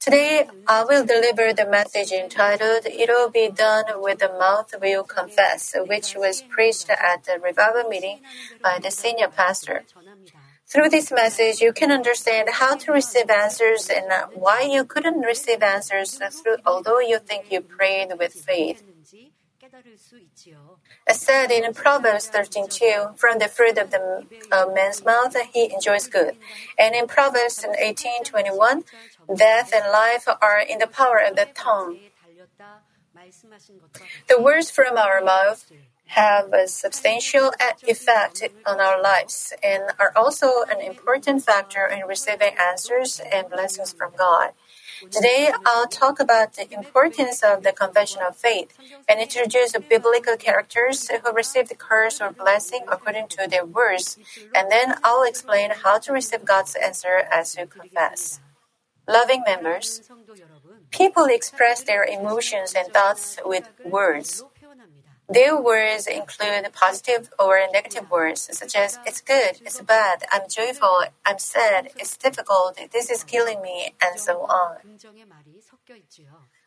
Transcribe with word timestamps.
Today, 0.00 0.46
I 0.68 0.84
will 0.84 1.04
deliver 1.04 1.52
the 1.52 1.66
message 1.66 2.12
entitled 2.12 2.86
It'll 2.86 3.30
Be 3.30 3.50
Done 3.50 3.84
with 3.96 4.20
the 4.20 4.28
Mouth 4.28 4.72
Will 4.80 5.02
Confess, 5.02 5.74
which 5.88 6.14
was 6.14 6.40
preached 6.40 6.88
at 6.88 7.24
the 7.24 7.40
revival 7.40 7.82
meeting 7.82 8.20
by 8.62 8.78
the 8.78 8.92
senior 8.92 9.26
pastor. 9.28 9.82
Through 10.68 10.90
this 10.90 11.10
message, 11.10 11.60
you 11.60 11.72
can 11.72 11.90
understand 11.90 12.48
how 12.52 12.76
to 12.76 12.92
receive 12.92 13.28
answers 13.28 13.88
and 13.88 14.06
why 14.34 14.60
you 14.62 14.84
couldn't 14.84 15.20
receive 15.20 15.62
answers 15.62 16.20
through, 16.42 16.58
although 16.64 17.00
you 17.00 17.18
think 17.18 17.50
you 17.50 17.60
prayed 17.60 18.10
with 18.18 18.34
faith. 18.34 18.84
As 21.06 21.20
said 21.20 21.50
in 21.50 21.72
Proverbs 21.74 22.28
13:2, 22.28 23.18
from 23.18 23.38
the 23.38 23.48
fruit 23.48 23.78
of 23.78 23.90
the 23.90 24.26
uh, 24.52 24.66
man's 24.72 25.04
mouth 25.04 25.36
he 25.52 25.72
enjoys 25.72 26.06
good. 26.06 26.36
And 26.78 26.94
in 26.94 27.06
Proverbs 27.06 27.64
18:21, 27.64 28.84
death 29.34 29.72
and 29.72 29.90
life 29.92 30.26
are 30.40 30.60
in 30.60 30.78
the 30.78 30.86
power 30.86 31.18
of 31.18 31.36
the 31.36 31.48
tongue. 31.54 31.98
The 34.28 34.40
words 34.40 34.70
from 34.70 34.96
our 34.96 35.20
mouth 35.20 35.70
have 36.08 36.52
a 36.52 36.66
substantial 36.66 37.52
effect 37.86 38.42
on 38.64 38.80
our 38.80 39.00
lives 39.00 39.52
and 39.62 39.82
are 39.98 40.12
also 40.16 40.64
an 40.70 40.80
important 40.80 41.44
factor 41.44 41.86
in 41.86 42.06
receiving 42.06 42.54
answers 42.58 43.20
and 43.20 43.50
blessings 43.50 43.92
from 43.92 44.12
God. 44.16 44.52
Today, 45.00 45.50
I'll 45.64 45.86
talk 45.86 46.18
about 46.18 46.54
the 46.54 46.72
importance 46.74 47.42
of 47.44 47.62
the 47.62 47.72
confession 47.72 48.20
of 48.22 48.36
faith 48.36 48.76
and 49.08 49.20
introduce 49.20 49.72
biblical 49.88 50.36
characters 50.36 51.08
who 51.08 51.32
received 51.32 51.76
curse 51.78 52.20
or 52.20 52.32
blessing 52.32 52.80
according 52.88 53.28
to 53.28 53.46
their 53.48 53.64
words, 53.64 54.18
and 54.54 54.70
then 54.70 54.96
I'll 55.04 55.22
explain 55.22 55.70
how 55.70 55.98
to 55.98 56.12
receive 56.12 56.44
God's 56.44 56.74
answer 56.74 57.28
as 57.32 57.56
you 57.56 57.66
confess. 57.66 58.40
Loving 59.06 59.42
members, 59.46 60.02
people 60.90 61.24
express 61.26 61.82
their 61.82 62.04
emotions 62.04 62.74
and 62.76 62.92
thoughts 62.92 63.38
with 63.44 63.68
words. 63.84 64.42
Their 65.28 65.60
words 65.60 66.06
include 66.06 66.72
positive 66.72 67.30
or 67.38 67.60
negative 67.70 68.10
words, 68.10 68.48
such 68.50 68.74
as 68.74 68.98
it's 69.04 69.20
good, 69.20 69.60
it's 69.60 69.80
bad, 69.82 70.24
I'm 70.32 70.48
joyful, 70.48 71.04
I'm 71.26 71.38
sad, 71.38 71.90
it's 71.96 72.16
difficult, 72.16 72.78
this 72.92 73.10
is 73.10 73.24
killing 73.24 73.60
me, 73.60 73.92
and 74.02 74.18
so 74.18 74.40
on. 74.44 74.76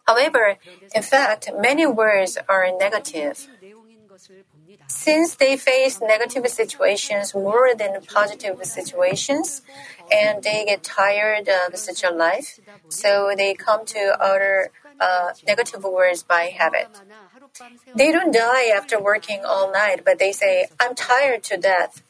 However, 0.08 0.58
in 0.94 1.02
fact, 1.02 1.50
many 1.58 1.88
words 1.88 2.38
are 2.48 2.68
negative. 2.78 3.48
Since 4.88 5.36
they 5.36 5.58
face 5.58 6.00
negative 6.02 6.48
situations 6.48 7.34
more 7.34 7.74
than 7.76 8.02
positive 8.02 8.64
situations, 8.64 9.62
and 10.12 10.44
they 10.44 10.66
get 10.66 10.84
tired 10.84 11.50
of 11.50 11.78
such 11.78 12.04
a 12.04 12.12
life, 12.12 12.60
so 12.90 13.32
they 13.36 13.54
come 13.56 13.86
to 13.88 14.18
utter 14.20 14.70
uh, 15.00 15.30
negative 15.48 15.84
words 15.84 16.22
by 16.22 16.44
habit. 16.56 17.02
They 17.96 18.12
don't 18.12 18.34
die 18.34 18.68
after 18.68 19.02
working 19.02 19.42
all 19.46 19.72
night, 19.72 20.02
but 20.06 20.20
they 20.20 20.32
say, 20.32 20.68
I'm 20.80 20.96
tired 20.96 21.44
to 21.44 21.58
death. 21.58 22.02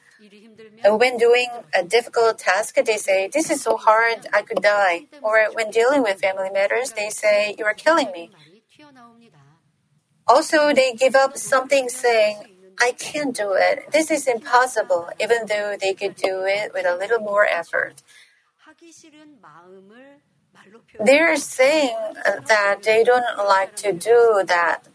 When 0.86 1.18
doing 1.18 1.50
a 1.74 1.84
difficult 1.84 2.40
task, 2.40 2.76
they 2.76 2.98
say, 2.98 3.28
This 3.28 3.50
is 3.50 3.62
so 3.62 3.78
hard, 3.78 4.28
I 4.34 4.42
could 4.44 4.62
die. 4.62 5.08
Or 5.22 5.48
when 5.54 5.72
dealing 5.72 6.04
with 6.04 6.22
family 6.22 6.50
matters, 6.50 6.92
they 6.92 7.10
say, 7.10 7.56
You 7.58 7.66
are 7.66 7.74
killing 7.74 8.12
me. 8.12 8.32
Also, 10.28 10.74
they 10.74 10.94
give 10.94 11.16
up 11.16 11.38
something 11.38 11.90
saying, 11.90 12.38
I 12.80 12.94
can't 12.94 13.36
do 13.36 13.54
it. 13.54 13.92
This 13.92 14.10
is 14.10 14.28
impossible, 14.28 15.10
even 15.20 15.46
though 15.48 15.76
they 15.80 15.94
could 15.94 16.16
do 16.16 16.46
it 16.46 16.74
with 16.74 16.86
a 16.86 16.96
little 16.96 17.20
more 17.20 17.46
effort. 17.46 18.02
They're 21.00 21.36
saying 21.36 21.98
that 22.48 22.84
they 22.84 23.04
don't 23.04 23.38
like 23.38 23.76
to 23.78 23.92
do 23.92 24.44
that. 24.48 24.88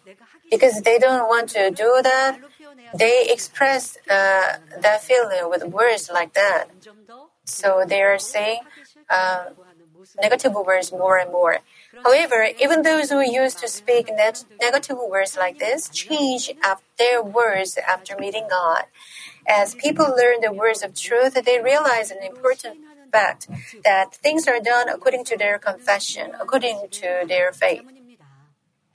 Because 0.50 0.82
they 0.82 0.98
don't 0.98 1.28
want 1.28 1.48
to 1.50 1.70
do 1.70 2.00
that, 2.02 2.38
they 2.96 3.26
express 3.28 3.96
uh, 4.08 4.58
that 4.80 5.02
feeling 5.02 5.50
with 5.50 5.64
words 5.64 6.10
like 6.12 6.34
that. 6.34 6.70
So 7.44 7.84
they 7.86 8.02
are 8.02 8.18
saying 8.18 8.60
uh, 9.10 9.46
negative 10.20 10.54
words 10.54 10.92
more 10.92 11.18
and 11.18 11.30
more. 11.30 11.58
However, 12.04 12.48
even 12.60 12.82
those 12.82 13.10
who 13.10 13.20
used 13.20 13.58
to 13.58 13.68
speak 13.68 14.10
negative 14.60 14.96
words 14.96 15.36
like 15.36 15.58
this 15.58 15.88
change 15.88 16.50
up 16.64 16.82
their 16.98 17.22
words 17.22 17.78
after 17.88 18.16
meeting 18.18 18.46
God. 18.48 18.84
As 19.46 19.74
people 19.74 20.06
learn 20.06 20.40
the 20.40 20.52
words 20.52 20.82
of 20.82 20.94
truth, 20.94 21.34
they 21.44 21.60
realize 21.60 22.10
an 22.10 22.22
important 22.22 22.76
fact 23.12 23.48
that 23.84 24.14
things 24.14 24.46
are 24.46 24.60
done 24.60 24.88
according 24.88 25.24
to 25.24 25.36
their 25.36 25.58
confession, 25.58 26.32
according 26.40 26.88
to 26.90 27.24
their 27.26 27.52
faith. 27.52 27.84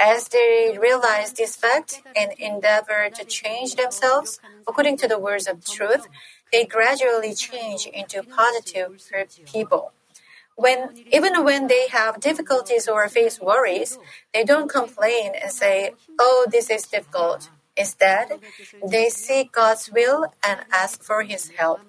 As 0.01 0.29
they 0.29 0.75
realize 0.81 1.34
this 1.34 1.56
fact 1.56 2.01
and 2.16 2.31
endeavor 2.39 3.12
to 3.13 3.23
change 3.23 3.75
themselves 3.75 4.39
according 4.67 4.97
to 4.97 5.07
the 5.07 5.19
words 5.19 5.47
of 5.47 5.63
truth, 5.63 6.07
they 6.51 6.66
gradually 6.66 7.35
change 7.35 7.85
into 7.85 8.23
positive 8.23 9.00
people. 9.45 9.94
When, 10.56 10.89
even 11.12 11.44
when 11.44 11.67
they 11.67 11.88
have 11.89 12.19
difficulties 12.19 12.88
or 12.88 13.07
face 13.09 13.39
worries, 13.39 14.00
they 14.34 14.44
don't 14.44 14.69
complain 14.69 15.34
and 15.39 15.51
say, 15.51 15.91
Oh, 16.19 16.47
this 16.51 16.72
is 16.72 16.88
difficult. 16.88 17.51
Instead, 17.78 18.39
they 18.85 19.09
seek 19.09 19.51
God's 19.51 19.91
will 19.91 20.33
and 20.44 20.62
ask 20.73 21.03
for 21.03 21.22
His 21.22 21.50
help. 21.50 21.81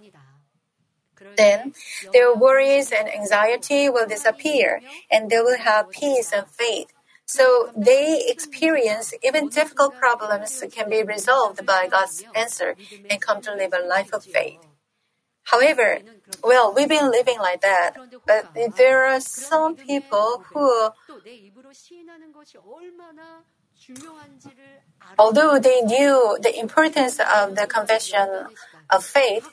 Then 1.37 1.73
their 2.13 2.35
worries 2.35 2.93
and 2.93 3.09
anxiety 3.09 3.89
will 3.89 4.07
disappear 4.07 4.83
and 5.11 5.31
they 5.31 5.41
will 5.41 5.59
have 5.59 5.91
peace 5.91 6.31
and 6.31 6.47
faith. 6.47 6.93
So 7.27 7.71
they 7.77 8.25
experience 8.29 9.15
even 9.23 9.49
difficult 9.49 9.97
problems 9.97 10.63
can 10.73 10.91
be 10.91 11.03
resolved 11.03 11.65
by 11.65 11.89
God's 11.89 12.25
answer 12.35 12.77
and 13.09 13.21
come 13.21 13.41
to 13.43 13.55
live 13.55 13.73
a 13.73 13.87
life 13.87 14.13
of 14.13 14.25
faith. 14.25 14.59
However, 15.45 15.99
well, 16.45 16.73
we've 16.75 16.89
been 16.89 17.11
living 17.11 17.39
like 17.39 17.61
that, 17.63 17.97
but 18.27 18.55
there 18.77 19.05
are 19.07 19.21
some 19.21 19.77
people 19.77 20.45
who, 20.53 20.91
although 25.19 25.59
they 25.59 25.81
knew 25.83 26.39
the 26.41 26.59
importance 26.59 27.19
of 27.19 27.57
the 27.57 27.67
confession 27.67 28.29
of 28.91 29.05
faith, 29.05 29.49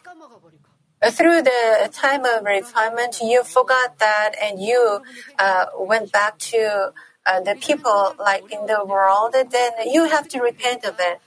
through 1.11 1.41
the 1.41 1.89
time 1.93 2.25
of 2.25 2.43
refinement, 2.43 3.19
you 3.21 3.43
forgot 3.43 3.99
that 3.99 4.35
and 4.41 4.61
you 4.61 5.01
uh, 5.39 5.65
went 5.77 6.11
back 6.11 6.37
to 6.39 6.93
uh, 7.25 7.39
the 7.41 7.55
people 7.55 8.15
like 8.19 8.51
in 8.51 8.65
the 8.65 8.83
world, 8.85 9.33
then 9.33 9.71
you 9.85 10.05
have 10.05 10.27
to 10.29 10.39
repent 10.39 10.85
of 10.85 10.95
it. 10.99 11.19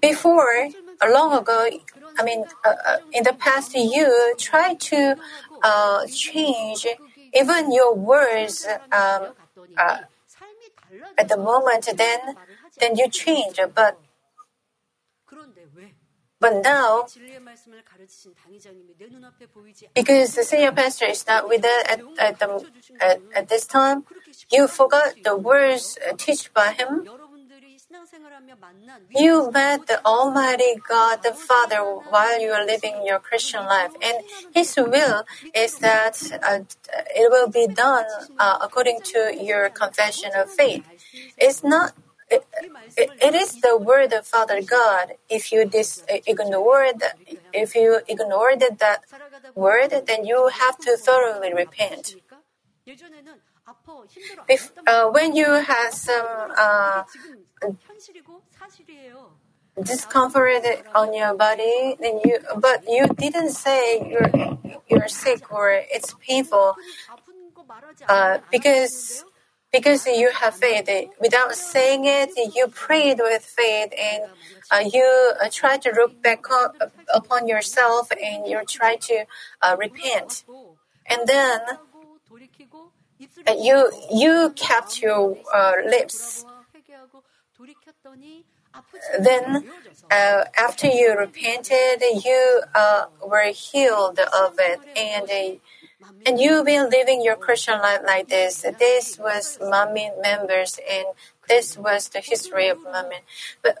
Before, 0.00 0.68
long 1.02 1.32
ago, 1.32 1.68
I 2.18 2.22
mean, 2.22 2.44
uh, 2.64 2.68
uh, 2.86 2.96
in 3.12 3.24
the 3.24 3.32
past, 3.32 3.74
you 3.74 4.34
try 4.38 4.74
to 4.74 5.16
uh, 5.62 6.06
change 6.06 6.86
even 7.34 7.72
your 7.72 7.94
words 7.94 8.66
um, 8.92 9.32
uh, 9.76 9.98
at 11.18 11.28
the 11.28 11.36
moment. 11.36 11.88
Then, 11.96 12.36
then 12.78 12.96
you 12.96 13.08
change. 13.08 13.58
But 13.74 13.98
but 16.44 16.62
now, 16.62 17.06
because 19.94 20.34
the 20.34 20.44
senior 20.44 20.72
pastor 20.72 21.06
is 21.06 21.26
not 21.26 21.48
with 21.48 21.64
us 21.64 21.84
at, 21.88 22.00
at, 22.18 22.38
the, 22.38 22.66
at, 23.00 23.20
at 23.34 23.48
this 23.48 23.64
time, 23.64 24.04
you 24.52 24.68
forgot 24.68 25.14
the 25.24 25.36
words 25.36 25.96
taught 26.18 26.50
by 26.52 26.72
him. 26.72 27.08
You 29.16 29.50
met 29.52 29.86
the 29.86 30.04
Almighty 30.04 30.74
God 30.86 31.22
the 31.22 31.32
Father 31.32 31.80
while 32.12 32.38
you 32.40 32.50
are 32.50 32.66
living 32.66 33.06
your 33.06 33.20
Christian 33.20 33.64
life, 33.64 33.92
and 34.02 34.18
His 34.52 34.76
will 34.76 35.24
is 35.54 35.78
that 35.78 36.16
uh, 36.42 36.60
it 37.14 37.30
will 37.30 37.48
be 37.48 37.66
done 37.66 38.04
uh, 38.38 38.58
according 38.60 39.00
to 39.12 39.36
your 39.40 39.70
confession 39.70 40.30
of 40.34 40.50
faith. 40.50 40.84
It's 41.38 41.62
not 41.62 41.92
it, 42.96 43.10
it, 43.22 43.34
is 43.34 43.60
the 43.60 43.76
word 43.76 44.12
of 44.12 44.26
Father 44.26 44.62
God. 44.62 45.14
If 45.28 45.52
you 45.52 45.64
dis, 45.64 46.04
ignored, 46.08 47.02
if 47.52 47.74
you 47.74 48.00
ignored 48.08 48.62
that 48.78 49.00
word, 49.54 49.90
then 50.06 50.24
you 50.24 50.48
have 50.48 50.78
to 50.78 50.96
thoroughly 50.96 51.52
repent. 51.52 52.16
If, 54.48 54.72
uh, 54.86 55.08
when 55.10 55.34
you 55.34 55.46
have 55.46 55.94
some 55.94 56.26
uh, 56.56 57.04
discomfort 59.82 60.62
on 60.94 61.14
your 61.14 61.34
body, 61.34 61.96
then 62.00 62.20
you, 62.24 62.38
but 62.56 62.84
you 62.88 63.06
didn't 63.08 63.52
say 63.52 64.06
you're 64.08 64.30
you're 64.88 65.08
sick 65.08 65.50
or 65.50 65.70
it's 65.72 66.14
painful, 66.20 66.76
uh, 68.08 68.38
because 68.50 69.24
because 69.74 70.06
you 70.06 70.30
have 70.40 70.54
faith. 70.54 70.88
Without 71.20 71.52
saying 71.54 72.02
it, 72.04 72.30
you 72.54 72.68
prayed 72.68 73.18
with 73.18 73.44
faith 73.44 73.90
and 74.08 74.22
uh, 74.70 74.84
you 74.96 75.06
uh, 75.42 75.48
try 75.50 75.76
to 75.84 75.90
look 75.98 76.22
back 76.22 76.48
on, 76.48 76.68
upon 77.12 77.48
yourself 77.48 78.04
and 78.22 78.46
you 78.46 78.60
try 78.68 78.94
to 79.08 79.24
uh, 79.62 79.76
repent. 79.76 80.44
And 81.10 81.26
then 81.26 81.58
you 83.66 83.78
you 84.12 84.52
kept 84.54 85.02
your 85.02 85.36
uh, 85.52 85.72
lips. 85.94 86.44
Then, 89.18 89.64
uh, 90.10 90.44
after 90.56 90.88
you 90.88 91.16
repented, 91.16 92.02
you 92.24 92.62
uh, 92.74 93.04
were 93.24 93.50
healed 93.52 94.18
of 94.18 94.54
it, 94.58 94.80
and 94.96 95.30
uh, 95.30 95.58
and 96.26 96.40
you've 96.40 96.64
been 96.64 96.88
living 96.88 97.22
your 97.22 97.36
Christian 97.36 97.78
life 97.80 98.00
like 98.04 98.28
this. 98.28 98.64
This 98.78 99.18
was 99.18 99.58
Manmin 99.60 100.20
members, 100.22 100.78
and 100.90 101.06
this 101.48 101.76
was 101.76 102.08
the 102.08 102.20
history 102.20 102.68
of 102.68 102.78
Manmin. 102.84 103.20
But 103.62 103.78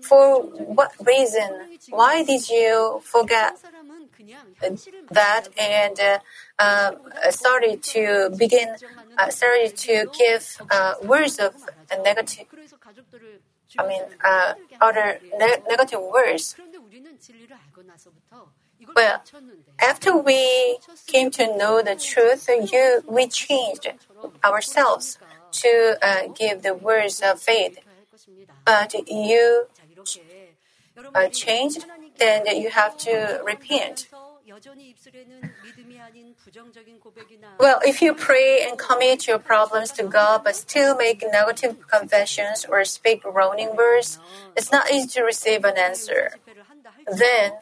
for 0.00 0.42
what 0.42 0.92
reason? 1.06 1.50
Why 1.90 2.24
did 2.24 2.48
you 2.48 3.00
forget 3.04 3.58
that 5.10 5.48
and 5.58 5.98
uh, 6.00 6.18
uh, 6.58 7.30
started 7.30 7.82
to 7.82 8.30
begin, 8.36 8.76
uh, 9.18 9.30
started 9.30 9.76
to 9.76 10.06
give 10.18 10.58
uh, 10.70 10.94
words 11.02 11.38
of 11.38 11.54
negative, 12.02 12.46
I 13.78 13.86
mean, 13.86 14.02
uh, 14.24 14.54
other 14.80 15.20
ne- 15.38 15.62
negative 15.68 16.00
words. 16.00 16.56
Well, 18.94 19.22
after 19.80 20.16
we 20.16 20.78
came 21.06 21.30
to 21.32 21.56
know 21.56 21.82
the 21.82 21.96
truth, 21.96 22.48
you, 22.48 23.02
we 23.06 23.26
changed 23.26 23.88
ourselves 24.44 25.18
to 25.52 25.98
uh, 26.02 26.28
give 26.34 26.62
the 26.62 26.74
words 26.74 27.20
of 27.20 27.40
faith. 27.40 27.78
But 28.64 28.94
you 29.08 29.66
uh, 31.14 31.28
changed, 31.28 31.86
then 32.18 32.46
you 32.60 32.70
have 32.70 32.96
to 32.98 33.40
repent. 33.44 34.08
Well, 37.58 37.80
if 37.84 38.02
you 38.02 38.14
pray 38.14 38.66
and 38.66 38.78
commit 38.78 39.26
your 39.26 39.38
problems 39.38 39.92
to 39.92 40.04
God 40.04 40.44
but 40.44 40.56
still 40.56 40.96
make 40.96 41.24
negative 41.30 41.76
confessions 41.88 42.66
or 42.68 42.84
speak 42.84 43.22
groaning 43.22 43.74
words, 43.76 44.18
it's 44.56 44.70
not 44.70 44.90
easy 44.90 45.08
to 45.08 45.22
receive 45.22 45.64
an 45.64 45.78
answer. 45.78 46.32
Then, 47.06 47.52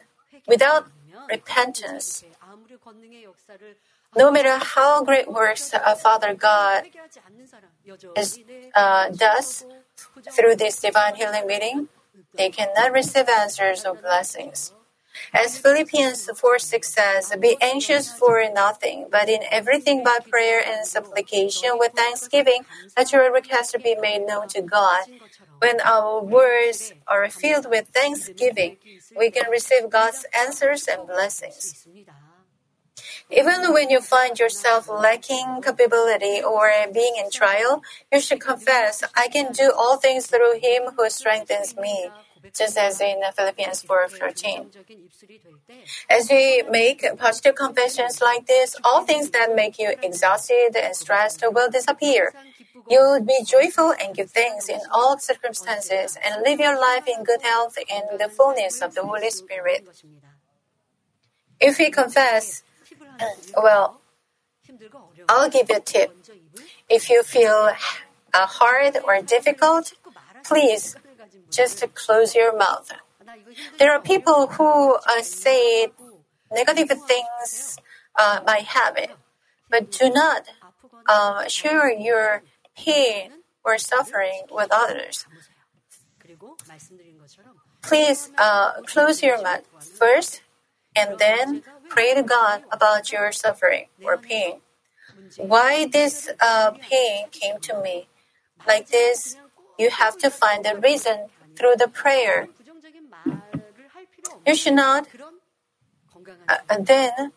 without 0.47 0.89
repentance, 1.31 2.23
no 4.15 4.31
matter 4.31 4.57
how 4.57 5.03
great 5.03 5.31
works 5.31 5.73
a 5.73 5.95
Father 5.95 6.33
God 6.33 6.83
is, 8.17 8.39
uh, 8.75 9.09
does 9.09 9.65
through 10.31 10.55
this 10.55 10.79
divine 10.81 11.15
healing 11.15 11.47
meeting, 11.47 11.87
they 12.35 12.49
cannot 12.49 12.91
receive 12.91 13.29
answers 13.29 13.85
or 13.85 13.95
blessings. 13.95 14.73
As 15.33 15.57
Philippians 15.57 16.29
4 16.35 16.59
6 16.59 16.87
says, 16.87 17.33
Be 17.39 17.57
anxious 17.61 18.11
for 18.11 18.43
nothing, 18.53 19.07
but 19.11 19.27
in 19.29 19.41
everything 19.51 20.03
by 20.03 20.19
prayer 20.29 20.61
and 20.65 20.85
supplication 20.87 21.71
with 21.75 21.93
thanksgiving, 21.93 22.65
let 22.97 23.11
your 23.11 23.31
requests 23.31 23.75
be 23.83 23.95
made 23.95 24.25
known 24.25 24.47
to 24.49 24.61
God. 24.61 25.03
When 25.61 25.79
our 25.81 26.23
words 26.23 26.91
are 27.07 27.29
filled 27.29 27.69
with 27.69 27.89
thanksgiving, 27.89 28.77
we 29.15 29.29
can 29.29 29.45
receive 29.51 29.91
God's 29.91 30.25
answers 30.33 30.87
and 30.87 31.05
blessings. 31.05 31.87
Even 33.29 33.71
when 33.71 33.91
you 33.91 34.01
find 34.01 34.39
yourself 34.39 34.89
lacking 34.89 35.61
capability 35.61 36.41
or 36.41 36.71
being 36.91 37.13
in 37.17 37.29
trial, 37.29 37.83
you 38.11 38.19
should 38.19 38.41
confess, 38.41 39.03
I 39.15 39.27
can 39.27 39.53
do 39.53 39.71
all 39.77 39.97
things 39.97 40.25
through 40.25 40.59
Him 40.59 40.97
who 40.97 41.07
strengthens 41.09 41.77
me 41.77 42.09
just 42.55 42.77
as 42.77 43.01
in 43.01 43.21
Philippians 43.35 43.83
4:13. 43.83 44.71
As 46.09 46.29
we 46.29 46.63
make 46.69 47.05
positive 47.17 47.55
confessions 47.55 48.21
like 48.21 48.45
this, 48.47 48.75
all 48.83 49.03
things 49.03 49.29
that 49.31 49.55
make 49.55 49.79
you 49.79 49.93
exhausted 50.01 50.75
and 50.75 50.95
stressed 50.95 51.43
will 51.55 51.69
disappear. 51.69 52.33
You'll 52.89 53.21
be 53.21 53.39
joyful 53.45 53.93
and 54.01 54.15
give 54.15 54.31
thanks 54.31 54.67
in 54.67 54.79
all 54.91 55.17
circumstances 55.17 56.17
and 56.23 56.41
live 56.43 56.59
your 56.59 56.79
life 56.79 57.07
in 57.07 57.23
good 57.23 57.41
health 57.41 57.77
and 57.89 58.19
the 58.19 58.27
fullness 58.27 58.81
of 58.81 58.95
the 58.95 59.03
Holy 59.03 59.29
Spirit. 59.29 59.87
If 61.59 61.77
we 61.77 61.91
confess, 61.91 62.63
well, 63.55 64.01
I'll 65.29 65.49
give 65.49 65.69
you 65.69 65.77
a 65.77 65.79
tip. 65.79 66.15
If 66.89 67.09
you 67.09 67.23
feel 67.23 67.71
uh, 68.33 68.45
hard 68.47 68.97
or 69.05 69.21
difficult, 69.21 69.93
please 70.43 70.95
just 71.51 71.79
to 71.79 71.87
close 71.87 72.35
your 72.35 72.57
mouth. 72.57 72.91
There 73.77 73.91
are 73.91 74.01
people 74.01 74.47
who 74.47 74.95
uh, 74.95 75.21
say 75.21 75.87
negative 76.51 76.89
things 77.07 77.77
uh, 78.17 78.41
by 78.41 78.57
habit, 78.65 79.11
but 79.69 79.91
do 79.91 80.09
not 80.09 80.47
uh, 81.07 81.47
share 81.47 81.91
your 81.91 82.43
pain 82.75 83.31
or 83.63 83.77
suffering 83.77 84.43
with 84.51 84.69
others. 84.71 85.25
Please 87.81 88.31
uh, 88.37 88.81
close 88.83 89.21
your 89.21 89.41
mouth 89.41 89.65
first 89.79 90.41
and 90.95 91.17
then 91.19 91.63
pray 91.89 92.13
to 92.13 92.23
God 92.23 92.63
about 92.71 93.11
your 93.11 93.31
suffering 93.31 93.87
or 94.03 94.17
pain. 94.17 94.61
Why 95.37 95.85
this 95.85 96.29
uh, 96.39 96.71
pain 96.71 97.29
came 97.31 97.59
to 97.61 97.81
me? 97.81 98.07
Like 98.67 98.89
this, 98.89 99.37
you 99.79 99.89
have 99.89 100.17
to 100.19 100.29
find 100.29 100.63
the 100.63 100.77
reason 100.77 101.27
through 101.55 101.75
the 101.77 101.87
prayer. 101.87 102.47
You 104.45 104.55
should 104.55 104.73
not. 104.73 105.07
Uh, 106.47 106.57
then, 106.79 107.31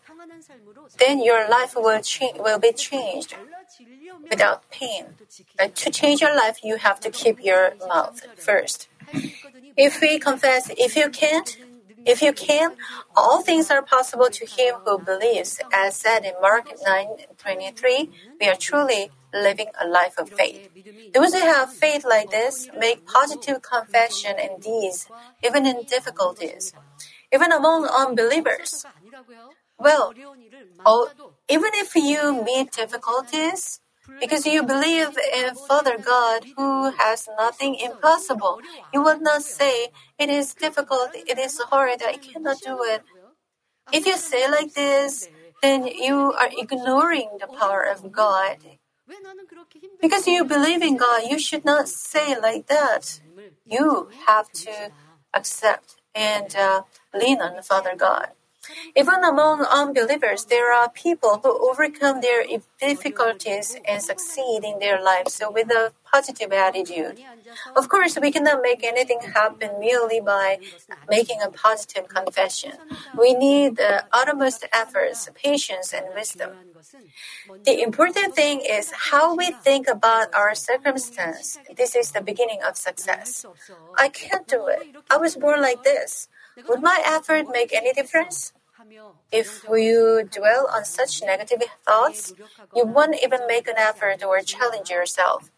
then 0.98 1.22
your 1.22 1.48
life 1.48 1.74
will 1.76 2.00
cha- 2.00 2.36
will 2.38 2.58
be 2.58 2.72
changed 2.72 3.34
without 4.30 4.68
pain. 4.70 5.06
Uh, 5.58 5.68
to 5.74 5.90
change 5.90 6.20
your 6.20 6.34
life, 6.34 6.58
you 6.62 6.76
have 6.76 7.00
to 7.00 7.10
keep 7.10 7.42
your 7.42 7.74
mouth 7.86 8.26
first. 8.36 8.88
If 9.76 10.00
we 10.00 10.18
confess, 10.18 10.70
if 10.76 10.96
you 10.96 11.08
can't, 11.10 11.56
if 12.06 12.22
you 12.22 12.32
can, 12.32 12.76
all 13.16 13.42
things 13.42 13.70
are 13.70 13.82
possible 13.82 14.28
to 14.30 14.46
him 14.46 14.74
who 14.84 14.98
believes. 14.98 15.60
As 15.72 15.96
said 15.96 16.24
in 16.24 16.34
Mark 16.40 16.66
9:23, 16.84 18.10
we 18.40 18.46
are 18.48 18.56
truly 18.56 19.10
living 19.32 19.68
a 19.80 19.86
life 19.86 20.16
of 20.18 20.30
faith. 20.30 20.68
Those 21.12 21.34
who 21.34 21.40
have 21.40 21.72
faith 21.72 22.04
like 22.04 22.30
this 22.30 22.68
make 22.78 23.06
positive 23.06 23.62
confession 23.62 24.34
and 24.38 24.62
deeds, 24.62 25.06
even 25.42 25.66
in 25.66 25.82
difficulties, 25.84 26.72
even 27.32 27.52
among 27.52 27.86
unbelievers. 27.86 28.84
Well, 29.78 30.14
oh, 30.86 31.10
even 31.48 31.70
if 31.74 31.94
you 31.94 32.42
meet 32.42 32.72
difficulties, 32.72 33.80
because 34.20 34.46
you 34.46 34.62
believe 34.62 35.16
in 35.32 35.54
Father 35.54 35.98
God 35.98 36.44
who 36.56 36.90
has 36.90 37.28
nothing 37.38 37.74
impossible, 37.74 38.60
you 38.92 39.02
will 39.02 39.20
not 39.20 39.42
say, 39.42 39.88
It 40.18 40.28
is 40.28 40.54
difficult, 40.54 41.10
it 41.14 41.38
is 41.38 41.60
hard, 41.70 42.02
I 42.02 42.16
cannot 42.16 42.60
do 42.60 42.82
it. 42.82 43.02
If 43.92 44.06
you 44.06 44.16
say 44.16 44.50
like 44.50 44.74
this, 44.74 45.28
then 45.62 45.86
you 45.86 46.32
are 46.32 46.50
ignoring 46.50 47.38
the 47.40 47.46
power 47.46 47.82
of 47.82 48.12
God 48.12 48.58
because 50.00 50.26
you 50.26 50.44
believe 50.44 50.82
in 50.82 50.96
God, 50.96 51.22
you 51.28 51.38
should 51.38 51.64
not 51.64 51.88
say 51.88 52.38
like 52.38 52.66
that. 52.66 53.20
You 53.64 54.08
have 54.26 54.50
to 54.64 54.90
accept 55.32 55.96
and 56.14 56.54
uh, 56.56 56.82
lean 57.12 57.40
on 57.40 57.62
Father 57.62 57.94
God. 57.96 58.28
Even 58.96 59.24
among 59.24 59.62
unbelievers, 59.62 60.44
there 60.46 60.72
are 60.72 60.88
people 60.88 61.40
who 61.42 61.70
overcome 61.70 62.20
their 62.20 62.44
difficulties 62.80 63.76
and 63.86 64.02
succeed 64.02 64.60
in 64.64 64.78
their 64.78 65.02
lives 65.02 65.40
with 65.50 65.70
a 65.70 65.92
positive 66.12 66.52
attitude. 66.52 67.20
Of 67.76 67.88
course, 67.88 68.16
we 68.20 68.30
cannot 68.30 68.62
make 68.62 68.84
anything 68.84 69.20
happen 69.34 69.70
merely 69.80 70.20
by 70.20 70.58
making 71.08 71.40
a 71.42 71.50
positive 71.50 72.08
confession. 72.08 72.72
We 73.18 73.34
need 73.34 73.76
the 73.76 74.04
uttermost 74.12 74.64
efforts, 74.72 75.28
patience, 75.34 75.92
and 75.92 76.06
wisdom. 76.14 76.50
The 77.64 77.82
important 77.82 78.34
thing 78.34 78.60
is 78.60 78.92
how 79.10 79.34
we 79.34 79.50
think 79.50 79.88
about 79.88 80.32
our 80.34 80.54
circumstance. 80.54 81.58
This 81.76 81.94
is 81.94 82.12
the 82.12 82.20
beginning 82.20 82.60
of 82.66 82.76
success. 82.76 83.44
I 83.98 84.08
can't 84.08 84.46
do 84.46 84.66
it. 84.66 84.94
I 85.10 85.16
was 85.16 85.36
born 85.36 85.60
like 85.60 85.82
this. 85.82 86.28
Would 86.68 86.82
my 86.82 87.02
effort 87.04 87.46
make 87.50 87.72
any 87.72 87.92
difference? 87.92 88.52
If 89.32 89.64
you 89.70 90.28
dwell 90.30 90.68
on 90.72 90.84
such 90.84 91.22
negative 91.22 91.62
thoughts, 91.86 92.34
you 92.74 92.84
won't 92.84 93.16
even 93.22 93.46
make 93.46 93.66
an 93.68 93.78
effort 93.78 94.22
or 94.22 94.40
challenge 94.40 94.90
yourself. 94.90 95.50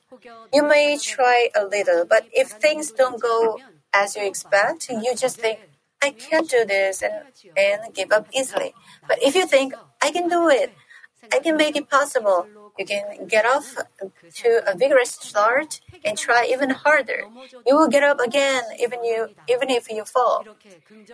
You 0.53 0.63
may 0.63 0.97
try 0.99 1.49
a 1.55 1.65
little, 1.65 2.05
but 2.05 2.27
if 2.33 2.49
things 2.49 2.93
don't 2.93 3.21
go 3.21 3.59
as 3.93 4.17
you 4.17 4.27
expect, 4.27 4.89
you 4.89 5.15
just 5.15 5.39
think, 5.39 5.61
I 6.03 6.11
can't 6.11 6.49
do 6.49 6.65
this 6.65 7.03
and, 7.03 7.15
and 7.57 7.95
give 7.95 8.13
up 8.13 8.29
easily. 8.33 8.75
But 9.09 9.19
if 9.23 9.35
you 9.35 9.47
think, 9.47 9.75
I 10.03 10.11
can 10.11 10.29
do 10.29 10.49
it, 10.49 10.73
I 11.33 11.39
can 11.41 11.57
make 11.57 11.75
it 11.77 11.89
possible, 11.89 12.47
You 12.79 12.85
can 12.87 13.27
get 13.27 13.47
off 13.47 13.77
to 14.37 14.63
a 14.67 14.77
vigorous 14.77 15.11
start 15.13 15.81
and 16.05 16.17
try 16.19 16.47
even 16.51 16.71
harder. 16.71 17.25
You 17.67 17.77
will 17.77 17.89
get 17.89 18.03
up 18.03 18.21
again 18.21 18.63
even 18.79 19.03
you 19.05 19.29
even 19.49 19.71
if 19.71 19.91
you 19.91 20.05
fall. 20.05 20.47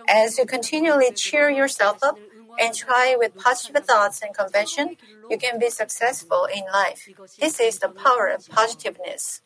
As 0.07 0.37
you 0.37 0.45
continually 0.45 1.11
cheer 1.13 1.49
yourself 1.49 1.99
up 2.03 2.19
and 2.59 2.73
try 2.75 3.15
with 3.17 3.37
positive 3.37 3.85
thoughts 3.85 4.21
and 4.21 4.35
confession, 4.35 4.95
you 5.29 5.37
can 5.37 5.59
be 5.59 5.69
successful 5.69 6.45
in 6.45 6.63
life. 6.71 7.09
This 7.39 7.59
is 7.59 7.79
the 7.79 7.89
power 7.89 8.27
of 8.27 8.47
positiveness. 8.49 9.41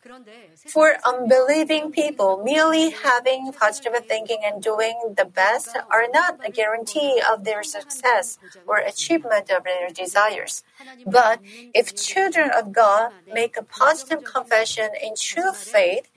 For 0.66 0.98
unbelieving 1.06 1.92
people, 1.92 2.42
merely 2.44 2.90
having 2.90 3.54
positive 3.54 4.06
thinking 4.08 4.40
and 4.44 4.62
doing 4.62 5.14
the 5.16 5.26
best 5.26 5.78
are 5.90 6.08
not 6.12 6.40
a 6.46 6.52
guarantee 6.52 7.22
of 7.22 7.44
their 7.44 7.64
success 7.64 8.38
or 8.68 8.78
achievement 8.78 9.50
of 9.50 9.64
their 9.64 9.90
desires. 9.90 10.64
But 11.06 11.40
if 11.74 11.96
children 11.96 12.52
of 12.52 12.74
God 12.74 13.12
make 13.34 13.56
a 13.58 13.64
positive 13.64 14.24
confession 14.24 14.90
in 15.02 15.16
true 15.16 15.54
faith, 15.54 16.10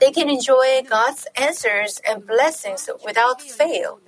they 0.00 0.10
can 0.10 0.28
enjoy 0.28 0.82
God's 0.88 1.26
answers 1.34 2.00
and 2.06 2.26
blessings 2.26 2.88
without 3.04 3.40
fail. 3.40 4.00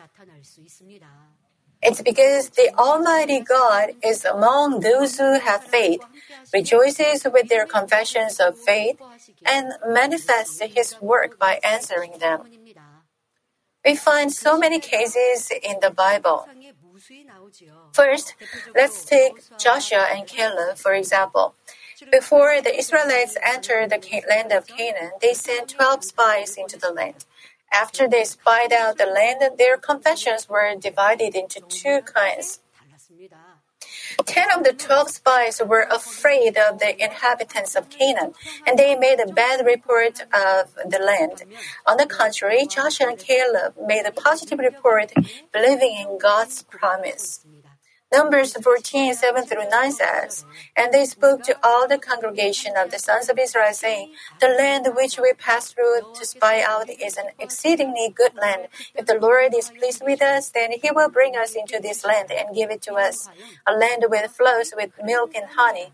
It's 1.82 2.02
because 2.02 2.50
the 2.50 2.70
Almighty 2.76 3.40
God 3.40 3.90
is 4.04 4.24
among 4.24 4.80
those 4.80 5.18
who 5.18 5.40
have 5.40 5.64
faith, 5.64 6.02
rejoices 6.52 7.24
with 7.24 7.48
their 7.48 7.66
confessions 7.66 8.38
of 8.38 8.58
faith, 8.58 8.98
and 9.46 9.72
manifests 9.86 10.60
His 10.60 10.96
work 11.00 11.38
by 11.38 11.58
answering 11.64 12.18
them. 12.18 12.42
We 13.84 13.96
find 13.96 14.30
so 14.30 14.58
many 14.58 14.78
cases 14.78 15.50
in 15.50 15.80
the 15.80 15.90
Bible. 15.90 16.46
First, 17.92 18.34
let's 18.74 19.04
take 19.04 19.40
Joshua 19.58 20.06
and 20.12 20.26
Caleb, 20.26 20.76
for 20.76 20.92
example. 20.92 21.54
Before 22.12 22.60
the 22.60 22.76
Israelites 22.76 23.36
entered 23.42 23.90
the 23.90 24.22
land 24.28 24.52
of 24.52 24.66
Canaan, 24.66 25.12
they 25.22 25.32
sent 25.32 25.70
12 25.70 26.04
spies 26.04 26.56
into 26.56 26.76
the 26.76 26.92
land. 26.92 27.24
After 27.72 28.08
they 28.08 28.24
spied 28.24 28.72
out 28.72 28.98
the 28.98 29.06
land, 29.06 29.58
their 29.58 29.76
confessions 29.76 30.48
were 30.48 30.74
divided 30.78 31.34
into 31.34 31.60
two 31.68 32.00
kinds. 32.02 32.60
Ten 34.24 34.50
of 34.50 34.64
the 34.64 34.72
twelve 34.72 35.10
spies 35.10 35.60
were 35.64 35.86
afraid 35.90 36.56
of 36.56 36.78
the 36.78 36.92
inhabitants 37.02 37.74
of 37.74 37.88
Canaan, 37.88 38.34
and 38.66 38.78
they 38.78 38.94
made 38.96 39.20
a 39.20 39.32
bad 39.32 39.64
report 39.64 40.22
of 40.32 40.74
the 40.88 40.98
land. 40.98 41.42
On 41.86 41.96
the 41.96 42.06
contrary, 42.06 42.66
Joshua 42.66 43.08
and 43.08 43.18
Caleb 43.18 43.74
made 43.86 44.06
a 44.06 44.12
positive 44.12 44.58
report, 44.58 45.12
believing 45.52 45.96
in 45.96 46.18
God's 46.18 46.62
promise. 46.64 47.46
Numbers 48.12 48.54
14, 48.54 49.14
7 49.14 49.44
through 49.44 49.68
9 49.68 49.92
says, 49.92 50.44
And 50.76 50.92
they 50.92 51.04
spoke 51.04 51.44
to 51.44 51.56
all 51.62 51.86
the 51.86 51.98
congregation 51.98 52.72
of 52.76 52.90
the 52.90 52.98
sons 52.98 53.28
of 53.28 53.38
Israel, 53.38 53.72
saying, 53.72 54.10
The 54.40 54.48
land 54.48 54.88
which 54.96 55.18
we 55.18 55.32
passed 55.32 55.74
through 55.74 56.00
to 56.14 56.26
spy 56.26 56.60
out 56.60 56.90
is 56.90 57.16
an 57.16 57.26
exceedingly 57.38 58.12
good 58.14 58.34
land. 58.34 58.66
If 58.96 59.06
the 59.06 59.18
Lord 59.18 59.54
is 59.54 59.70
pleased 59.70 60.02
with 60.04 60.22
us, 60.22 60.50
then 60.50 60.72
he 60.72 60.90
will 60.90 61.08
bring 61.08 61.36
us 61.36 61.54
into 61.54 61.78
this 61.80 62.04
land 62.04 62.32
and 62.32 62.54
give 62.54 62.70
it 62.70 62.82
to 62.82 62.94
us, 62.94 63.28
a 63.64 63.72
land 63.72 64.04
with 64.08 64.30
flows 64.32 64.72
with 64.76 64.90
milk 65.04 65.32
and 65.36 65.46
honey. 65.56 65.92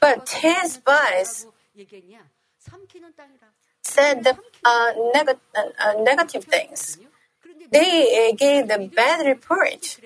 But 0.00 0.26
ten 0.26 0.68
spies 0.68 1.46
said 3.82 4.24
the 4.24 4.38
uh, 4.64 4.92
neg- 5.14 5.38
uh, 5.56 5.62
uh, 5.78 5.94
negative 6.02 6.44
things. 6.44 6.98
They 7.70 8.32
gave 8.36 8.68
the 8.68 8.90
bad 8.94 9.26
report. 9.26 9.98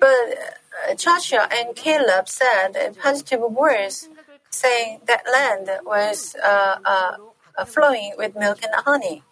But 0.00 0.08
uh, 0.08 0.94
Joshua 0.94 1.48
and 1.50 1.74
Caleb 1.76 2.28
said 2.28 2.96
positive 2.98 3.40
words, 3.40 4.08
saying 4.50 5.00
that 5.06 5.22
land 5.32 5.70
was 5.84 6.36
uh, 6.42 6.76
uh, 6.84 7.64
flowing 7.66 8.12
with 8.16 8.36
milk 8.36 8.58
and 8.62 8.74
honey. 8.84 9.22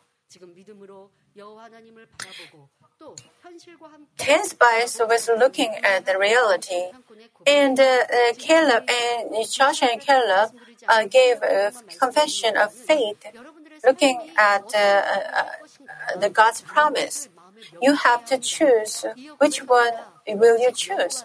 Ten 4.19 4.45
spies 4.45 5.01
was 5.01 5.31
looking 5.39 5.75
at 5.83 6.05
the 6.05 6.19
reality, 6.19 6.91
and 7.47 7.81
uh, 7.81 7.83
uh, 7.83 8.33
Caleb 8.37 8.85
and 8.91 9.51
Joshua 9.51 9.89
and 9.93 10.01
Caleb 10.01 10.51
uh, 10.87 11.05
gave 11.07 11.43
a 11.43 11.73
confession 11.99 12.57
of 12.57 12.73
faith, 12.73 13.25
looking 13.85 14.31
at 14.37 14.69
the 16.19 16.31
God's 16.31 16.61
promise. 16.63 17.29
You 17.81 17.95
have 17.95 18.25
to 18.27 18.39
choose 18.39 19.05
which 19.39 19.65
one 19.65 19.93
will 20.29 20.59
you 20.59 20.73
choose. 20.73 21.25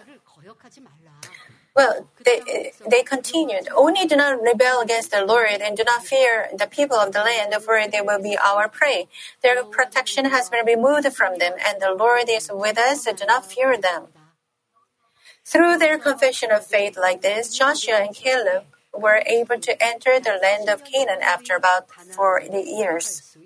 Well, 1.74 2.08
they, 2.24 2.72
they 2.88 3.02
continued, 3.02 3.68
Only 3.76 4.06
do 4.06 4.16
not 4.16 4.40
rebel 4.40 4.80
against 4.80 5.10
the 5.10 5.26
Lord 5.26 5.60
and 5.60 5.76
do 5.76 5.84
not 5.84 6.04
fear 6.04 6.48
the 6.56 6.66
people 6.66 6.96
of 6.96 7.12
the 7.12 7.20
land, 7.20 7.52
for 7.62 7.78
they 7.86 8.00
will 8.00 8.20
be 8.20 8.36
our 8.38 8.66
prey. 8.66 9.08
Their 9.42 9.62
protection 9.62 10.24
has 10.24 10.48
been 10.48 10.64
removed 10.64 11.12
from 11.12 11.38
them, 11.38 11.52
and 11.60 11.80
the 11.80 11.92
Lord 11.92 12.30
is 12.30 12.50
with 12.50 12.78
us, 12.78 13.04
so 13.04 13.12
do 13.12 13.26
not 13.26 13.44
fear 13.44 13.76
them. 13.76 14.06
Through 15.44 15.76
their 15.78 15.98
confession 15.98 16.50
of 16.50 16.66
faith 16.66 16.96
like 16.96 17.20
this, 17.20 17.56
Joshua 17.56 17.96
and 17.96 18.14
Caleb 18.14 18.64
were 18.94 19.22
able 19.26 19.60
to 19.60 19.82
enter 19.82 20.18
the 20.18 20.38
land 20.42 20.70
of 20.70 20.82
Canaan 20.82 21.20
after 21.22 21.54
about 21.54 21.90
40 21.90 22.48
years. 22.58 23.36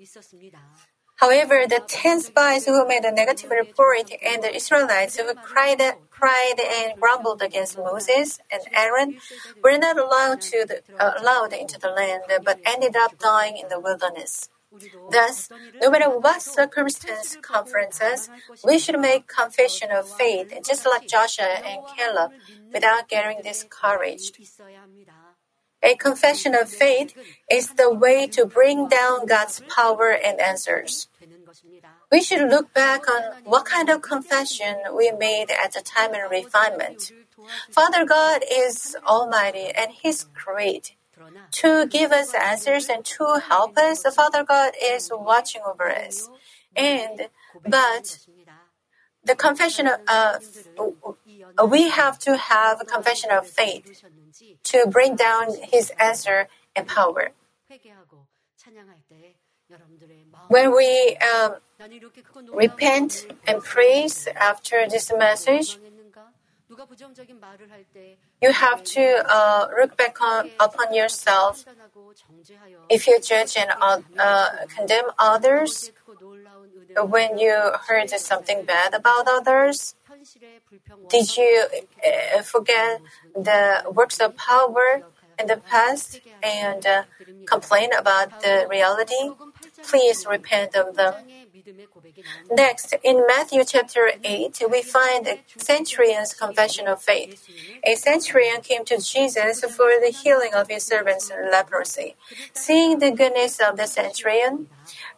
However, 1.21 1.67
the 1.67 1.83
ten 1.87 2.19
spies 2.19 2.65
who 2.65 2.83
made 2.87 3.05
a 3.05 3.11
negative 3.11 3.51
report 3.51 4.11
and 4.25 4.41
the 4.41 4.55
Israelites 4.55 5.17
who 5.17 5.31
cried, 5.35 5.79
cried 6.09 6.59
and 6.59 6.99
grumbled 6.99 7.43
against 7.43 7.77
Moses 7.77 8.39
and 8.51 8.61
Aaron 8.75 9.17
were 9.63 9.77
not 9.77 9.99
allowed 9.99 10.41
to 10.41 10.65
the, 10.67 10.81
uh, 10.99 11.13
allowed 11.21 11.53
into 11.53 11.77
the 11.79 11.89
land, 11.89 12.23
but 12.43 12.59
ended 12.65 12.95
up 12.95 13.19
dying 13.19 13.55
in 13.57 13.67
the 13.69 13.79
wilderness. 13.79 14.49
Thus, 15.11 15.49
no 15.79 15.91
matter 15.91 16.09
what 16.09 16.41
circumstance 16.41 17.37
confronts 17.39 18.01
us, 18.01 18.29
we 18.63 18.79
should 18.79 18.99
make 18.99 19.27
confession 19.27 19.91
of 19.91 20.09
faith, 20.09 20.51
just 20.65 20.87
like 20.87 21.07
Joshua 21.07 21.59
and 21.69 21.81
Caleb, 21.95 22.31
without 22.73 23.07
getting 23.09 23.43
discouraged. 23.43 24.39
A 25.83 25.95
confession 25.95 26.53
of 26.53 26.69
faith 26.69 27.15
is 27.49 27.73
the 27.73 27.91
way 27.91 28.27
to 28.27 28.45
bring 28.45 28.87
down 28.87 29.25
God's 29.25 29.63
power 29.67 30.11
and 30.11 30.39
answers. 30.39 31.07
We 32.11 32.21
should 32.21 32.49
look 32.49 32.73
back 32.73 33.09
on 33.09 33.23
what 33.45 33.65
kind 33.65 33.89
of 33.89 34.01
confession 34.01 34.75
we 34.95 35.11
made 35.11 35.47
at 35.49 35.73
the 35.73 35.81
time 35.81 36.13
of 36.13 36.29
refinement. 36.29 37.11
Father 37.71 38.05
God 38.05 38.41
is 38.51 38.95
almighty 39.07 39.69
and 39.75 39.91
He's 39.91 40.25
great. 40.33 40.93
To 41.53 41.87
give 41.87 42.11
us 42.11 42.33
answers 42.33 42.87
and 42.87 43.03
to 43.05 43.41
help 43.47 43.77
us, 43.77 44.03
Father 44.15 44.43
God 44.43 44.73
is 44.81 45.09
watching 45.11 45.61
over 45.65 45.89
us. 45.89 46.29
And, 46.75 47.27
but, 47.65 48.19
the 49.23 49.35
confession 49.35 49.87
of, 49.87 49.97
uh, 50.77 51.65
we 51.65 51.89
have 51.89 52.17
to 52.19 52.37
have 52.37 52.81
a 52.81 52.85
confession 52.85 53.29
of 53.31 53.47
faith 53.47 54.03
to 54.63 54.85
bring 54.87 55.15
down 55.15 55.55
His 55.71 55.91
answer 55.99 56.47
and 56.75 56.87
power. 56.87 57.31
When 60.49 60.75
we 60.75 61.17
um, 61.17 61.55
repent 62.53 63.27
and 63.47 63.63
praise 63.63 64.27
after 64.35 64.87
this 64.89 65.11
message, 65.17 65.79
you 68.41 68.51
have 68.51 68.83
to 68.83 69.23
uh, 69.29 69.67
look 69.79 69.95
back 69.97 70.21
on, 70.21 70.51
upon 70.59 70.93
yourself. 70.93 71.65
If 72.89 73.07
you 73.07 73.19
judge 73.21 73.55
and 73.57 73.69
uh, 74.17 74.47
condemn 74.75 75.11
others, 75.19 75.91
when 76.97 77.37
you 77.37 77.71
heard 77.87 78.09
something 78.09 78.63
bad 78.63 78.93
about 78.93 79.27
others, 79.27 79.95
did 81.09 81.37
you 81.37 81.67
uh, 82.05 82.41
forget 82.41 83.01
the 83.35 83.83
works 83.93 84.19
of 84.19 84.35
power 84.35 85.03
in 85.41 85.47
the 85.47 85.57
past 85.57 86.21
and 86.43 86.85
uh, 86.85 87.03
complain 87.45 87.89
about 87.97 88.39
the 88.41 88.67
reality? 88.69 89.31
Please 89.83 90.25
repent 90.29 90.75
of 90.75 90.95
them. 90.95 91.15
Next, 92.51 92.93
in 93.03 93.25
Matthew 93.27 93.63
chapter 93.65 94.11
8, 94.23 94.61
we 94.69 94.81
find 94.81 95.27
a 95.27 95.39
centurion's 95.57 96.33
confession 96.33 96.87
of 96.87 97.01
faith. 97.01 97.47
A 97.83 97.95
centurion 97.95 98.61
came 98.61 98.85
to 98.85 98.97
Jesus 98.97 99.61
for 99.61 99.91
the 99.99 100.13
healing 100.23 100.53
of 100.53 100.67
his 100.69 100.83
servant's 100.83 101.31
leprosy. 101.51 102.15
Seeing 102.53 102.99
the 102.99 103.11
goodness 103.11 103.59
of 103.59 103.77
the 103.77 103.87
centurion, 103.87 104.67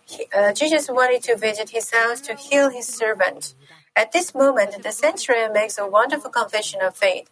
he, 0.05 0.27
uh, 0.35 0.53
Jesus 0.53 0.89
wanted 0.89 1.23
to 1.23 1.35
visit 1.35 1.71
his 1.71 1.91
house 1.91 2.21
to 2.21 2.35
heal 2.35 2.69
his 2.69 2.87
servant. 2.87 3.55
At 3.95 4.11
this 4.11 4.33
moment, 4.33 4.81
the 4.81 4.91
centurion 4.91 5.53
makes 5.53 5.77
a 5.77 5.87
wonderful 5.87 6.31
confession 6.31 6.81
of 6.81 6.95
faith. 6.95 7.29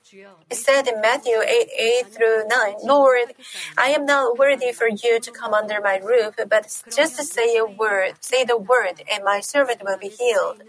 He 0.50 0.56
said 0.56 0.88
in 0.88 1.02
Matthew 1.02 1.42
8 1.42 1.70
8 1.76 2.08
through 2.08 2.48
9, 2.48 2.76
Lord, 2.84 3.34
I 3.78 3.88
am 3.88 4.06
not 4.06 4.38
worthy 4.38 4.72
for 4.72 4.88
you 4.88 5.20
to 5.20 5.32
come 5.32 5.56
under 5.56 5.82
my 5.82 5.98
roof, 5.98 6.36
but 6.48 6.84
just 6.96 7.16
say 7.24 7.58
a 7.58 7.66
word, 7.66 8.14
say 8.20 8.44
the 8.44 8.58
word, 8.58 9.02
and 9.12 9.24
my 9.24 9.40
servant 9.40 9.82
will 9.84 9.98
be 9.98 10.10
healed. 10.10 10.62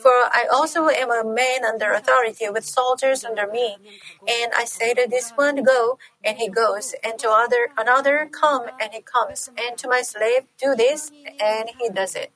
For 0.00 0.10
I 0.10 0.46
also 0.52 0.88
am 0.88 1.10
a 1.10 1.24
man 1.24 1.64
under 1.64 1.92
authority 1.92 2.48
with 2.48 2.64
soldiers 2.64 3.24
under 3.24 3.46
me. 3.46 3.78
And 4.28 4.52
I 4.54 4.64
say 4.64 4.94
to 4.94 5.08
this 5.08 5.32
one, 5.34 5.62
Go, 5.64 5.98
and 6.24 6.38
he 6.38 6.48
goes, 6.48 6.94
and 7.04 7.18
to 7.18 7.30
other 7.30 7.70
another, 7.76 8.28
Come, 8.30 8.66
and 8.80 8.90
he 8.92 9.00
comes, 9.00 9.50
and 9.56 9.76
to 9.78 9.88
my 9.88 10.02
slave, 10.02 10.42
Do 10.60 10.74
this, 10.76 11.10
and 11.40 11.70
he 11.78 11.88
does 11.88 12.14
it. 12.14 12.32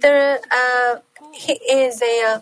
There, 0.00 0.40
uh, 0.50 0.96
he 1.32 1.52
is 1.52 2.02
a. 2.02 2.24
Uh, 2.24 2.40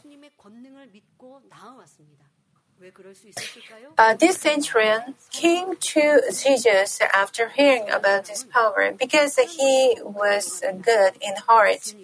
uh, 3.99 4.15
this 4.15 4.39
centurion 4.39 5.15
came 5.31 5.77
to 5.77 6.23
Jesus 6.33 7.01
after 7.13 7.51
hearing 7.51 7.91
about 7.91 8.29
his 8.29 8.45
power 8.45 8.93
because 8.99 9.37
he 9.37 9.99
was 10.03 10.63
good 10.81 11.13
in 11.21 11.37
heart. 11.47 11.95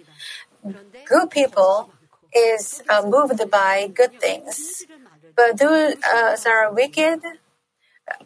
Good 1.05 1.31
people 1.31 1.89
is 2.31 2.83
uh, 2.87 3.01
moved 3.03 3.49
by 3.49 3.89
good 3.91 4.19
things, 4.19 4.85
but 5.35 5.57
those 5.57 5.95
uh, 6.03 6.37
are 6.45 6.71
wicked, 6.71 7.21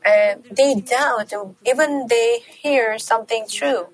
uh, 0.06 0.36
they 0.52 0.76
doubt 0.76 1.32
even 1.66 2.08
they 2.08 2.40
hear 2.40 3.00
something 3.00 3.46
true. 3.48 3.88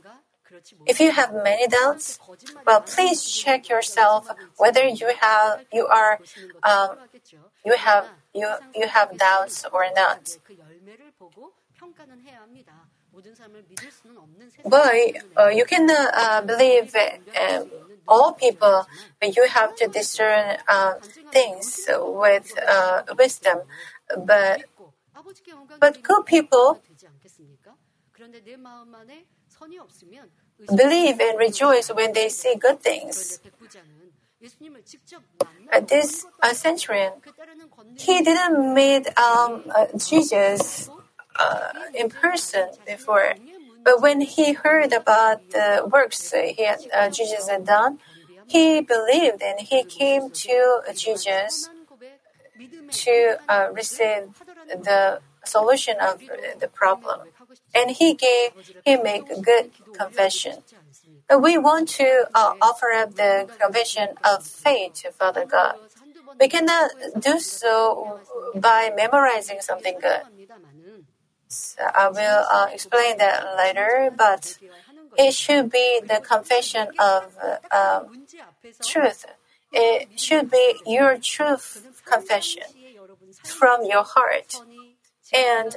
If 0.86 1.00
you 1.00 1.12
have 1.12 1.34
many 1.34 1.68
doubts, 1.68 2.20
well, 2.66 2.82
please 2.82 3.24
check 3.30 3.70
yourself 3.70 4.30
whether 4.58 4.86
you 4.88 5.14
have 5.20 5.66
you 5.72 5.86
are 5.88 6.20
um, 6.64 6.98
you 7.66 7.76
have 7.76 8.06
you 8.34 8.48
you 8.76 8.88
have 8.88 9.18
doubts 9.18 9.66
or 9.72 9.86
not. 9.96 10.38
But 14.66 14.96
uh, 15.38 15.48
you 15.48 15.66
can 15.66 15.90
uh, 15.90 16.42
believe 16.42 16.96
uh, 16.96 17.64
all 18.08 18.34
people, 18.34 18.88
but 19.20 19.36
you 19.36 19.48
have 19.48 19.76
to 19.78 19.88
discern 19.88 20.58
uh, 20.68 20.94
things 21.32 21.88
with 21.90 22.52
uh, 22.68 23.04
wisdom. 23.18 23.60
But 24.26 24.64
but 25.80 26.04
good 26.04 26.26
people 26.26 26.82
believe 30.66 31.20
and 31.20 31.38
rejoice 31.38 31.90
when 31.90 32.14
they 32.14 32.30
see 32.30 32.56
good 32.56 32.80
things. 32.82 33.40
This 35.88 36.26
uh, 36.42 36.54
centurion, 36.54 37.14
he 37.98 38.22
didn't 38.22 38.74
meet 38.74 39.08
um, 39.18 39.64
uh, 39.76 39.88
Jesus 39.98 40.90
uh, 41.38 41.70
in 41.94 42.10
person 42.10 42.70
before, 42.86 43.34
but 43.84 44.02
when 44.02 44.22
he 44.22 44.54
heard 44.54 44.94
about 44.94 45.50
the 45.52 45.88
works 45.92 46.32
he 46.32 46.64
had, 46.64 46.80
uh, 46.94 47.10
Jesus 47.10 47.48
had 47.48 47.66
done, 47.66 48.00
he 48.48 48.82
believed 48.82 49.42
and 49.42 49.60
he 49.60 49.84
came 49.84 50.30
to 50.30 50.82
Jesus 50.96 51.70
to 52.92 53.38
uh, 53.50 53.70
receive 53.74 54.30
the 54.68 55.20
solution 55.44 55.96
of 56.02 56.22
the 56.60 56.68
problem 56.68 57.22
and 57.78 57.92
he 57.92 58.14
gave 58.14 58.52
he 58.86 58.96
made 58.98 59.24
a 59.36 59.40
good 59.40 59.72
confession. 59.94 60.56
We 61.30 61.58
want 61.58 61.90
to 62.00 62.10
uh, 62.34 62.54
offer 62.62 62.92
up 63.02 63.16
the 63.16 63.50
confession 63.60 64.10
of 64.24 64.46
faith 64.46 64.94
to 65.02 65.12
Father 65.12 65.46
God. 65.46 65.76
We 66.40 66.48
cannot 66.48 66.92
do 67.20 67.40
so 67.40 68.20
by 68.56 68.92
memorizing 68.96 69.60
something 69.62 69.98
good. 70.00 70.22
So 71.50 71.84
I 71.84 72.10
will 72.10 72.44
uh, 72.52 72.68
explain 72.72 73.18
that 73.18 73.56
later, 73.58 74.12
but 74.16 74.58
it 75.18 75.34
should 75.34 75.72
be 75.72 76.02
the 76.06 76.22
confession 76.22 76.88
of 77.00 77.24
uh, 77.72 78.04
truth. 78.86 79.26
It 79.72 80.20
should 80.20 80.50
be 80.52 80.76
your 80.86 81.18
truth 81.18 82.02
confession 82.06 82.64
from 83.44 83.86
your 83.86 84.04
heart. 84.04 84.62
And 85.34 85.76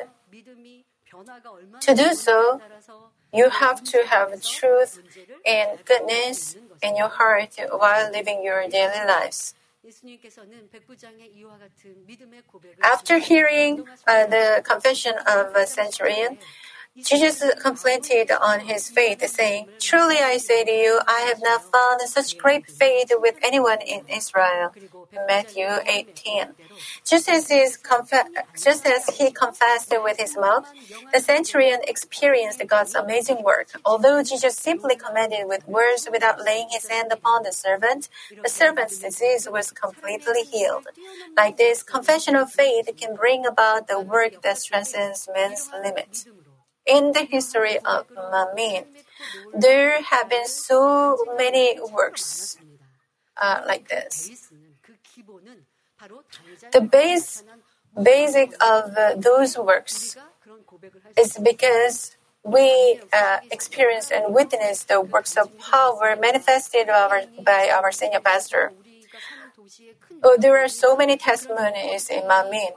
to 1.81 1.95
do 1.95 2.15
so, 2.15 2.61
you 3.33 3.51
have 3.51 3.83
to 3.85 4.05
have 4.07 4.43
truth 4.43 5.01
and 5.47 5.79
goodness 5.85 6.57
in 6.83 6.97
your 6.97 7.09
heart 7.09 7.59
while 7.71 8.11
living 8.11 8.43
your 8.43 8.67
daily 8.69 9.05
lives. 9.07 9.55
After 12.83 13.19
hearing 13.19 13.85
uh, 14.07 14.27
the 14.27 14.63
confession 14.65 15.15
of 15.27 15.55
a 15.55 15.67
centurion, 15.67 16.39
Jesus 16.99 17.43
complained 17.63 18.31
on 18.43 18.61
his 18.61 18.91
faith, 18.91 19.27
saying, 19.27 19.69
Truly 19.79 20.19
I 20.19 20.39
say 20.39 20.65
to 20.65 20.71
you, 20.71 21.01
I 21.07 21.21
have 21.21 21.41
not 21.41 21.63
found 21.63 22.01
such 22.03 22.37
great 22.37 22.67
faith 22.71 23.11
with 23.13 23.37
anyone 23.43 23.81
in 23.81 24.03
Israel. 24.09 24.73
Matthew 25.27 25.67
18. 25.87 26.55
Just 27.05 27.29
as, 27.29 27.49
just 27.49 28.87
as 28.87 29.07
he 29.17 29.31
confessed 29.31 29.93
with 30.03 30.19
his 30.19 30.37
mouth, 30.37 30.73
the 31.13 31.21
centurion 31.21 31.81
experienced 31.87 32.63
God's 32.67 32.95
amazing 32.95 33.43
work. 33.43 33.69
Although 33.85 34.23
Jesus 34.23 34.57
simply 34.57 34.97
commanded 34.97 35.47
with 35.47 35.67
words 35.67 36.09
without 36.11 36.45
laying 36.45 36.69
his 36.71 36.89
hand 36.89 37.11
upon 37.13 37.43
the 37.43 37.53
servant, 37.53 38.09
the 38.43 38.49
servant's 38.49 38.99
disease 38.99 39.49
was 39.51 39.73
completely 39.73 40.43
healed. 40.45 40.87
Like 41.37 41.57
this, 41.57 41.83
confession 41.83 42.37
of 42.37 42.53
faith 42.53 42.89
can 42.97 43.17
bring 43.17 43.47
about 43.47 43.89
the 43.89 44.01
work 44.01 44.43
that 44.43 44.63
transcends 44.65 45.29
man's 45.35 45.71
limits. 45.83 46.27
In 46.91 47.13
the 47.13 47.25
history 47.25 47.79
of 47.79 48.09
Manmin, 48.09 48.85
there 49.55 50.03
have 50.03 50.29
been 50.29 50.47
so 50.47 51.17
many 51.37 51.79
works 51.93 52.59
uh, 53.41 53.63
like 53.67 53.89
this. 53.89 54.51
The 56.73 56.81
base, 56.81 57.45
basic 58.03 58.53
of 58.63 58.97
uh, 58.97 59.15
those 59.17 59.57
works 59.57 60.17
is 61.17 61.39
because 61.39 62.17
we 62.43 62.99
uh, 63.13 63.39
experience 63.51 64.11
and 64.11 64.35
witness 64.35 64.85
the 64.85 65.01
works 65.01 65.37
of 65.37 65.57
power 65.59 66.17
manifested 66.19 66.89
our, 66.89 67.23
by 67.45 67.71
our 67.71 67.93
senior 67.93 68.21
pastor. 68.21 68.73
Oh, 70.23 70.37
there 70.39 70.57
are 70.63 70.69
so 70.69 70.97
many 70.97 71.17
testimonies 71.17 72.09
in 72.09 72.23
Manmin, 72.23 72.73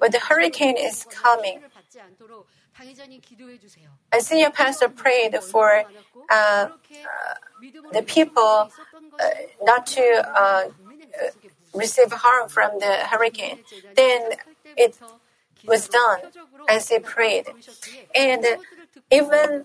but 0.00 0.12
the 0.12 0.18
hurricane 0.18 0.76
is 0.76 1.06
coming. 1.08 1.60
A 4.12 4.20
senior 4.20 4.50
pastor 4.50 4.88
prayed 4.88 5.36
for 5.42 5.84
uh, 6.30 6.34
uh, 6.34 6.68
the 7.92 8.02
people 8.02 8.70
uh, 9.18 9.30
not 9.62 9.86
to 9.86 10.02
uh, 10.34 10.64
receive 11.74 12.12
harm 12.12 12.48
from 12.48 12.78
the 12.78 13.06
hurricane. 13.10 13.60
Then 13.94 14.32
it 14.76 14.98
was 15.66 15.88
done 15.88 16.20
as 16.68 16.88
he 16.88 16.98
prayed. 16.98 17.46
And 18.14 18.44
even 19.10 19.64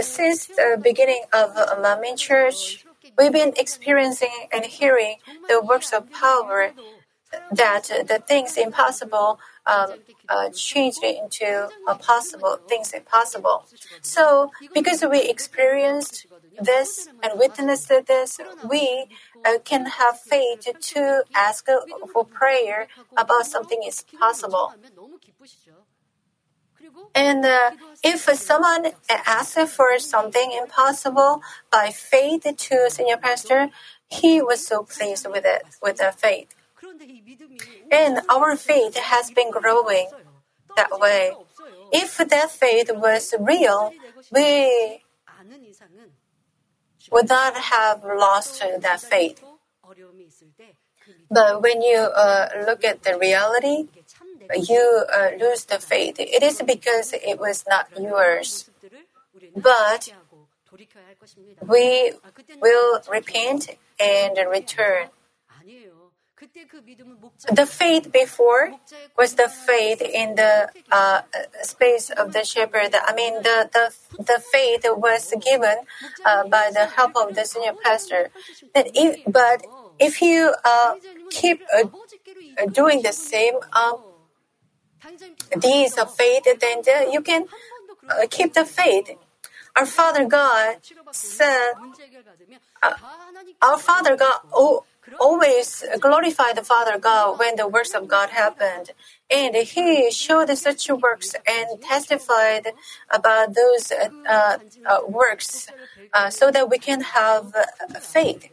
since 0.00 0.46
the 0.46 0.78
beginning 0.82 1.22
of 1.32 1.54
Manmin 1.54 2.16
Church, 2.16 2.84
we've 3.18 3.32
been 3.32 3.54
experiencing 3.56 4.48
and 4.52 4.64
hearing 4.64 5.16
the 5.48 5.60
works 5.60 5.92
of 5.92 6.10
power 6.12 6.72
that 7.50 7.84
the 8.06 8.22
things 8.26 8.56
impossible 8.56 9.38
um, 9.66 9.90
uh, 10.28 10.50
changed 10.50 11.02
into 11.02 11.68
a 11.86 11.94
possible 11.94 12.58
things 12.68 12.92
impossible. 12.92 13.66
So, 14.02 14.50
because 14.74 15.04
we 15.08 15.22
experienced 15.22 16.26
this 16.60 17.08
and 17.22 17.38
witnessed 17.38 17.88
this, 18.06 18.38
we 18.68 19.06
uh, 19.44 19.58
can 19.64 19.86
have 19.86 20.20
faith 20.20 20.66
to 20.80 21.24
ask 21.34 21.66
for 22.12 22.24
prayer 22.24 22.88
about 23.16 23.46
something 23.46 23.82
is 23.84 24.04
possible. 24.18 24.72
And 27.14 27.44
uh, 27.44 27.70
if 28.04 28.20
someone 28.20 28.92
asks 29.08 29.72
for 29.72 29.98
something 29.98 30.52
impossible 30.52 31.42
by 31.70 31.90
faith 31.90 32.46
to 32.56 32.90
senior 32.90 33.16
pastor, 33.16 33.70
he 34.08 34.42
was 34.42 34.66
so 34.66 34.84
pleased 34.84 35.26
with 35.26 35.44
it, 35.44 35.62
with 35.82 35.96
the 35.96 36.12
faith. 36.16 36.55
And 37.90 38.20
our 38.28 38.56
faith 38.56 38.96
has 38.96 39.30
been 39.30 39.50
growing 39.50 40.08
that 40.76 40.90
way. 40.98 41.32
If 41.92 42.16
that 42.18 42.50
faith 42.50 42.90
was 42.92 43.34
real, 43.38 43.92
we 44.32 45.02
would 47.10 47.28
not 47.28 47.56
have 47.56 48.04
lost 48.04 48.62
that 48.80 49.00
faith. 49.00 49.42
But 51.30 51.62
when 51.62 51.82
you 51.82 51.98
uh, 51.98 52.48
look 52.66 52.84
at 52.84 53.02
the 53.02 53.16
reality, 53.18 53.88
you 54.54 55.04
uh, 55.12 55.30
lose 55.38 55.64
the 55.64 55.78
faith. 55.78 56.16
It 56.18 56.42
is 56.42 56.62
because 56.62 57.12
it 57.12 57.38
was 57.38 57.64
not 57.68 57.88
yours. 57.96 58.70
But 59.54 60.12
we 61.66 62.12
will 62.60 63.00
repent 63.10 63.70
and 63.98 64.36
return. 64.50 65.08
The 67.52 67.66
faith 67.66 68.12
before 68.12 68.74
was 69.16 69.34
the 69.34 69.48
faith 69.48 70.02
in 70.02 70.34
the 70.34 70.70
uh, 70.92 71.22
space 71.62 72.10
of 72.10 72.32
the 72.32 72.44
shepherd. 72.44 72.94
I 72.94 73.14
mean, 73.14 73.42
the, 73.42 73.70
the, 73.72 73.94
the 74.18 74.42
faith 74.52 74.84
was 74.84 75.32
given 75.40 75.78
uh, 76.26 76.46
by 76.48 76.70
the 76.72 76.86
help 76.86 77.16
of 77.16 77.34
the 77.34 77.44
senior 77.44 77.72
pastor. 77.82 78.30
That 78.74 78.90
if, 78.94 79.20
but 79.32 79.66
if 79.98 80.20
you 80.20 80.54
uh, 80.64 80.94
keep 81.30 81.62
uh, 81.74 82.66
doing 82.66 83.02
the 83.02 83.12
same 83.12 83.54
um, 83.72 84.02
deeds 85.58 85.96
of 85.96 86.14
faith, 86.14 86.44
then 86.44 87.12
you 87.12 87.22
can 87.22 87.46
uh, 88.10 88.26
keep 88.28 88.52
the 88.52 88.64
faith. 88.66 89.10
Our 89.74 89.86
Father 89.86 90.26
God 90.26 90.76
said, 91.12 91.72
uh, 92.82 92.92
our 93.62 93.78
Father 93.78 94.16
God. 94.16 94.40
Oh, 94.52 94.84
always 95.18 95.84
glorify 96.00 96.52
the 96.52 96.62
Father 96.62 96.98
God 96.98 97.38
when 97.38 97.56
the 97.56 97.68
works 97.68 97.94
of 97.94 98.08
God 98.08 98.30
happened. 98.30 98.90
And 99.30 99.56
he 99.56 100.10
showed 100.10 100.50
such 100.56 100.88
works 100.88 101.34
and 101.46 101.80
testified 101.80 102.68
about 103.10 103.54
those 103.54 103.92
uh, 103.92 104.58
uh, 104.86 104.98
works 105.08 105.68
uh, 106.12 106.30
so 106.30 106.50
that 106.50 106.70
we 106.70 106.78
can 106.78 107.00
have 107.00 107.54
faith. 108.00 108.48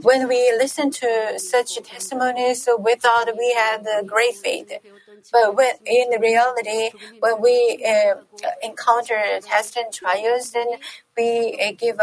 When 0.00 0.26
we 0.26 0.50
listen 0.56 0.90
to 0.90 1.38
such 1.38 1.76
testimonies, 1.82 2.66
we 2.78 2.94
thought 2.94 3.28
we 3.36 3.52
had 3.52 3.86
great 4.06 4.36
faith. 4.36 4.72
But 5.30 5.54
when, 5.54 5.74
in 5.84 6.20
reality, 6.20 6.90
when 7.20 7.40
we 7.40 7.84
uh, 7.86 8.14
encounter 8.62 9.20
tests 9.40 9.76
and 9.76 9.92
trials, 9.92 10.52
then 10.52 10.66
we 11.16 11.58
uh, 11.62 11.72
give 11.76 12.00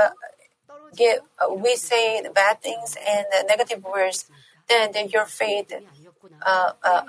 uh, 1.39 1.53
we 1.53 1.75
say 1.75 2.21
bad 2.33 2.61
things 2.61 2.97
and 3.07 3.25
negative 3.47 3.83
words, 3.83 4.29
then 4.67 4.93
your 5.09 5.25
faith, 5.25 5.73
uh, 6.45 6.71
uh, 6.83 7.01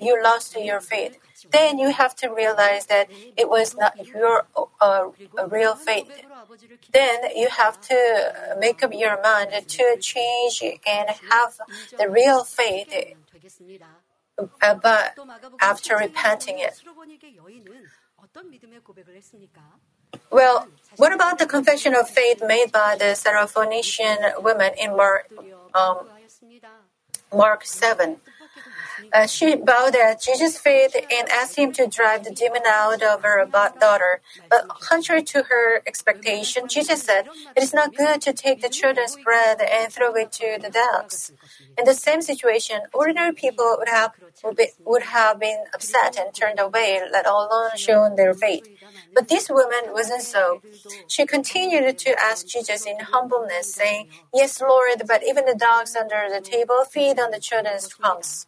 you 0.00 0.22
lost 0.22 0.56
your 0.56 0.80
faith. 0.80 1.18
Then 1.50 1.78
you 1.78 1.90
have 1.90 2.14
to 2.16 2.28
realize 2.28 2.86
that 2.86 3.08
it 3.36 3.48
was 3.48 3.76
not 3.76 4.06
your 4.06 4.46
uh, 4.80 5.08
real 5.48 5.74
faith. 5.74 6.10
Then 6.92 7.18
you 7.34 7.48
have 7.48 7.80
to 7.82 8.56
make 8.58 8.82
up 8.82 8.92
your 8.92 9.20
mind 9.22 9.50
to 9.66 9.96
change 10.00 10.62
and 10.62 11.08
have 11.30 11.60
the 11.98 12.08
real 12.08 12.44
faith. 12.44 12.92
Uh, 14.38 14.74
but 14.74 15.16
after 15.60 15.96
repenting 15.96 16.58
it. 16.58 16.82
Well, 20.30 20.68
what 20.96 21.12
about 21.12 21.38
the 21.38 21.46
confession 21.46 21.94
of 21.94 22.08
faith 22.08 22.42
made 22.46 22.70
by 22.72 22.96
the 22.98 23.16
Syrophoenician 23.16 24.42
woman 24.42 24.72
in 24.78 24.96
Mark, 24.96 25.30
um, 25.74 26.08
Mark 27.32 27.64
7? 27.64 28.16
Uh, 29.12 29.26
she 29.26 29.56
bowed 29.56 29.94
at 29.94 30.20
Jesus' 30.20 30.58
feet 30.58 30.94
and 30.94 31.28
asked 31.28 31.56
him 31.56 31.72
to 31.72 31.86
drive 31.86 32.24
the 32.24 32.32
demon 32.32 32.62
out 32.66 33.02
of 33.02 33.22
her 33.22 33.46
daughter. 33.80 34.20
But 34.50 34.68
contrary 34.68 35.22
to 35.24 35.44
her 35.44 35.82
expectation, 35.86 36.68
Jesus 36.68 37.02
said, 37.02 37.28
It 37.56 37.62
is 37.62 37.74
not 37.74 37.96
good 37.96 38.20
to 38.22 38.32
take 38.32 38.60
the 38.60 38.68
children's 38.68 39.16
bread 39.16 39.60
and 39.60 39.92
throw 39.92 40.14
it 40.14 40.32
to 40.32 40.58
the 40.60 40.70
dogs. 40.70 41.32
In 41.78 41.84
the 41.84 41.94
same 41.94 42.22
situation, 42.22 42.82
ordinary 42.92 43.32
people 43.32 43.76
would 43.78 43.88
have, 43.88 44.12
would, 44.44 44.56
be, 44.56 44.68
would 44.84 45.02
have 45.02 45.40
been 45.40 45.64
upset 45.74 46.16
and 46.18 46.32
turned 46.32 46.60
away, 46.60 47.00
let 47.10 47.26
alone 47.26 47.70
shown 47.76 48.16
their 48.16 48.34
faith. 48.34 48.68
But 49.14 49.28
this 49.28 49.48
woman 49.48 49.92
wasn't 49.92 50.22
so. 50.22 50.62
She 51.08 51.26
continued 51.26 51.98
to 51.98 52.16
ask 52.20 52.46
Jesus 52.46 52.86
in 52.86 52.98
humbleness, 53.00 53.72
saying, 53.72 54.08
Yes, 54.32 54.60
Lord, 54.60 55.02
but 55.06 55.22
even 55.26 55.46
the 55.46 55.54
dogs 55.54 55.96
under 55.96 56.28
the 56.28 56.40
table 56.40 56.84
feed 56.84 57.18
on 57.18 57.30
the 57.30 57.40
children's 57.40 57.92
crumbs. 57.92 58.46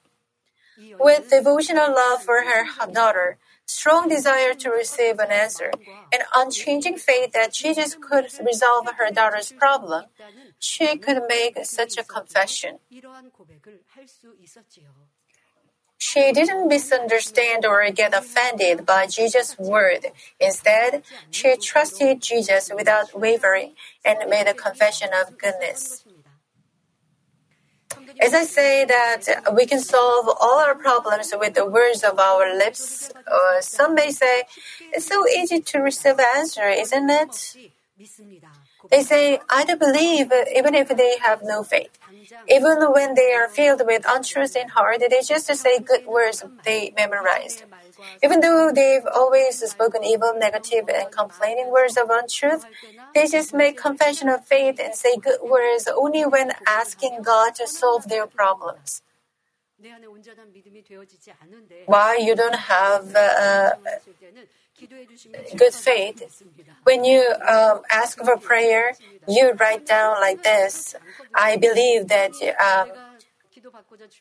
With 0.99 1.31
devotional 1.31 1.95
love 1.95 2.23
for 2.23 2.43
her 2.43 2.67
daughter, 2.93 3.39
strong 3.67 4.09
desire 4.09 4.55
to 4.55 4.71
receive 4.71 5.19
an 5.19 5.31
answer, 5.31 5.71
and 6.13 6.23
unchanging 6.35 6.97
faith 6.97 7.33
that 7.33 7.53
Jesus 7.53 7.97
could 8.01 8.27
resolve 8.45 8.89
her 8.99 9.11
daughter's 9.11 9.53
problem, 9.53 10.05
she 10.59 10.97
could 10.97 11.23
make 11.29 11.65
such 11.65 11.99
a 11.99 12.05
confession. 12.05 12.79
She 15.99 16.33
didn't 16.33 16.69
misunderstand 16.69 17.67
or 17.67 17.91
get 17.91 18.15
offended 18.15 18.87
by 18.87 19.07
Jesus' 19.07 19.59
word. 19.59 20.13
Instead, 20.39 21.03
she 21.31 21.57
trusted 21.57 22.23
Jesus 22.23 22.71
without 22.75 23.19
wavering 23.19 23.75
and 24.05 24.19
made 24.31 24.47
a 24.47 24.55
confession 24.55 25.09
of 25.13 25.37
goodness. 25.39 26.06
As 28.21 28.33
I 28.35 28.45
say 28.45 28.85
that 28.85 29.53
we 29.55 29.67
can 29.67 29.81
solve 29.81 30.29
all 30.41 30.59
our 30.59 30.75
problems 30.75 31.33
with 31.39 31.55
the 31.55 31.67
words 31.67 32.03
of 32.03 32.19
our 32.19 32.57
lips, 32.57 33.11
some 33.61 33.95
may 33.95 34.11
say, 34.11 34.45
it's 34.93 35.07
so 35.07 35.27
easy 35.29 35.61
to 35.61 35.79
receive 35.79 36.19
answer, 36.19 36.69
isn't 36.69 37.11
it? 37.11 37.57
They 38.91 39.03
say, 39.03 39.41
I 39.51 39.65
do 39.65 39.77
believe 39.77 40.31
even 40.55 40.75
if 40.75 40.89
they 40.89 41.19
have 41.23 41.43
no 41.43 41.63
faith. 41.63 41.99
Even 42.49 42.79
when 42.93 43.15
they 43.15 43.33
are 43.33 43.49
filled 43.49 43.83
with 43.85 44.05
untruth 44.07 44.57
in 44.57 44.69
heart, 44.69 45.01
they 45.01 45.23
just 45.23 45.47
say 45.47 45.79
good 45.81 46.07
words 46.07 46.45
they 46.65 46.93
memorized. 46.97 47.65
Even 48.23 48.41
though 48.41 48.71
they've 48.75 49.07
always 49.15 49.59
spoken 49.59 50.05
evil, 50.05 50.33
negative, 50.37 50.89
and 50.89 51.11
complaining 51.11 51.71
words 51.71 51.97
of 51.97 52.09
untruth, 52.11 52.67
they 53.15 53.27
just 53.27 53.55
make 53.55 53.77
confession 53.77 54.29
of 54.29 54.45
faith 54.47 54.79
and 54.83 54.95
say 54.95 55.17
good 55.17 55.41
words 55.43 55.89
only 55.95 56.25
when 56.25 56.53
asking 56.67 57.23
God 57.23 57.55
to 57.57 57.67
solve 57.67 58.09
their 58.09 58.27
problems. 58.27 59.03
Why 61.87 62.17
you 62.21 62.35
don't 62.35 62.57
have 62.57 63.15
uh, 63.15 63.73
good 65.57 65.75
faith? 65.75 66.43
When 66.85 67.05
you 67.05 67.35
um, 67.49 67.83
ask 67.91 68.19
for 68.19 68.37
prayer, 68.39 68.93
you 69.29 69.53
write 69.53 69.87
down 69.87 70.21
like 70.21 70.43
this 70.43 70.95
I 71.35 71.57
believe 71.57 72.09
that 72.09 72.33
um, 72.59 72.89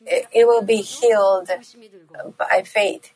it, 0.06 0.26
it 0.32 0.46
will 0.46 0.62
be 0.62 0.76
healed 0.76 1.50
by 2.38 2.62
faith. 2.64 3.12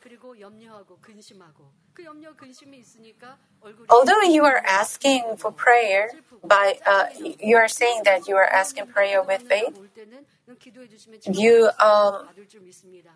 Although 3.90 4.22
you 4.22 4.44
are 4.44 4.62
asking 4.66 5.36
for 5.36 5.52
prayer, 5.52 6.10
by 6.44 6.78
uh, 6.86 7.06
you 7.18 7.56
are 7.56 7.68
saying 7.68 8.02
that 8.04 8.28
you 8.28 8.36
are 8.36 8.46
asking 8.46 8.86
prayer 8.86 9.22
with 9.22 9.42
faith, 9.42 9.78
you 11.30 11.70
um, 11.78 12.28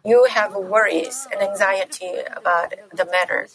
you 0.05 0.27
have 0.31 0.55
worries 0.55 1.27
and 1.33 1.41
anxiety 1.41 2.13
about 2.37 2.75
the 2.93 3.07
matter. 3.07 3.49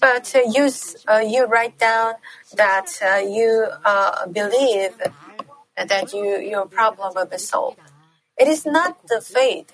But 0.00 0.34
uh, 0.34 0.40
you 0.50 0.70
uh, 1.08 1.18
you 1.18 1.44
write 1.46 1.78
down 1.78 2.14
that 2.54 2.88
uh, 3.02 3.16
you 3.16 3.68
uh, 3.84 4.26
believe 4.26 4.92
that 5.76 6.12
you 6.12 6.38
your 6.38 6.66
problem 6.66 7.12
will 7.14 7.26
be 7.26 7.38
solved. 7.38 7.78
It 8.36 8.48
is 8.48 8.66
not 8.66 9.06
the 9.08 9.20
faith. 9.20 9.72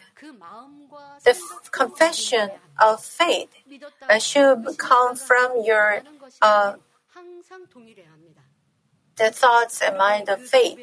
The 1.25 1.31
f- 1.31 1.71
confession 1.73 2.51
of 2.79 3.03
faith 3.03 3.49
should 4.19 4.79
come 4.79 5.17
from 5.17 5.63
your 5.65 6.03
uh, 6.43 6.75
the 9.17 9.31
thoughts 9.31 9.83
and 9.83 9.97
mind 9.99 10.29
of 10.29 10.41
faith. 10.41 10.79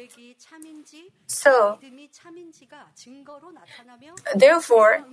So, 1.26 1.78
therefore, 4.34 5.04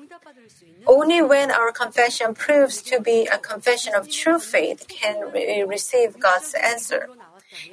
only 0.86 1.21
when 1.21 1.51
our 1.51 1.71
confession 1.71 2.34
proves 2.34 2.82
to 2.84 2.99
be 2.99 3.25
a 3.25 3.38
confession 3.38 3.95
of 3.95 4.10
true 4.10 4.39
faith 4.39 4.88
can 4.88 5.32
we 5.34 5.63
receive 5.63 6.19
God's 6.19 6.54
answer. 6.54 7.10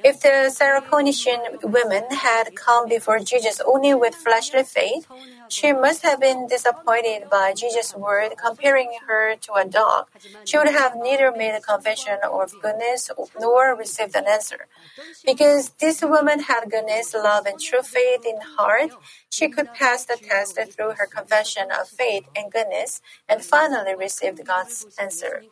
If 0.03 0.21
the 0.21 0.51
Syrophoenician 0.53 1.63
women 1.63 2.03
had 2.11 2.55
come 2.55 2.87
before 2.87 3.19
Jesus 3.19 3.61
only 3.65 3.93
with 3.93 4.15
fleshly 4.15 4.63
faith, 4.63 5.07
she 5.53 5.71
must 5.71 6.01
have 6.03 6.19
been 6.19 6.47
disappointed 6.47 7.29
by 7.29 7.53
Jesus' 7.53 7.95
word, 7.95 8.31
comparing 8.37 8.91
her 9.07 9.35
to 9.35 9.53
a 9.53 9.65
dog. 9.65 10.07
She 10.45 10.57
would 10.57 10.67
have 10.67 10.95
neither 10.95 11.31
made 11.31 11.55
a 11.55 11.61
confession 11.61 12.17
of 12.23 12.53
goodness 12.61 13.11
nor 13.39 13.75
received 13.75 14.15
an 14.15 14.25
answer. 14.27 14.67
Because 15.25 15.69
this 15.79 16.01
woman 16.01 16.39
had 16.41 16.69
goodness, 16.69 17.13
love, 17.13 17.45
and 17.45 17.59
true 17.59 17.81
faith 17.81 18.25
in 18.25 18.39
heart, 18.57 18.91
she 19.29 19.49
could 19.49 19.73
pass 19.73 20.05
the 20.05 20.17
test 20.17 20.59
through 20.71 20.93
her 20.97 21.07
confession 21.07 21.67
of 21.71 21.87
faith 21.87 22.27
and 22.35 22.51
goodness 22.51 23.01
and 23.29 23.43
finally 23.43 23.95
received 23.95 24.45
God's 24.45 24.85
answer. 24.99 25.43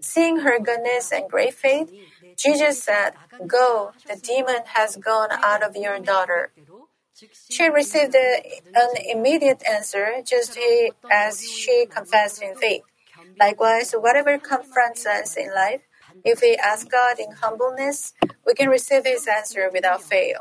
Seeing 0.00 0.38
her 0.40 0.58
goodness 0.58 1.12
and 1.12 1.28
great 1.28 1.54
faith, 1.54 1.92
Jesus 2.36 2.82
said, 2.82 3.14
Go, 3.46 3.92
the 4.08 4.16
demon 4.16 4.62
has 4.66 4.96
gone 4.96 5.30
out 5.32 5.62
of 5.62 5.76
your 5.76 5.98
daughter. 5.98 6.52
She 7.50 7.68
received 7.68 8.14
an 8.14 8.90
immediate 9.06 9.62
answer 9.68 10.22
just 10.24 10.58
as 11.10 11.42
she 11.48 11.86
confessed 11.86 12.42
in 12.42 12.54
faith. 12.54 12.82
Likewise, 13.38 13.92
whatever 13.92 14.38
confronts 14.38 15.06
us 15.06 15.36
in 15.36 15.48
life, 15.54 15.82
If 16.24 16.42
we 16.42 16.56
ask 16.56 16.90
God 16.90 17.18
in 17.18 17.30
humbleness, 17.32 18.12
we 18.44 18.52
can 18.54 18.68
receive 18.68 19.04
His 19.06 19.26
answer 19.26 19.70
without 19.72 20.02
fail. 20.02 20.40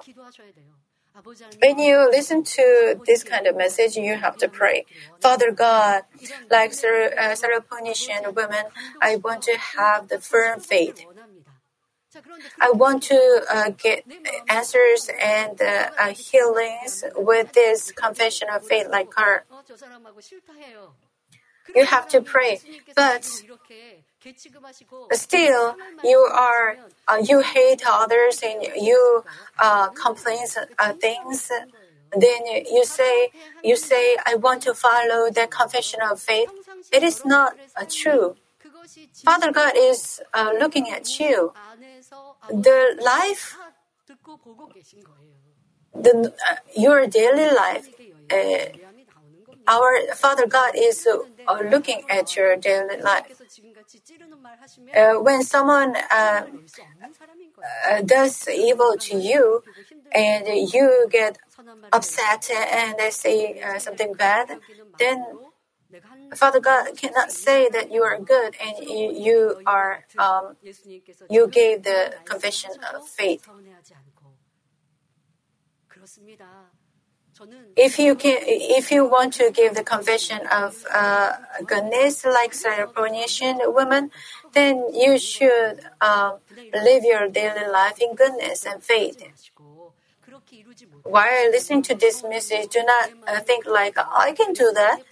When 1.62 1.80
you 1.80 2.10
listen 2.10 2.44
to 2.44 3.02
this 3.06 3.24
kind 3.24 3.48
of 3.48 3.56
message, 3.58 3.96
you 3.96 4.16
have 4.16 4.38
to 4.38 4.48
pray. 4.48 4.86
Father 5.20 5.52
God, 5.52 6.04
like 6.52 6.72
uh, 6.72 7.34
Syrophoenician 7.42 8.34
women, 8.36 8.66
I 9.02 9.16
want 9.18 9.42
to 9.44 9.58
have 9.58 10.10
the 10.10 10.20
firm 10.20 10.60
faith. 10.60 11.06
I 12.60 12.72
want 12.72 13.04
to 13.04 13.42
uh, 13.50 13.70
get 13.70 14.06
answers 14.50 15.10
and 15.22 15.62
uh, 15.62 15.90
uh, 15.98 16.08
healings 16.14 17.04
with 17.16 17.54
this 17.54 17.92
confession 17.92 18.48
of 18.54 18.66
faith 18.66 18.88
like 18.90 19.14
her. 19.16 19.46
You 21.76 21.86
have 21.86 22.08
to 22.10 22.22
pray, 22.22 22.60
but 22.96 23.24
still 25.12 25.76
you 26.04 26.18
are 26.18 26.78
uh, 27.08 27.22
you 27.24 27.42
hate 27.42 27.82
others 27.86 28.42
and 28.44 28.64
you 28.76 29.24
uh, 29.60 29.90
complain 29.90 30.46
uh, 30.80 30.94
things. 30.94 31.52
Then 32.18 32.46
you 32.72 32.86
say 32.86 33.30
you 33.64 33.76
say 33.76 34.18
I 34.26 34.36
want 34.36 34.64
to 34.64 34.74
follow 34.74 35.30
the 35.30 35.48
confession 35.48 36.00
of 36.02 36.20
faith. 36.20 36.50
It 36.92 37.04
is 37.04 37.26
not 37.26 37.58
true. 37.90 38.36
Father 39.26 39.52
God 39.52 39.74
is 39.76 40.22
looking 40.60 40.90
at 40.90 41.20
you 41.20 41.54
the 42.50 42.98
life, 43.04 43.58
the, 45.94 46.34
uh, 46.50 46.56
your 46.76 47.08
daily 47.08 47.54
life, 47.54 47.90
uh, 48.32 48.66
our 49.68 50.16
Father 50.16 50.48
God 50.48 50.74
is 50.76 51.08
uh, 51.08 51.60
looking 51.70 52.04
at 52.10 52.36
your 52.36 52.56
daily 52.56 53.02
life. 53.02 53.42
Uh, 54.96 55.14
when 55.16 55.44
someone 55.44 55.96
uh, 56.12 56.44
uh, 57.90 58.02
does 58.02 58.48
evil 58.48 58.96
to 59.00 59.18
you 59.18 59.64
and 60.14 60.48
you 60.72 61.08
get 61.12 61.38
upset 61.92 62.50
and 62.52 62.98
they 62.98 63.10
say 63.10 63.62
something 63.80 64.14
bad, 64.14 64.60
then 65.00 65.26
Father 66.36 66.60
God 66.60 66.98
cannot 66.98 67.32
say 67.32 67.70
that 67.70 67.92
you 67.92 68.04
are 68.04 68.20
good 68.20 68.56
and 68.62 68.88
you, 68.88 69.12
you 69.14 69.62
are 69.66 70.04
um, 70.18 70.58
you 71.30 71.48
gave 71.48 71.84
the 71.84 72.14
confession 72.26 72.72
of 72.94 73.08
faith. 73.08 73.48
If 77.76 78.00
you 78.00 78.16
can, 78.16 78.38
if 78.42 78.92
you 78.92 79.06
want 79.06 79.34
to 79.36 79.52
give 79.52 79.76
the 79.76 79.84
confession 79.84 80.40
of 80.48 80.84
uh, 80.92 81.34
goodness 81.66 82.26
like 82.26 82.54
Syrophoenician 82.54 83.74
woman, 83.74 84.12
then 84.54 84.94
you 84.94 85.20
should 85.20 85.82
uh, 86.02 86.38
live 86.74 87.04
your 87.04 87.28
daily 87.30 87.68
life 87.70 88.00
in 88.02 88.16
goodness 88.16 88.66
and 88.66 88.82
faith. 88.82 89.24
While 91.04 91.52
listening 91.52 91.84
to 91.84 91.96
this 91.96 92.24
message, 92.24 92.70
do 92.70 92.84
not 92.84 93.12
uh, 93.28 93.40
think 93.42 93.66
like 93.66 93.98
I 93.98 94.34
can 94.34 94.54
do 94.54 94.72
that 94.74 95.04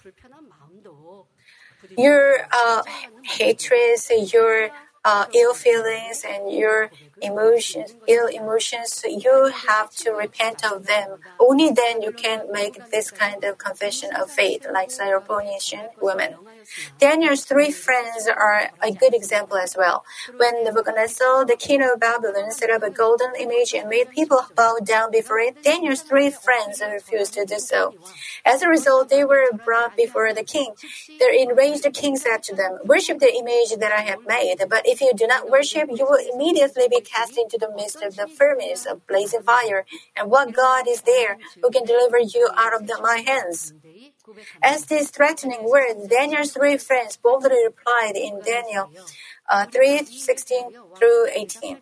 your 1.97 2.47
uh, 2.53 2.83
hatreds, 3.23 4.11
your 4.33 4.69
uh, 5.03 5.25
ill 5.33 5.53
feelings, 5.53 6.23
and 6.27 6.51
your 6.51 6.91
emotions, 7.21 7.95
ill 8.07 8.27
emotions, 8.27 9.03
you 9.07 9.51
have 9.67 9.91
to 9.91 10.11
repent 10.11 10.65
of 10.65 10.85
them. 10.85 11.17
Only 11.39 11.71
then 11.71 12.01
you 12.01 12.11
can 12.11 12.51
make 12.51 12.89
this 12.91 13.11
kind 13.11 13.43
of 13.43 13.57
confession 13.57 14.09
of 14.15 14.29
faith, 14.31 14.65
like 14.71 14.89
Syrophoenician 14.89 15.89
women. 16.01 16.35
Daniel's 16.99 17.45
three 17.45 17.71
friends 17.71 18.27
are 18.27 18.71
a 18.81 18.91
good 18.91 19.13
example 19.13 19.57
as 19.57 19.75
well. 19.77 20.03
When 20.37 20.63
Nebuchadnezzar, 20.63 21.45
the 21.45 21.55
king 21.55 21.81
of 21.83 21.99
Babylon, 21.99 22.51
set 22.51 22.71
up 22.71 22.83
a 22.83 22.89
golden 22.89 23.33
image 23.39 23.73
and 23.73 23.87
made 23.87 24.09
people 24.09 24.41
bow 24.55 24.77
down 24.83 25.11
before 25.11 25.39
it, 25.39 25.61
Daniel's 25.61 26.01
three 26.01 26.31
friends 26.31 26.81
refused 26.81 27.33
to 27.33 27.45
do 27.45 27.59
so. 27.59 27.95
As 28.45 28.61
a 28.61 28.67
result, 28.67 29.09
they 29.09 29.23
were 29.23 29.45
brought 29.63 29.95
before 29.95 30.33
the 30.33 30.43
king. 30.43 30.73
The 31.19 31.29
enraged 31.39 31.87
king 31.93 32.17
said 32.17 32.43
to 32.43 32.55
them, 32.55 32.79
Worship 32.83 33.19
the 33.19 33.33
image 33.33 33.77
that 33.79 33.91
I 33.91 34.01
have 34.01 34.25
made, 34.25 34.57
but 34.69 34.87
if 34.87 35.01
you 35.01 35.11
do 35.15 35.27
not 35.27 35.49
worship, 35.49 35.89
you 35.89 36.05
will 36.05 36.19
immediately 36.33 36.87
be 36.89 37.01
cast 37.05 37.37
into 37.37 37.57
the 37.57 37.71
midst 37.75 38.01
of 38.01 38.15
the 38.15 38.27
furnace 38.27 38.85
of 38.85 39.05
blazing 39.07 39.43
fire. 39.43 39.85
And 40.17 40.31
what 40.31 40.53
God 40.53 40.87
is 40.89 41.03
there 41.03 41.37
who 41.61 41.71
can 41.71 41.85
deliver 41.85 42.19
you 42.19 42.49
out 42.57 42.75
of 42.75 42.87
the, 42.87 42.99
my 43.01 43.23
hands? 43.25 43.73
As 44.63 44.85
these 44.85 45.11
threatening 45.11 45.69
words, 45.69 46.07
Daniel's 46.07 46.51
three 46.51 46.77
friends 46.77 47.17
boldly 47.17 47.63
replied 47.65 48.15
in 48.15 48.41
Daniel 48.41 48.91
uh, 49.49 49.65
3 49.67 50.05
16 50.05 50.71
through 50.97 51.27
18. 51.35 51.77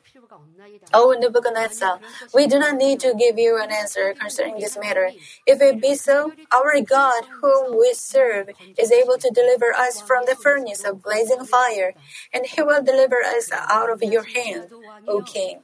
O 0.94 1.16
Nebuchadnezzar, 1.20 2.00
we 2.34 2.48
do 2.48 2.60
not 2.60 2.76
need 2.76 3.00
to 3.00 3.14
give 3.18 3.38
you 3.38 3.60
an 3.62 3.72
answer 3.72 4.14
concerning 4.14 4.60
this 4.60 4.78
matter. 4.78 5.12
If 5.46 5.62
it 5.62 5.82
be 5.82 5.96
so, 5.96 6.34
our 6.52 6.80
God, 6.82 7.24
whom 7.42 7.78
we 7.78 7.94
serve, 7.94 8.50
is 8.78 8.92
able 8.92 9.18
to 9.18 9.30
deliver 9.30 9.74
us 9.74 10.02
from 10.02 10.26
the 10.26 10.36
furnace 10.36 10.84
of 10.84 11.02
blazing 11.02 11.46
fire, 11.46 11.94
and 12.34 12.46
he 12.46 12.62
will 12.62 12.84
deliver 12.84 13.22
us 13.24 13.50
out 13.70 13.90
of 13.90 14.04
your 14.04 14.24
hand, 14.24 14.70
O 15.08 15.22
king. 15.22 15.62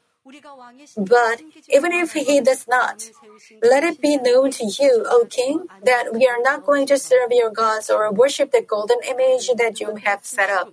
But 0.97 1.41
even 1.69 1.91
if 1.91 2.13
he 2.13 2.41
does 2.41 2.67
not, 2.67 3.11
let 3.61 3.83
it 3.83 4.01
be 4.01 4.17
known 4.17 4.51
to 4.51 4.65
you, 4.65 5.05
O 5.07 5.25
king, 5.29 5.67
that 5.83 6.13
we 6.13 6.27
are 6.27 6.41
not 6.41 6.65
going 6.65 6.85
to 6.87 6.97
serve 6.97 7.31
your 7.31 7.49
gods 7.51 7.89
or 7.89 8.11
worship 8.11 8.51
the 8.51 8.61
golden 8.61 8.99
image 9.07 9.49
that 9.57 9.79
you 9.79 9.95
have 10.05 10.25
set 10.25 10.49
up. 10.49 10.71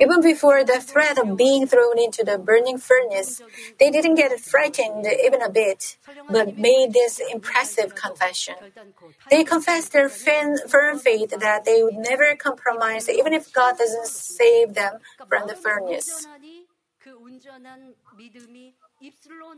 Even 0.00 0.20
before 0.22 0.64
the 0.64 0.80
threat 0.80 1.18
of 1.18 1.36
being 1.36 1.66
thrown 1.66 1.98
into 1.98 2.22
the 2.24 2.38
burning 2.38 2.78
furnace, 2.78 3.42
they 3.78 3.90
didn't 3.90 4.14
get 4.14 4.38
frightened 4.40 5.06
even 5.06 5.42
a 5.42 5.50
bit, 5.50 5.96
but 6.28 6.56
made 6.56 6.92
this 6.92 7.20
impressive 7.32 7.94
confession. 7.94 8.54
They 9.30 9.44
confessed 9.44 9.92
their 9.92 10.08
firm 10.08 10.98
faith 10.98 11.30
that 11.30 11.64
they 11.64 11.82
would 11.82 11.96
never 11.96 12.34
compromise 12.36 13.08
even 13.08 13.32
if 13.32 13.52
God 13.52 13.78
doesn't 13.78 14.06
save 14.06 14.74
them 14.74 14.98
from 15.28 15.48
the 15.48 15.54
furnace. 15.54 16.26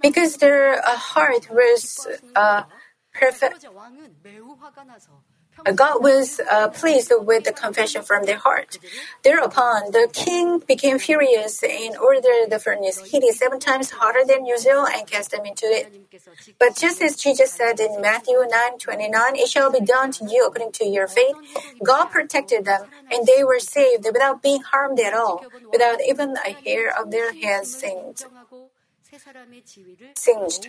Because 0.02 0.36
their 0.36 0.86
uh, 0.86 0.96
heart 0.96 1.48
was 1.50 2.06
uh, 2.36 2.62
perfect. 3.12 3.66
God 5.74 6.02
was 6.02 6.40
uh, 6.50 6.68
pleased 6.68 7.12
with 7.18 7.44
the 7.44 7.52
confession 7.52 8.02
from 8.02 8.24
their 8.24 8.38
heart. 8.38 8.78
Thereupon, 9.22 9.92
the 9.92 10.08
king 10.12 10.58
became 10.66 10.98
furious 10.98 11.62
and 11.62 11.96
ordered 11.96 12.48
the 12.48 12.58
furnace 12.58 12.98
heated 13.10 13.34
seven 13.34 13.60
times 13.60 13.90
hotter 13.90 14.24
than 14.26 14.46
usual 14.46 14.86
and 14.86 15.06
cast 15.06 15.32
them 15.32 15.44
into 15.44 15.66
it. 15.66 15.92
But 16.58 16.76
just 16.76 17.02
as 17.02 17.16
Jesus 17.16 17.52
said 17.52 17.78
in 17.78 18.00
Matthew 18.00 18.38
9 18.48 18.78
29, 18.78 19.36
it 19.36 19.48
shall 19.48 19.70
be 19.70 19.80
done 19.80 20.12
to 20.12 20.24
you 20.24 20.46
according 20.46 20.72
to 20.72 20.86
your 20.86 21.06
faith, 21.06 21.36
God 21.84 22.06
protected 22.06 22.64
them, 22.64 22.82
and 23.10 23.26
they 23.26 23.44
were 23.44 23.60
saved 23.60 24.06
without 24.06 24.42
being 24.42 24.62
harmed 24.62 24.98
at 24.98 25.14
all, 25.14 25.44
without 25.72 25.98
even 26.06 26.36
a 26.46 26.52
hair 26.52 26.92
of 26.98 27.10
their 27.10 27.32
heads 27.32 27.76
singed 27.76 28.24
singed. 30.14 30.68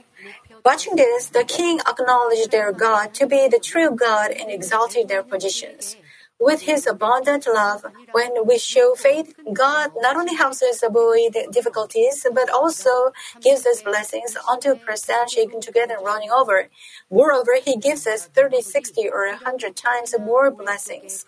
Watching 0.63 0.95
this, 0.95 1.27
the 1.27 1.43
king 1.43 1.79
acknowledged 1.87 2.51
their 2.51 2.71
God 2.71 3.13
to 3.15 3.27
be 3.27 3.47
the 3.47 3.59
true 3.59 3.91
God 3.91 4.31
and 4.31 4.51
exalted 4.51 5.07
their 5.07 5.23
positions. 5.23 5.97
With 6.39 6.61
his 6.61 6.87
abundant 6.87 7.45
love, 7.45 7.85
when 8.13 8.31
we 8.47 8.57
show 8.57 8.95
faith, 8.95 9.35
God 9.53 9.91
not 9.97 10.15
only 10.17 10.35
helps 10.35 10.63
us 10.63 10.81
avoid 10.81 11.35
difficulties, 11.51 12.25
but 12.33 12.49
also 12.49 13.11
gives 13.41 13.65
us 13.67 13.83
blessings 13.83 14.35
until 14.49 14.75
down, 15.07 15.27
shaken 15.29 15.61
together, 15.61 15.95
and 15.97 16.05
running 16.05 16.31
over. 16.31 16.69
Moreover, 17.11 17.53
he 17.63 17.77
gives 17.77 18.07
us 18.07 18.25
30, 18.25 18.61
60, 18.61 19.07
or 19.07 19.27
100 19.29 19.75
times 19.75 20.15
more 20.19 20.49
blessings. 20.49 21.25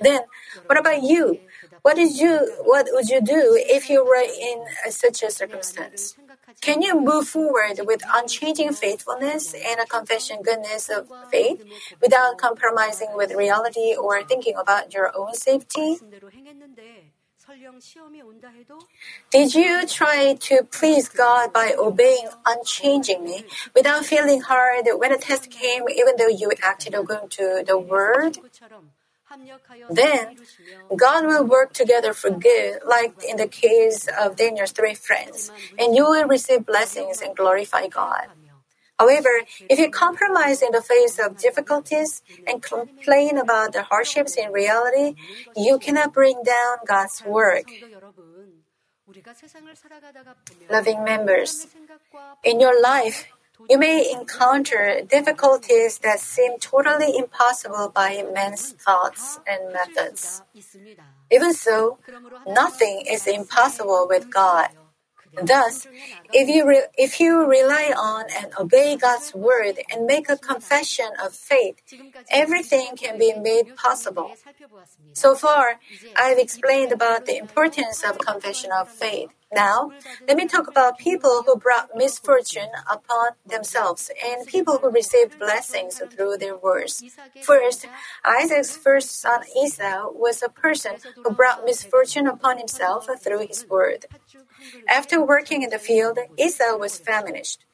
Then, 0.00 0.22
what 0.66 0.78
about 0.78 1.02
you? 1.02 1.40
What 1.82 1.96
did 1.96 2.16
you, 2.16 2.50
what 2.64 2.86
would 2.92 3.08
you 3.08 3.20
do 3.20 3.62
if 3.68 3.90
you 3.90 4.04
were 4.04 4.16
in 4.16 4.90
such 4.90 5.22
a 5.22 5.30
circumstance? 5.30 6.16
Can 6.60 6.82
you 6.82 7.00
move 7.00 7.28
forward 7.28 7.80
with 7.84 8.02
unchanging 8.12 8.72
faithfulness 8.72 9.54
and 9.54 9.80
a 9.80 9.86
confession 9.86 10.42
goodness 10.42 10.88
of 10.88 11.08
faith 11.30 11.62
without 12.02 12.38
compromising 12.38 13.08
with 13.14 13.32
reality 13.34 13.94
or 13.94 14.22
thinking 14.24 14.54
about 14.56 14.92
your 14.92 15.12
own 15.16 15.34
safety? 15.34 15.98
Did 19.30 19.54
you 19.54 19.86
try 19.86 20.34
to 20.34 20.64
please 20.64 21.08
God 21.08 21.52
by 21.52 21.74
obeying 21.78 22.28
unchangingly 22.44 23.44
without 23.74 24.04
feeling 24.04 24.40
hard 24.40 24.86
when 24.96 25.12
a 25.12 25.18
test 25.18 25.50
came 25.50 25.88
even 25.88 26.16
though 26.18 26.26
you 26.26 26.50
acted 26.62 26.94
according 26.94 27.28
to 27.30 27.62
the 27.64 27.78
word? 27.78 28.38
Then 29.88 30.36
God 30.94 31.26
will 31.26 31.44
work 31.44 31.72
together 31.72 32.12
for 32.12 32.30
good, 32.30 32.80
like 32.86 33.14
in 33.28 33.36
the 33.36 33.46
case 33.46 34.08
of 34.20 34.36
Daniel's 34.36 34.72
three 34.72 34.94
friends, 34.94 35.52
and 35.78 35.94
you 35.94 36.04
will 36.04 36.26
receive 36.26 36.66
blessings 36.66 37.22
and 37.22 37.36
glorify 37.36 37.86
God. 37.86 38.28
However, 38.98 39.42
if 39.68 39.78
you 39.78 39.90
compromise 39.90 40.62
in 40.62 40.72
the 40.72 40.80
face 40.80 41.18
of 41.18 41.36
difficulties 41.36 42.22
and 42.46 42.62
complain 42.62 43.36
about 43.36 43.72
the 43.72 43.82
hardships 43.82 44.36
in 44.36 44.50
reality, 44.50 45.14
you 45.54 45.78
cannot 45.78 46.14
bring 46.14 46.42
down 46.42 46.78
God's 46.86 47.22
work. 47.24 47.68
Loving 50.70 51.04
members, 51.04 51.66
in 52.42 52.58
your 52.58 52.80
life, 52.80 53.26
you 53.68 53.78
may 53.78 54.10
encounter 54.12 55.02
difficulties 55.08 55.98
that 55.98 56.20
seem 56.20 56.58
totally 56.58 57.16
impossible 57.16 57.90
by 57.94 58.24
man's 58.32 58.72
thoughts 58.72 59.38
and 59.46 59.72
methods. 59.72 60.42
Even 61.30 61.52
so, 61.52 61.98
nothing 62.46 63.02
is 63.10 63.26
impossible 63.26 64.06
with 64.08 64.30
God. 64.30 64.68
Thus, 65.42 65.86
if 66.32 66.48
you, 66.48 66.66
re- 66.66 66.86
if 66.96 67.20
you 67.20 67.44
rely 67.44 67.92
on 67.96 68.26
and 68.36 68.52
obey 68.58 68.96
God's 68.96 69.34
word 69.34 69.78
and 69.92 70.06
make 70.06 70.28
a 70.28 70.36
confession 70.36 71.10
of 71.22 71.34
faith, 71.34 71.76
everything 72.30 72.96
can 72.96 73.18
be 73.18 73.34
made 73.34 73.74
possible. 73.76 74.36
So 75.14 75.34
far, 75.34 75.80
I've 76.16 76.38
explained 76.38 76.92
about 76.92 77.26
the 77.26 77.36
importance 77.36 78.02
of 78.04 78.18
confession 78.18 78.70
of 78.72 78.90
faith. 78.90 79.30
Now, 79.52 79.92
let 80.26 80.36
me 80.36 80.46
talk 80.46 80.66
about 80.66 80.98
people 80.98 81.44
who 81.46 81.56
brought 81.56 81.90
misfortune 81.94 82.70
upon 82.90 83.32
themselves 83.46 84.10
and 84.24 84.46
people 84.46 84.78
who 84.78 84.90
received 84.90 85.38
blessings 85.38 86.02
through 86.10 86.38
their 86.38 86.56
words. 86.56 87.02
First, 87.42 87.86
Isaac's 88.24 88.76
first 88.76 89.20
son 89.20 89.42
Esau 89.56 90.10
was 90.12 90.42
a 90.42 90.48
person 90.48 90.96
who 91.22 91.30
brought 91.30 91.64
misfortune 91.64 92.26
upon 92.26 92.58
himself 92.58 93.08
through 93.22 93.46
his 93.46 93.66
word. 93.68 94.06
After 94.88 95.24
working 95.24 95.62
in 95.62 95.70
the 95.70 95.78
field, 95.78 96.18
Esau 96.36 96.76
was 96.76 96.98
famished 96.98 97.64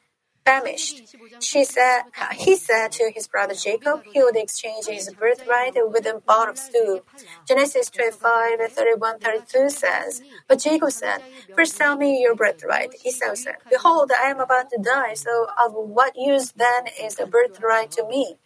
famished. 0.45 1.15
She 1.39 1.63
said, 1.63 2.03
he 2.33 2.55
said 2.55 2.91
to 2.93 3.11
his 3.13 3.27
brother 3.27 3.53
Jacob 3.53 4.01
he 4.11 4.23
would 4.23 4.35
exchange 4.35 4.85
his 4.87 5.11
birthright 5.13 5.73
with 5.75 6.05
a 6.05 6.19
pot 6.19 6.49
of 6.49 6.57
stew. 6.57 7.01
Genesis 7.47 7.89
25, 7.89 8.59
31, 8.71 9.19
32 9.19 9.69
says, 9.69 10.21
But 10.47 10.59
Jacob 10.59 10.91
said, 10.91 11.23
First 11.55 11.77
tell 11.77 11.97
me 11.97 12.21
your 12.21 12.35
birthright. 12.35 12.95
Esau 13.05 13.35
said, 13.35 13.55
Behold, 13.69 14.11
I 14.11 14.29
am 14.29 14.39
about 14.39 14.69
to 14.71 14.79
die, 14.81 15.13
so 15.13 15.47
of 15.63 15.73
what 15.73 16.15
use 16.15 16.51
then 16.51 16.85
is 17.01 17.15
the 17.15 17.25
birthright 17.25 17.91
to 17.91 18.07
me? 18.07 18.37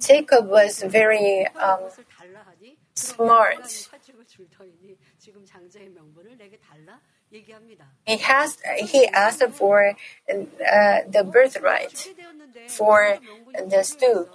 Jacob 0.00 0.48
was 0.48 0.82
very 0.82 1.46
um, 1.56 1.80
smart. 2.94 3.88
He 7.30 8.16
has 8.18 8.58
he 8.78 9.06
asked 9.08 9.42
for 9.52 9.94
uh, 10.30 10.98
the 11.08 11.24
birthright 11.24 12.08
for 12.68 13.18
the 13.68 13.82
stew. 13.82 14.28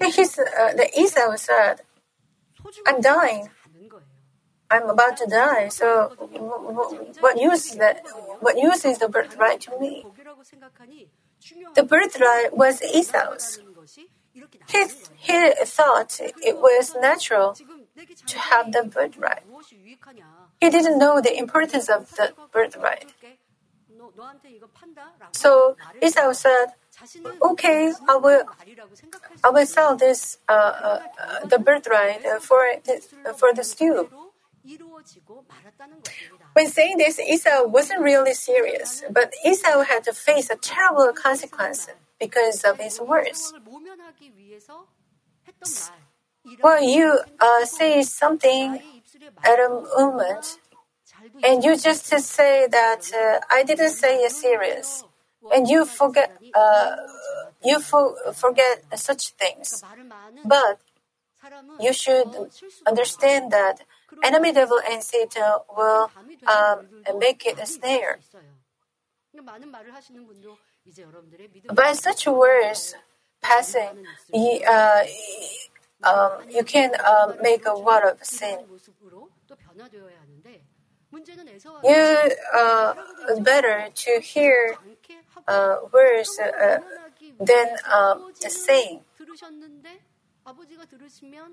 His, 0.00 0.38
uh, 0.38 0.72
the 0.74 0.88
Esau 0.96 1.36
said, 1.36 1.82
"I'm 2.86 3.00
dying. 3.00 3.50
I'm 4.70 4.88
about 4.90 5.16
to 5.18 5.26
die. 5.26 5.68
So, 5.68 6.14
what 7.20 7.40
use 7.40 7.72
that? 7.72 8.02
What 8.40 8.56
use 8.56 8.84
is 8.84 8.98
the 8.98 9.08
birthright 9.08 9.60
to 9.62 9.78
me?" 9.80 10.06
The 11.74 11.82
birthright 11.82 12.56
was 12.56 12.82
Esau's. 12.82 13.60
He, 14.68 14.84
he 15.16 15.52
thought 15.64 16.20
it 16.20 16.56
was 16.58 16.94
natural 16.94 17.56
to 18.26 18.38
have 18.38 18.72
the 18.72 18.84
birthright. 18.84 19.44
He 20.60 20.70
didn't 20.70 20.98
know 20.98 21.20
the 21.20 21.36
importance 21.38 21.88
of 21.88 22.10
the 22.16 22.32
birthright. 22.52 23.12
So 25.32 25.76
Esau 26.02 26.32
said, 26.32 26.66
"Okay, 27.42 27.92
I 28.08 28.16
will, 28.16 28.42
I 29.44 29.50
will 29.50 29.66
sell 29.66 29.96
this 29.96 30.38
uh, 30.48 30.52
uh, 30.52 31.00
the 31.46 31.58
birthright 31.58 32.22
for 32.40 32.62
the, 32.84 32.94
for 33.36 33.52
the 33.54 33.62
stew." 33.62 34.08
When 36.54 36.68
saying 36.68 36.98
this, 36.98 37.18
Esau 37.18 37.64
wasn't 37.64 38.00
really 38.00 38.34
serious, 38.34 39.04
but 39.10 39.32
Esau 39.46 39.82
had 39.82 40.04
to 40.04 40.12
face 40.12 40.50
a 40.50 40.56
terrible 40.56 41.12
consequence 41.12 41.88
because 42.18 42.64
of 42.64 42.78
his 42.78 43.00
words. 43.00 43.54
Well, 46.62 46.82
you 46.82 47.20
uh, 47.40 47.64
say 47.64 48.02
something 48.02 48.80
at 49.44 49.58
a 49.58 49.68
moment, 49.68 50.58
and 51.42 51.64
you 51.64 51.76
just 51.76 52.06
say 52.06 52.66
that 52.70 53.02
uh, 53.14 53.40
I 53.50 53.62
didn't 53.62 53.92
say 53.92 54.16
it 54.18 54.32
serious, 54.32 55.04
and 55.52 55.68
you 55.68 55.84
forget 55.84 56.36
uh, 56.54 56.96
you 57.64 57.80
for, 57.80 58.14
forget 58.32 58.84
such 58.98 59.30
things. 59.30 59.82
But 60.44 60.80
you 61.80 61.92
should 61.92 62.50
understand 62.86 63.50
that 63.52 63.82
enemy 64.22 64.52
devil 64.52 64.80
and 64.90 65.02
Satan 65.02 65.52
will 65.76 66.10
um, 66.46 66.86
make 67.18 67.46
it 67.46 67.58
a 67.58 67.66
snare. 67.66 68.18
By 71.72 71.92
such 71.92 72.26
words 72.26 72.94
passing, 73.42 74.06
uh, 74.34 75.02
um, 76.04 76.32
you 76.50 76.64
can 76.64 76.92
uh, 77.04 77.32
make 77.42 77.66
a 77.66 77.78
word 77.78 78.08
of 78.08 78.24
sin. 78.24 78.58
You 81.84 82.30
uh, 82.54 82.94
better 83.40 83.88
to 83.94 84.20
hear 84.20 84.76
uh, 85.46 85.76
words 85.92 86.38
uh, 86.38 86.78
than 87.40 87.68
um, 87.92 88.32
the 88.40 88.50
saying. 88.50 89.00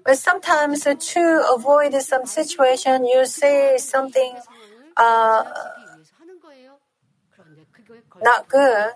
But 0.05 0.17
sometimes 0.17 0.83
to 0.83 1.53
avoid 1.53 1.93
some 2.01 2.25
situation, 2.25 3.05
you 3.05 3.25
say 3.25 3.77
something 3.77 4.35
uh, 4.97 5.43
not 8.21 8.47
good. 8.47 8.91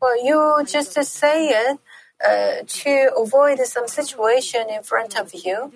Well, 0.00 0.24
you 0.24 0.64
just 0.66 0.94
say 1.04 1.48
it 1.48 1.78
to 2.20 3.12
avoid 3.16 3.58
some 3.60 3.88
situation 3.88 4.68
in 4.68 4.82
front 4.82 5.18
of 5.18 5.32
you, 5.34 5.72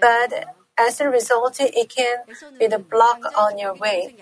but 0.00 0.56
as 0.78 1.00
a 1.00 1.08
result, 1.08 1.60
it 1.60 1.88
can 1.88 2.18
be 2.58 2.66
the 2.66 2.78
block 2.78 3.20
on 3.36 3.58
your 3.58 3.74
way. 3.74 4.16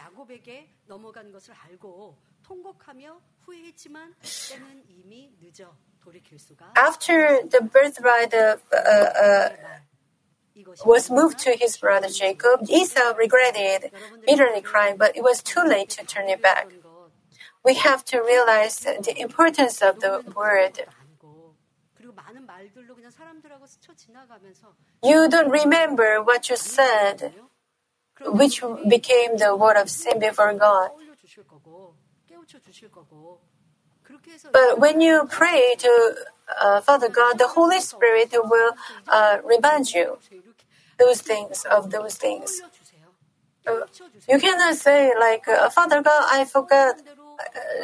After 6.76 7.40
the 7.48 7.60
birthright 7.62 8.34
uh, 8.34 8.56
uh, 8.76 9.48
was 10.84 11.10
moved 11.10 11.38
to 11.38 11.52
his 11.52 11.76
brother 11.76 12.08
Jacob, 12.08 12.68
Esau 12.68 13.14
regretted, 13.16 13.92
bitterly 14.26 14.60
crying, 14.60 14.96
but 14.96 15.16
it 15.16 15.22
was 15.22 15.42
too 15.42 15.62
late 15.62 15.90
to 15.90 16.04
turn 16.04 16.28
it 16.28 16.42
back. 16.42 16.72
We 17.64 17.74
have 17.74 18.04
to 18.06 18.20
realize 18.20 18.80
the 18.80 19.14
importance 19.18 19.82
of 19.82 20.00
the 20.00 20.24
word. 20.34 20.86
You 25.02 25.28
don't 25.28 25.50
remember 25.50 26.22
what 26.22 26.50
you 26.50 26.56
said, 26.56 27.32
which 28.26 28.62
became 28.88 29.38
the 29.38 29.56
word 29.56 29.76
of 29.76 29.88
sin 29.88 30.18
before 30.18 30.54
God. 30.54 30.90
But 34.52 34.78
when 34.78 35.00
you 35.00 35.26
pray 35.30 35.74
to 35.78 36.14
uh, 36.60 36.80
Father 36.80 37.08
God, 37.08 37.38
the 37.38 37.48
Holy 37.48 37.80
Spirit 37.80 38.30
will 38.32 38.72
uh, 39.08 39.38
remind 39.44 39.92
you 39.92 40.18
those 40.98 41.20
things 41.20 41.64
of 41.70 41.90
those 41.90 42.16
things. 42.16 42.62
Uh, 43.66 43.80
you 44.28 44.38
cannot 44.38 44.76
say 44.76 45.12
like, 45.18 45.46
uh, 45.46 45.68
Father 45.70 46.02
God, 46.02 46.24
I 46.30 46.44
forgot 46.44 46.96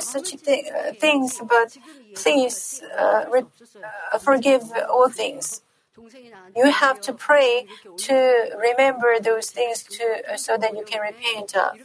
such 0.00 0.30
th- 0.42 0.66
uh, 0.72 0.92
things, 0.94 1.40
but 1.48 1.76
please 2.14 2.82
re- 3.30 3.44
forgive 4.20 4.64
all 4.90 5.08
things. 5.08 5.62
You 6.54 6.70
have 6.70 7.00
to 7.02 7.12
pray 7.12 7.66
to 7.96 8.14
remember 8.58 9.18
those 9.20 9.50
things 9.50 9.82
to, 9.84 10.36
so 10.36 10.56
that 10.58 10.76
you 10.76 10.84
can 10.84 11.00
repent 11.00 11.56
of. 11.56 11.78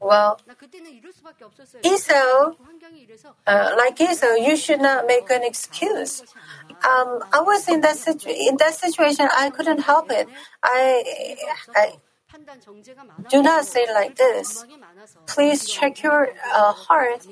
Well, 0.00 0.38
Esau, 1.82 2.52
uh, 3.46 3.74
like 3.78 4.00
Esau, 4.00 4.34
you 4.34 4.56
should 4.56 4.80
not 4.80 5.06
make 5.06 5.30
an 5.30 5.42
excuse. 5.42 6.22
Um, 6.84 7.24
I 7.32 7.40
was 7.40 7.66
in 7.68 7.80
that 7.80 7.96
situ- 7.96 8.28
in 8.28 8.56
that 8.58 8.74
situation. 8.74 9.28
I 9.32 9.50
couldn't 9.50 9.80
help 9.80 10.10
it. 10.10 10.28
I, 10.62 11.36
I 11.74 11.92
do 13.30 13.42
not 13.42 13.64
say 13.64 13.86
like 13.92 14.16
this. 14.16 14.64
Please 15.26 15.66
check 15.66 16.02
your 16.02 16.28
uh, 16.54 16.72
heart 16.72 17.26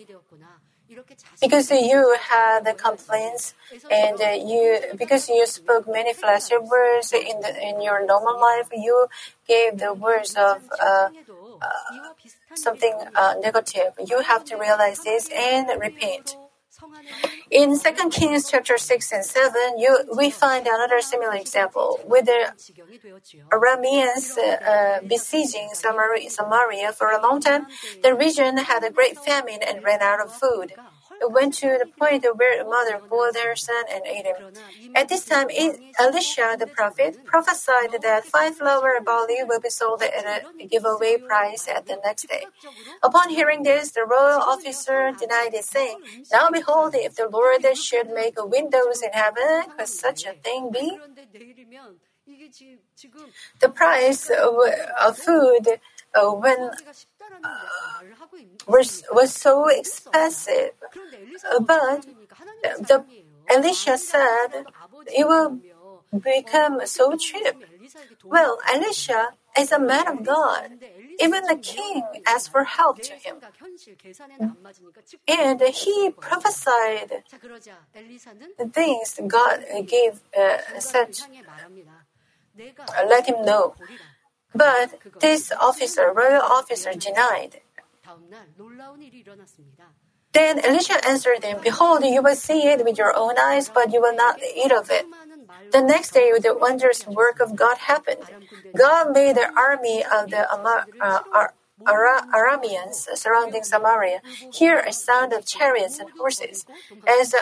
because 1.41 1.71
you 1.71 2.17
had 2.21 2.65
the 2.65 2.75
complaints 2.75 3.55
and 3.91 4.21
uh, 4.21 4.31
you 4.31 4.81
because 4.97 5.29
you 5.29 5.47
spoke 5.47 5.87
many 5.89 6.13
flashy 6.13 6.57
words 6.59 7.13
in 7.13 7.41
the, 7.41 7.53
in 7.63 7.81
your 7.83 8.05
normal 8.07 8.41
life. 8.41 8.69
You 8.73 9.07
gave 9.47 9.79
the 9.79 9.95
words 9.95 10.35
of. 10.35 10.69
Uh, 10.81 11.09
uh, 11.63 12.13
something 12.55 12.95
uh, 13.15 13.35
negative, 13.41 13.93
you 14.07 14.21
have 14.21 14.45
to 14.45 14.57
realize 14.57 15.03
this 15.03 15.29
and 15.35 15.69
repent. 15.81 16.37
In 17.51 17.79
2 17.79 18.11
Kings 18.11 18.51
chapter 18.51 18.77
6 18.79 19.13
and 19.13 19.25
7, 19.25 19.79
you, 19.79 19.99
we 20.17 20.31
find 20.31 20.67
another 20.67 21.01
similar 21.01 21.35
example 21.35 22.01
with 22.05 22.27
the 22.27 22.53
Arameans 23.53 24.37
uh, 24.39 25.01
besieging 25.07 25.69
Samaria 25.73 26.93
for 26.93 27.11
a 27.11 27.23
long 27.23 27.41
time. 27.41 27.67
The 28.03 28.15
region 28.15 28.57
had 28.57 28.83
a 28.83 28.91
great 28.91 29.19
famine 29.19 29.61
and 29.67 29.85
ran 29.85 30.03
out 30.03 30.21
of 30.21 30.33
food. 30.33 30.73
It 31.21 31.31
went 31.31 31.55
to 31.55 31.79
the 31.79 31.87
point 31.87 32.25
where 32.37 32.65
mother 32.65 33.01
bore 33.09 33.33
their 33.33 33.57
son 33.57 33.85
and 33.93 34.03
ate 34.07 34.27
him. 34.27 34.37
At 34.95 35.09
this 35.09 35.25
time, 35.25 35.49
Elisha 35.99 36.57
the 36.59 36.67
prophet 36.67 37.25
prophesied 37.25 37.93
that 38.03 38.25
five 38.25 38.57
flour 38.57 39.01
barley 39.01 39.43
will 39.43 39.61
be 39.61 39.71
sold 39.71 40.03
at 40.03 40.25
a 40.25 40.67
giveaway 40.67 41.17
price 41.19 41.69
at 41.69 41.87
the 41.87 41.99
next 42.05 42.29
day. 42.29 42.45
Upon 43.03 43.31
hearing 43.31 43.63
this, 43.63 43.93
the 43.93 44.05
royal 44.05 44.41
officer 44.41 45.13
denied 45.19 45.55
it, 45.55 45.65
saying, 45.65 45.99
Now 46.33 46.49
behold, 46.51 46.95
if 46.95 47.17
the 47.17 47.29
Lord 47.29 47.65
should 47.77 48.11
make 48.11 48.35
windows 48.39 49.03
in 49.03 49.13
heaven, 49.13 49.71
could 49.77 49.89
such 49.89 50.25
a 50.25 50.33
thing 50.33 50.71
be? 50.73 50.99
The 53.61 53.69
price 53.69 54.31
of, 54.31 54.55
of 55.01 55.19
food 55.19 55.81
uh, 56.15 56.31
when 56.31 56.71
was, 58.67 59.03
was 59.13 59.33
so 59.33 59.69
expensive. 59.69 60.71
But 61.61 62.07
the 62.63 63.05
Elisha 63.49 63.99
said 63.99 64.65
it 65.07 65.27
will 65.27 65.61
become 66.13 66.87
so 66.87 67.17
cheap. 67.17 67.55
Well, 68.25 68.59
Elisha 68.73 69.31
is 69.59 69.73
a 69.73 69.79
man 69.79 70.09
of 70.09 70.25
God. 70.25 70.71
Even 71.21 71.45
the 71.45 71.57
king 71.57 72.05
asked 72.27 72.51
for 72.51 72.65
help 72.65 73.01
to 73.03 73.15
him. 73.15 73.37
And 75.29 75.61
he 75.61 76.11
prophesied 76.11 77.25
the 78.59 78.69
things 78.69 79.21
God 79.27 79.65
gave 79.87 80.21
uh, 80.37 80.59
such, 80.79 81.21
uh, 81.21 83.07
let 83.09 83.27
him 83.27 83.45
know. 83.45 83.75
But 84.55 85.01
this 85.21 85.53
officer, 85.61 86.13
royal 86.15 86.43
officer, 86.43 86.93
denied. 86.93 87.61
Then 90.33 90.65
Elisha 90.65 90.99
answered 91.07 91.45
him, 91.45 91.61
Behold, 91.63 92.05
you 92.05 92.23
will 92.23 92.35
see 92.35 92.67
it 92.67 92.85
with 92.85 92.99
your 92.99 93.17
own 93.17 93.39
eyes, 93.39 93.69
but 93.69 93.93
you 93.93 94.01
will 94.01 94.15
not 94.15 94.41
eat 94.43 94.73
of 94.73 94.91
it. 94.91 95.07
The 95.73 95.83
next 95.83 96.11
day, 96.13 96.33
the 96.39 96.55
wondrous 96.55 97.07
work 97.07 97.41
of 97.41 97.57
God 97.57 97.79
happened. 97.79 98.25
God 98.77 99.13
made 99.13 99.37
the 99.37 99.51
army 99.57 100.05
of 100.05 100.31
the 100.31 100.53
Amar, 100.53 100.87
uh, 101.01 101.21
Ara- 101.87 102.27
Arameans 102.33 103.09
surrounding 103.17 103.63
Samaria 103.63 104.21
hear 104.53 104.79
a 104.79 104.93
sound 104.93 105.33
of 105.33 105.47
chariots 105.47 105.99
and 105.99 106.11
horses. 106.11 106.67
As 107.07 107.35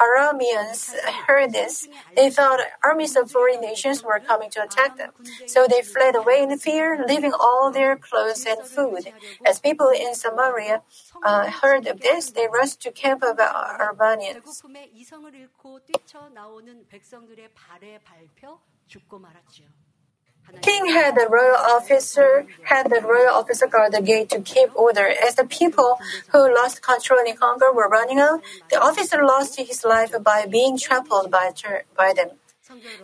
Arameans 0.00 0.94
heard 1.26 1.52
this, 1.52 1.88
they 2.16 2.28
thought 2.30 2.60
armies 2.82 3.16
of 3.16 3.30
foreign 3.30 3.60
nations 3.60 4.02
were 4.02 4.20
coming 4.20 4.50
to 4.50 4.62
attack 4.62 4.96
them. 4.96 5.10
So 5.46 5.66
they 5.68 5.82
fled 5.82 6.16
away 6.16 6.42
in 6.42 6.58
fear, 6.58 7.04
leaving 7.06 7.32
all 7.32 7.70
their 7.72 7.96
clothes 7.96 8.44
and 8.46 8.66
food. 8.66 9.12
As 9.44 9.60
people 9.60 9.88
in 9.88 10.14
Samaria 10.14 10.82
uh, 11.24 11.50
heard 11.50 11.86
of 11.86 12.00
this, 12.00 12.30
they 12.30 12.48
rushed 12.52 12.80
to 12.82 12.90
camp 12.90 13.22
of 13.22 13.36
Arameans. 13.38 14.62
King 20.62 20.86
had 20.86 21.14
the 21.14 21.26
royal 21.28 21.56
officer 21.56 22.46
had 22.64 22.90
the 22.90 23.00
royal 23.00 23.34
officer 23.34 23.66
guard 23.66 23.92
the 23.92 24.00
gate 24.00 24.30
to 24.30 24.40
keep 24.40 24.74
order. 24.74 25.08
As 25.26 25.34
the 25.34 25.44
people 25.44 25.98
who 26.32 26.54
lost 26.54 26.82
control 26.82 27.20
in 27.26 27.36
hunger 27.36 27.72
were 27.72 27.88
running 27.88 28.18
out, 28.18 28.42
the 28.70 28.80
officer 28.80 29.24
lost 29.24 29.56
his 29.56 29.84
life 29.84 30.12
by 30.22 30.46
being 30.46 30.78
trampled 30.78 31.30
by, 31.30 31.52
by 31.96 32.12
them. 32.12 32.30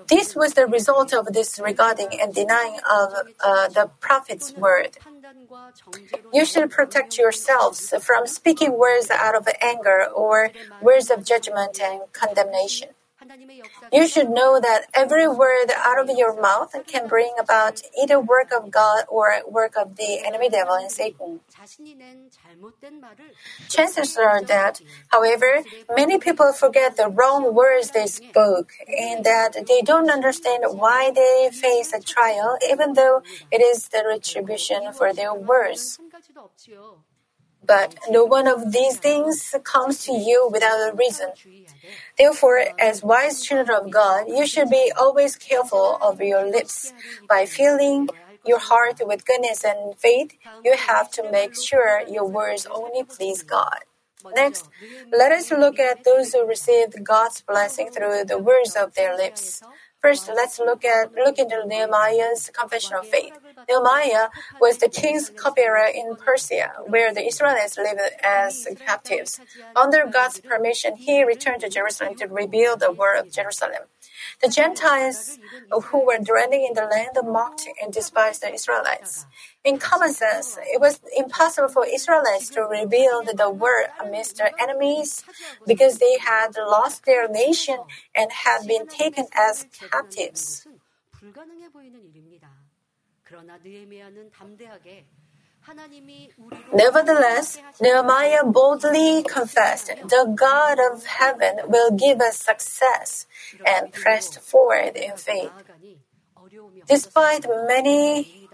This 0.07 0.35
was 0.35 0.55
the 0.55 0.67
result 0.67 1.13
of 1.13 1.31
disregarding 1.33 2.19
and 2.21 2.35
denying 2.35 2.79
of 2.91 3.13
uh, 3.45 3.69
the 3.69 3.91
prophet's 4.01 4.55
word. 4.55 4.97
You 6.33 6.45
should 6.45 6.71
protect 6.71 7.19
yourselves 7.19 7.93
from 8.01 8.27
speaking 8.27 8.79
words 8.79 9.11
out 9.11 9.37
of 9.37 9.47
anger 9.61 10.07
or 10.15 10.51
words 10.81 11.11
of 11.11 11.25
judgment 11.25 11.79
and 11.81 12.01
condemnation. 12.13 12.91
You 13.93 14.09
should 14.09 14.31
know 14.31 14.61
that 14.61 14.87
every 14.95 15.29
word 15.29 15.71
out 15.77 15.99
of 15.99 16.17
your 16.17 16.41
mouth 16.41 16.75
can 16.87 17.07
bring 17.07 17.33
about 17.39 17.83
either 18.01 18.21
work 18.21 18.51
of 18.53 18.71
God 18.71 19.05
or 19.09 19.35
work 19.49 19.77
of 19.77 19.97
the 19.97 20.25
enemy 20.25 20.49
devil 20.49 20.75
and 20.75 20.91
Satan. 20.91 21.41
Chances 23.69 24.17
are 24.17 24.43
that, 24.45 24.81
however, 25.09 25.65
many 25.95 26.19
people 26.19 26.53
forget 26.53 26.97
the 26.97 27.09
wrong 27.09 27.55
words 27.55 27.91
they 27.91 28.07
spoke 28.07 28.73
and 28.89 29.25
that 29.25 29.65
they 29.67 29.81
don't 29.83 30.11
understand 30.11 30.65
why 30.71 31.11
they 31.11 31.51
face 31.53 31.93
a 31.93 32.01
trial 32.01 32.57
even 32.69 32.95
though 32.95 33.23
it 33.51 33.61
is 33.61 33.89
the 33.89 34.03
retribution 34.07 34.93
for 34.93 35.13
their 35.13 35.35
words. 35.35 35.99
But 37.65 37.95
no 38.09 38.25
one 38.25 38.47
of 38.47 38.73
these 38.73 38.99
things 38.99 39.55
comes 39.65 40.05
to 40.05 40.13
you 40.13 40.49
without 40.53 40.79
a 40.91 40.95
reason. 40.95 41.31
Therefore, 42.19 42.65
as 42.79 43.03
wise 43.03 43.43
children 43.43 43.77
of 43.77 43.91
God, 43.91 44.27
you 44.29 44.47
should 44.47 44.71
be 44.71 44.93
always 44.99 45.37
careful 45.37 45.97
of 46.01 46.21
your 46.21 46.49
lips. 46.49 46.93
By 47.29 47.47
filling 47.47 48.09
your 48.45 48.59
heart 48.59 49.01
with 49.03 49.25
goodness 49.25 49.65
and 49.65 49.97
faith, 49.99 50.33
you 50.65 50.77
have 50.77 51.11
to 51.13 51.25
make 51.31 51.55
sure 51.57 52.03
your 52.09 52.27
words 52.27 52.67
only 52.71 53.05
please 53.05 53.43
God. 53.43 53.81
Next, 54.35 54.69
let 55.13 55.33
us 55.33 55.51
look 55.51 55.79
at 55.79 56.05
those 56.05 56.33
who 56.33 56.47
received 56.47 57.03
God's 57.05 57.41
blessing 57.43 57.89
through 57.93 58.25
the 58.27 58.39
words 58.39 58.77
of 58.77 58.95
their 58.95 59.17
lips. 59.17 59.63
First, 60.03 60.31
let's 60.35 60.59
look 60.59 60.83
at 60.85 61.13
look 61.15 61.39
into 61.39 61.63
Nehemiah's 61.67 62.51
confession 62.55 62.97
of 62.97 63.07
faith. 63.07 63.35
Nehemiah 63.69 64.29
was 64.59 64.79
the 64.79 64.89
king's 64.89 65.29
cupbearer 65.29 65.89
in 65.95 66.17
Persia, 66.17 66.73
where 66.87 67.13
the 67.13 67.27
Israelites 67.27 67.77
lived 67.77 68.01
as 68.25 68.67
captives. 68.87 69.41
Under 69.77 70.07
God's 70.07 70.41
permission, 70.41 70.97
he 70.97 71.23
returned 71.23 71.61
to 71.61 71.69
Jerusalem 71.69 72.15
to 72.17 72.27
rebuild 72.27 72.81
the 72.81 72.91
wall 72.91 73.19
of 73.19 73.31
Jerusalem. 73.31 73.85
The 74.43 74.49
Gentiles 74.49 75.39
who 75.71 76.05
were 76.05 76.19
dwelling 76.19 76.65
in 76.67 76.75
the 76.75 76.87
land 76.87 77.17
mocked 77.25 77.69
and 77.83 77.93
despised 77.93 78.43
the 78.43 78.53
Israelites. 78.53 79.27
In 79.65 79.79
common 79.79 80.13
sense, 80.13 80.59
it 80.63 80.81
was 80.81 81.01
impossible 81.17 81.69
for 81.69 81.87
Israelites 81.87 82.49
to 82.51 82.63
rebuild 82.63 83.29
the 83.37 83.51
word 83.51 83.87
amidst 84.01 84.39
their 84.39 84.53
enemies 84.59 85.25
because 85.67 85.99
they 85.99 86.19
had 86.19 86.57
lost 86.57 87.05
their 87.05 87.29
nation 87.29 87.79
and 88.15 88.31
had 88.33 88.67
been 88.67 88.87
taken 88.87 89.27
as 89.35 89.67
captives. 89.91 90.67
Nevertheless, 96.73 97.59
Nehemiah 97.81 98.45
boldly 98.45 99.23
confessed, 99.23 99.89
The 100.03 100.33
God 100.35 100.79
of 100.79 101.07
heaven 101.07 101.61
will 101.67 101.91
give 101.91 102.21
us 102.21 102.39
success, 102.39 103.27
and 103.65 103.93
pressed 103.93 104.41
forward 104.41 104.97
in 104.97 105.17
faith. 105.17 105.53
Despite 106.87 107.47
many 107.67 108.49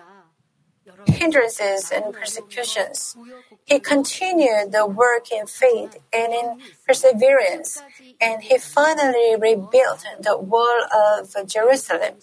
hindrances 1.06 1.90
and 1.90 2.12
persecutions, 2.12 3.16
he 3.64 3.78
continued 3.78 4.72
the 4.72 4.86
work 4.86 5.30
in 5.32 5.46
faith 5.46 5.96
and 6.12 6.32
in 6.32 6.58
perseverance, 6.86 7.82
and 8.20 8.42
he 8.42 8.58
finally 8.58 9.36
rebuilt 9.36 10.04
the 10.20 10.38
wall 10.38 10.80
of 10.94 11.34
Jerusalem. 11.46 12.14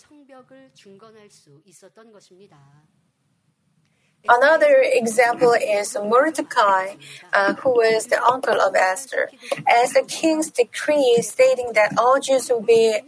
Another 4.28 4.78
example 4.82 5.54
is 5.54 5.98
Mordecai, 6.02 6.96
uh, 7.34 7.56
who 7.56 7.72
was 7.72 8.08
the 8.08 8.24
uncle 8.24 8.60
of 8.60 8.74
Esther. 8.74 9.30
As 9.68 9.94
the 9.94 10.04
king's 10.04 10.50
decree 10.50 11.20
stating 11.22 11.74
that 11.74 11.98
all 11.98 12.20
Jews 12.22 12.50
would 12.50 12.66
be 12.66 13.00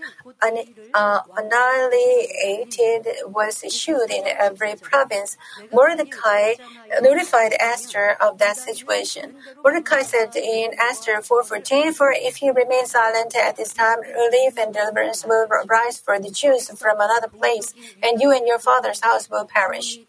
uh, 0.93 1.19
annihilated 1.37 3.07
was 3.27 3.63
issued 3.63 4.11
in 4.11 4.25
every 4.27 4.75
province, 4.75 5.37
Mordecai 5.71 6.55
notified 7.01 7.53
Esther 7.59 8.17
of 8.19 8.37
that 8.39 8.57
situation. 8.57 9.35
Mordecai 9.63 10.01
said 10.01 10.35
in 10.35 10.71
Esther 10.77 11.21
4:14, 11.21 11.93
"For 11.93 12.11
if 12.11 12.37
he 12.37 12.49
remains 12.51 12.91
silent 12.91 13.35
at 13.35 13.55
this 13.55 13.73
time, 13.73 14.01
relief 14.01 14.57
and 14.57 14.73
deliverance 14.73 15.25
will 15.25 15.47
rise 15.65 15.97
for 15.97 16.19
the 16.19 16.29
Jews 16.29 16.69
from 16.77 16.99
another 16.99 17.29
place, 17.29 17.73
and 18.03 18.21
you 18.21 18.31
and 18.31 18.45
your 18.45 18.59
father's 18.59 18.99
house 18.99 19.29
will 19.29 19.45
perish." 19.45 19.99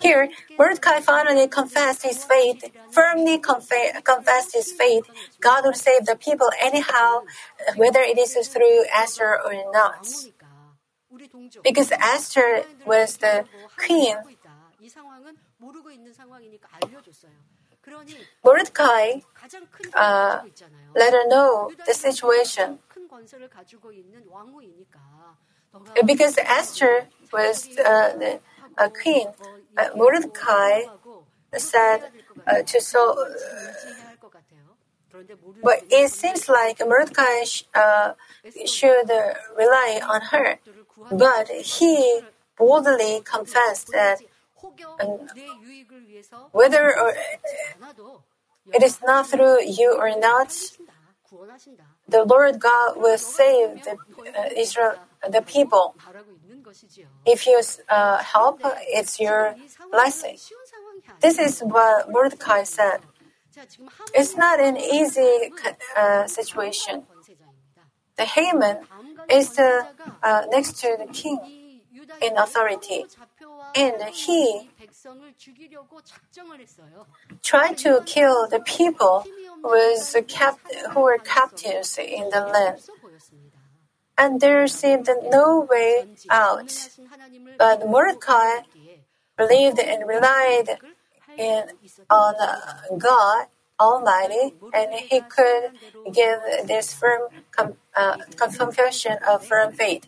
Here, 0.00 0.30
Mordecai 0.58 1.00
finally 1.00 1.46
confessed 1.46 2.02
his 2.04 2.24
faith, 2.24 2.64
firmly 2.90 3.38
confa- 3.38 4.02
confessed 4.02 4.54
his 4.54 4.72
faith. 4.72 5.04
God 5.40 5.64
will 5.64 5.74
save 5.74 6.06
the 6.06 6.16
people 6.16 6.50
anyhow, 6.58 7.24
whether 7.76 8.00
it 8.00 8.18
is 8.18 8.48
through 8.48 8.84
Esther 8.94 9.38
or 9.44 9.52
not. 9.72 10.08
Because 11.62 11.92
Esther 11.92 12.64
was 12.86 13.18
the 13.18 13.44
queen. 13.76 14.16
Mordecai 18.42 19.20
uh, 19.94 20.40
let 20.94 21.12
her 21.12 21.28
know 21.28 21.72
the 21.86 21.94
situation. 21.94 22.78
Because 26.04 26.36
Esther 26.38 27.06
was 27.32 27.68
uh, 27.78 28.38
a 28.78 28.90
queen, 28.90 29.28
uh, 29.76 29.88
Mordecai 29.94 30.82
said 31.56 32.10
uh, 32.46 32.62
to 32.62 32.80
so. 32.80 33.26
but 35.62 35.82
it 35.90 36.10
seems 36.10 36.48
like 36.48 36.80
Mordecai 36.80 37.44
sh- 37.44 37.64
uh, 37.74 38.12
should 38.66 39.10
rely 39.56 40.00
on 40.08 40.20
her. 40.32 40.58
But 41.10 41.48
he 41.50 42.20
boldly 42.56 43.22
confessed 43.24 43.92
that 43.92 44.20
um, 45.00 45.28
whether 46.52 46.98
or, 46.98 47.14
it 48.72 48.82
is 48.82 49.00
not 49.02 49.28
through 49.28 49.62
you 49.64 49.96
or 49.98 50.18
not, 50.18 50.54
the 52.08 52.24
Lord 52.24 52.58
God 52.58 52.96
will 52.96 53.18
save 53.18 53.82
the 53.84 53.98
uh, 54.36 54.48
Israel, 54.56 54.94
the 55.28 55.42
people. 55.42 55.96
If 57.26 57.46
you 57.46 57.60
uh, 57.88 58.18
help, 58.18 58.60
it's 58.88 59.20
your 59.20 59.54
blessing. 59.90 60.36
This 61.20 61.38
is 61.38 61.60
what 61.60 62.10
Mordecai 62.10 62.62
said. 62.64 63.00
It's 64.14 64.36
not 64.36 64.60
an 64.60 64.76
easy 64.76 65.50
uh, 65.96 66.26
situation. 66.26 67.04
The 68.16 68.24
Haman 68.24 68.78
is 69.30 69.56
the, 69.56 69.86
uh, 70.22 70.42
next 70.50 70.78
to 70.80 70.96
the 70.98 71.12
king 71.12 71.38
in 72.22 72.36
authority, 72.36 73.06
and 73.74 74.02
he 74.12 74.70
tried 77.42 77.78
to 77.78 78.02
kill 78.04 78.46
the 78.48 78.60
people 78.60 79.24
was 79.62 80.16
kept, 80.28 80.60
who 80.92 81.00
were 81.00 81.18
captives 81.18 81.98
in 81.98 82.28
the 82.30 82.40
land. 82.40 82.80
And 84.20 84.38
there 84.38 84.66
seemed 84.66 85.08
no 85.30 85.66
way 85.68 86.04
out. 86.28 86.90
But 87.56 87.88
Mordecai 87.88 88.68
believed 89.38 89.78
and 89.78 90.06
relied 90.06 90.78
in, 91.38 91.62
on 92.10 92.34
God 92.98 93.46
Almighty, 93.80 94.54
and 94.74 94.92
he 94.92 95.22
could 95.22 95.72
give 96.12 96.40
this 96.66 96.92
firm 96.92 97.22
com, 97.50 97.76
uh, 97.96 98.18
confession 98.36 99.16
of 99.26 99.46
firm 99.46 99.72
faith. 99.72 100.04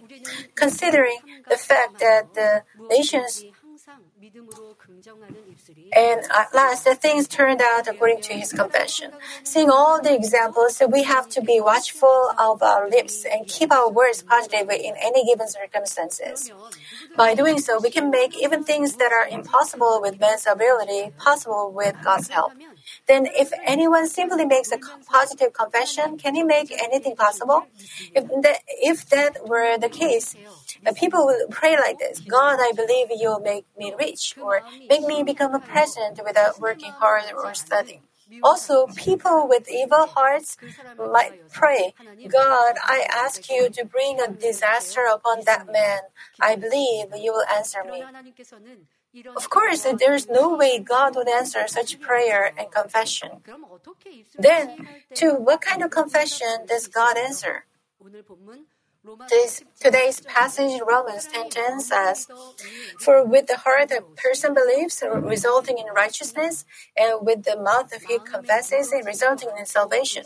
Considering 0.54 1.20
the 1.48 1.56
fact 1.56 1.98
that 2.00 2.34
the 2.34 2.64
nations 2.90 3.46
and 5.92 6.20
at 6.30 6.54
last, 6.54 6.84
things 7.00 7.26
turned 7.26 7.60
out 7.60 7.88
according 7.88 8.20
to 8.22 8.34
his 8.34 8.52
confession. 8.52 9.10
Seeing 9.42 9.68
all 9.68 10.00
the 10.00 10.14
examples, 10.14 10.80
we 10.88 11.02
have 11.02 11.28
to 11.30 11.40
be 11.40 11.60
watchful 11.60 12.30
of 12.38 12.62
our 12.62 12.88
lips 12.88 13.24
and 13.24 13.46
keep 13.48 13.72
our 13.72 13.90
words 13.90 14.22
positive 14.22 14.70
in 14.70 14.94
any 15.00 15.24
given 15.24 15.48
circumstances. 15.48 16.52
By 17.16 17.34
doing 17.34 17.58
so, 17.58 17.80
we 17.80 17.90
can 17.90 18.10
make 18.10 18.40
even 18.40 18.62
things 18.62 18.94
that 18.96 19.12
are 19.12 19.26
impossible 19.26 20.00
with 20.00 20.20
man's 20.20 20.46
ability 20.46 21.12
possible 21.18 21.72
with 21.72 21.96
God's 22.04 22.28
help. 22.28 22.52
Then, 23.06 23.26
if 23.26 23.52
anyone 23.64 24.08
simply 24.08 24.44
makes 24.44 24.70
a 24.72 24.78
positive 25.06 25.52
confession, 25.52 26.18
can 26.18 26.34
he 26.34 26.42
make 26.42 26.70
anything 26.72 27.16
possible? 27.16 27.66
If, 28.14 28.28
the, 28.28 28.58
if 28.68 29.08
that 29.10 29.46
were 29.46 29.78
the 29.78 29.88
case, 29.88 30.36
people 30.96 31.26
will 31.26 31.46
pray 31.50 31.76
like 31.76 31.98
this 31.98 32.20
God, 32.20 32.58
I 32.60 32.72
believe 32.74 33.08
you'll 33.10 33.40
make 33.40 33.66
me 33.78 33.92
rich, 33.98 34.34
or 34.40 34.62
make 34.88 35.02
me 35.02 35.22
become 35.22 35.54
a 35.54 35.60
president 35.60 36.20
without 36.24 36.60
working 36.60 36.92
hard 36.92 37.24
or 37.36 37.54
studying. 37.54 38.02
Also, 38.42 38.86
people 38.96 39.46
with 39.48 39.68
evil 39.70 40.06
hearts 40.06 40.56
might 40.98 41.34
pray, 41.52 41.94
God, 42.28 42.74
I 42.82 43.06
ask 43.12 43.48
you 43.50 43.68
to 43.70 43.84
bring 43.84 44.20
a 44.20 44.32
disaster 44.32 45.04
upon 45.12 45.44
that 45.44 45.70
man. 45.70 46.00
I 46.40 46.56
believe 46.56 47.06
you 47.16 47.32
will 47.32 47.44
answer 47.54 47.84
me. 47.84 48.04
Of 49.36 49.50
course, 49.50 49.82
there 49.82 50.14
is 50.14 50.28
no 50.28 50.56
way 50.56 50.78
God 50.78 51.16
would 51.16 51.28
answer 51.28 51.68
such 51.68 52.00
prayer 52.00 52.52
and 52.56 52.70
confession. 52.70 53.42
Then, 54.38 54.86
to 55.14 55.34
what 55.34 55.60
kind 55.60 55.82
of 55.82 55.90
confession 55.90 56.66
does 56.66 56.88
God 56.88 57.18
answer? 57.18 57.66
This, 59.28 59.64
today's 59.80 60.20
passage 60.20 60.70
in 60.70 60.84
Romans 60.84 61.26
10 61.26 61.80
says, 61.80 62.28
"For 63.00 63.24
with 63.24 63.48
the 63.48 63.56
heart 63.56 63.90
a 63.90 64.02
person 64.22 64.54
believes, 64.54 65.02
resulting 65.02 65.78
in 65.78 65.86
righteousness, 65.92 66.64
and 66.96 67.26
with 67.26 67.42
the 67.42 67.56
mouth 67.56 67.92
he 68.08 68.20
confesses, 68.20 68.92
it 68.92 69.04
resulting 69.04 69.50
in 69.58 69.66
salvation." 69.66 70.24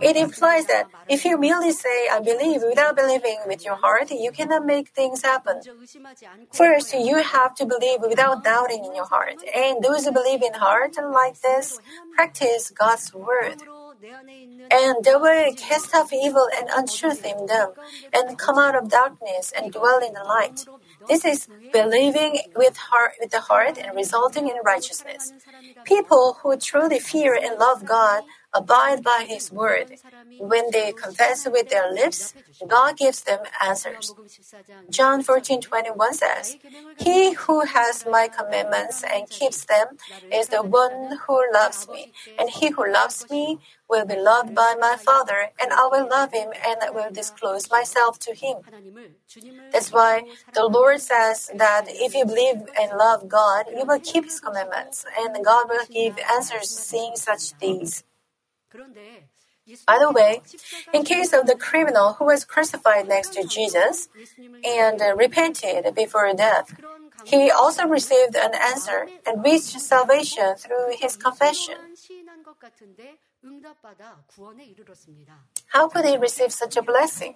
It 0.00 0.16
implies 0.16 0.66
that 0.66 0.86
if 1.08 1.24
you 1.24 1.38
merely 1.38 1.70
say 1.70 2.08
"I 2.08 2.18
believe" 2.18 2.62
without 2.62 2.96
believing 2.96 3.38
with 3.46 3.64
your 3.64 3.76
heart, 3.76 4.10
you 4.10 4.32
cannot 4.32 4.64
make 4.64 4.88
things 4.88 5.22
happen. 5.22 5.62
First, 6.52 6.92
you 6.92 7.16
have 7.16 7.54
to 7.60 7.64
believe 7.64 8.00
without 8.00 8.42
doubting 8.42 8.84
in 8.84 8.94
your 8.94 9.06
heart, 9.06 9.38
and 9.54 9.84
those 9.84 10.04
who 10.04 10.12
believe 10.20 10.42
in 10.42 10.54
heart 10.54 10.96
like 11.20 11.40
this 11.42 11.78
practice 12.16 12.70
God's 12.70 13.14
word. 13.14 13.58
And 14.70 15.04
they 15.04 15.16
will 15.16 15.52
cast 15.54 15.94
off 15.94 16.12
evil 16.12 16.46
and 16.56 16.68
untruth 16.72 17.24
in 17.24 17.46
them, 17.46 17.72
and 18.12 18.38
come 18.38 18.58
out 18.58 18.76
of 18.76 18.88
darkness 18.88 19.52
and 19.56 19.72
dwell 19.72 19.98
in 19.98 20.14
the 20.14 20.24
light. 20.24 20.64
This 21.08 21.24
is 21.24 21.48
believing 21.72 22.38
with 22.54 22.76
heart 22.76 23.12
with 23.20 23.30
the 23.30 23.40
heart 23.40 23.78
and 23.78 23.96
resulting 23.96 24.48
in 24.48 24.56
righteousness. 24.64 25.32
People 25.84 26.38
who 26.42 26.56
truly 26.56 26.98
fear 26.98 27.34
and 27.34 27.58
love 27.58 27.84
God 27.84 28.22
abide 28.54 29.02
by 29.02 29.26
His 29.28 29.50
word. 29.50 29.86
When 30.38 30.70
they 30.70 30.92
confess 30.92 31.46
with 31.46 31.68
their 31.68 31.92
lips, 31.92 32.34
God 32.66 32.96
gives 32.96 33.22
them 33.22 33.40
answers. 33.60 34.14
John 34.90 35.22
14:21 35.22 36.14
says, 36.14 36.56
"He 36.98 37.32
who 37.32 37.60
has 37.60 38.06
my 38.06 38.28
commandments 38.28 39.04
and 39.04 39.28
keeps 39.28 39.64
them 39.64 39.98
is 40.32 40.48
the 40.48 40.62
one 40.62 41.18
who 41.26 41.36
loves 41.52 41.88
me, 41.88 42.12
and 42.38 42.50
he 42.50 42.70
who 42.70 42.84
loves 42.90 43.28
me 43.30 43.58
will 43.90 44.06
be 44.06 44.16
loved 44.16 44.54
by 44.54 44.74
my 44.78 44.96
Father, 44.96 45.50
and 45.60 45.72
I 45.72 45.86
will 45.92 46.08
love 46.08 46.32
him 46.32 46.50
and 46.68 46.78
I 46.82 46.90
will 46.90 47.10
disclose 47.10 47.70
myself 47.70 48.18
to 48.20 48.34
him." 48.34 48.56
That's 49.72 49.92
why 49.92 50.24
the 50.54 50.66
Lord 50.66 51.00
says 51.00 51.50
that 51.54 51.84
if 51.88 52.14
you 52.14 52.24
believe 52.24 52.62
and 52.78 52.90
love 52.96 53.28
God, 53.28 53.66
you 53.76 53.84
will 53.84 54.00
keep 54.00 54.24
His 54.24 54.40
commandments, 54.40 55.04
and 55.16 55.44
God 55.44 55.68
will 55.68 55.86
give 55.86 56.18
answers 56.18 56.68
seeing 56.70 57.16
such 57.16 57.56
deeds. 57.58 58.02
By 59.86 59.98
the 59.98 60.10
way, 60.10 60.42
in 60.92 61.04
case 61.04 61.32
of 61.32 61.46
the 61.46 61.54
criminal 61.54 62.14
who 62.14 62.24
was 62.24 62.44
crucified 62.44 63.06
next 63.06 63.32
to 63.34 63.44
Jesus 63.44 64.08
and 64.64 65.00
repented 65.16 65.94
before 65.94 66.32
death, 66.34 66.74
he 67.24 67.50
also 67.50 67.86
received 67.86 68.34
an 68.34 68.54
answer 68.54 69.08
and 69.26 69.44
reached 69.44 69.78
salvation 69.80 70.56
through 70.56 70.96
his 70.98 71.16
confession. 71.16 71.76
How 75.68 75.88
could 75.88 76.04
he 76.04 76.16
receive 76.16 76.52
such 76.52 76.76
a 76.76 76.82
blessing? 76.82 77.34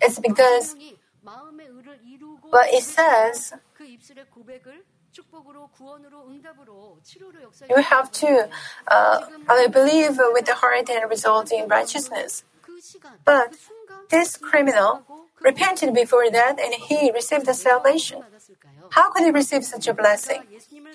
It's 0.00 0.18
because 0.18 0.76
but 2.50 2.66
it 2.72 2.82
says 2.82 3.52
you 7.68 7.82
have 7.82 8.10
to 8.12 8.48
uh, 8.88 9.20
I 9.48 9.66
believe 9.68 10.18
with 10.32 10.46
the 10.46 10.54
heart 10.54 10.90
and 10.90 11.10
result 11.10 11.52
in 11.52 11.68
righteousness. 11.68 12.44
But 13.24 13.54
this 14.10 14.36
criminal 14.36 15.02
repented 15.42 15.92
before 15.94 16.30
that 16.30 16.58
and 16.58 16.74
he 16.74 17.10
received 17.10 17.46
the 17.46 17.54
salvation. 17.54 18.22
How 18.90 19.10
could 19.10 19.24
he 19.24 19.30
receive 19.30 19.64
such 19.64 19.88
a 19.88 19.94
blessing? 19.94 20.42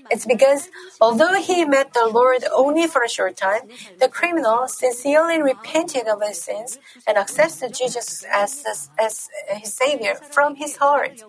It's 0.09 0.25
because 0.25 0.69
although 1.01 1.35
he 1.41 1.65
met 1.65 1.93
the 1.93 2.07
Lord 2.07 2.43
only 2.55 2.87
for 2.87 3.03
a 3.03 3.09
short 3.09 3.35
time, 3.35 3.63
the 3.99 4.07
criminal 4.07 4.67
sincerely 4.67 5.41
repented 5.41 6.07
of 6.07 6.21
his 6.21 6.41
sins 6.41 6.79
and 7.05 7.17
accepted 7.17 7.73
Jesus 7.73 8.23
as, 8.33 8.89
as 8.97 9.29
his 9.49 9.73
Savior 9.73 10.15
from 10.15 10.55
his 10.55 10.77
heart. 10.77 11.23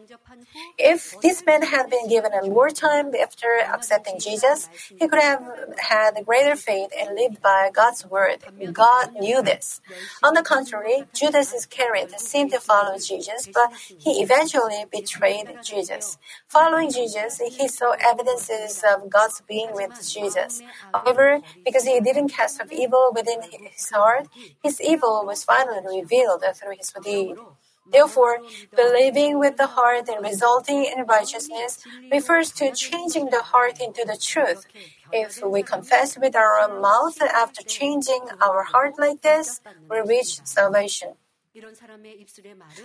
If 0.78 1.20
this 1.20 1.44
man 1.44 1.62
had 1.62 1.90
been 1.90 2.08
given 2.08 2.32
a 2.32 2.46
more 2.48 2.70
time 2.70 3.14
after 3.14 3.48
accepting 3.74 4.18
Jesus, 4.18 4.68
he 4.98 5.08
could 5.08 5.20
have 5.20 5.42
had 5.78 6.16
a 6.16 6.22
greater 6.22 6.56
faith 6.56 6.90
and 6.98 7.16
lived 7.16 7.42
by 7.42 7.70
God's 7.72 8.06
word. 8.06 8.38
God 8.72 9.12
knew 9.18 9.42
this. 9.42 9.80
On 10.30 10.34
the 10.34 10.42
contrary, 10.42 11.08
Judas 11.12 11.52
Iscariot 11.52 12.20
seemed 12.20 12.52
to 12.52 12.60
follow 12.60 12.96
Jesus, 12.96 13.48
but 13.52 13.72
he 13.98 14.22
eventually 14.22 14.84
betrayed 14.88 15.48
Jesus. 15.60 16.18
Following 16.46 16.92
Jesus, 16.92 17.40
he 17.58 17.66
saw 17.66 17.96
evidences 18.00 18.84
of 18.88 19.10
God's 19.10 19.42
being 19.48 19.70
with 19.74 19.90
Jesus. 20.08 20.62
However, 20.94 21.40
because 21.64 21.82
he 21.82 21.98
didn't 21.98 22.28
cast 22.28 22.60
off 22.60 22.70
evil 22.70 23.10
within 23.12 23.40
his 23.42 23.90
heart, 23.90 24.28
his 24.62 24.80
evil 24.80 25.24
was 25.26 25.42
finally 25.42 26.00
revealed 26.00 26.44
through 26.54 26.76
his 26.78 26.92
deed. 27.02 27.34
Therefore, 27.90 28.38
believing 28.76 29.40
with 29.40 29.56
the 29.56 29.66
heart 29.66 30.08
and 30.08 30.24
resulting 30.24 30.84
in 30.84 31.06
righteousness 31.06 31.84
refers 32.12 32.52
to 32.52 32.70
changing 32.70 33.30
the 33.30 33.42
heart 33.42 33.80
into 33.80 34.04
the 34.06 34.16
truth. 34.16 34.66
If 35.12 35.42
we 35.42 35.62
confess 35.62 36.16
with 36.18 36.36
our 36.36 36.68
mouth 36.80 37.20
after 37.22 37.62
changing 37.62 38.28
our 38.40 38.62
heart 38.64 38.98
like 38.98 39.22
this, 39.22 39.60
we 39.90 40.00
reach 40.00 40.40
salvation. 40.44 41.14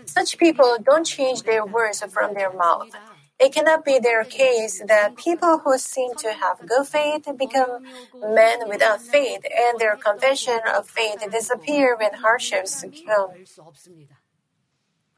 Such 0.05 0.38
people 0.38 0.78
don't 0.82 1.05
change 1.05 1.43
their 1.43 1.65
words 1.65 2.01
from 2.11 2.34
their 2.34 2.51
mouth. 2.51 2.91
It 3.39 3.53
cannot 3.53 3.84
be 3.86 3.99
their 3.99 4.23
case 4.23 4.82
that 4.88 5.17
people 5.17 5.59
who 5.59 5.78
seem 5.78 6.15
to 6.15 6.34
have 6.34 6.65
good 6.65 6.88
faith 6.88 7.28
become 7.38 7.84
men 8.23 8.67
without 8.67 9.01
faith 9.01 9.41
and 9.45 9.78
their 9.78 9.95
confession 9.97 10.59
of 10.73 10.88
faith 10.88 11.19
disappear 11.30 11.95
when 11.97 12.13
hardships 12.13 12.84
come. 13.05 13.32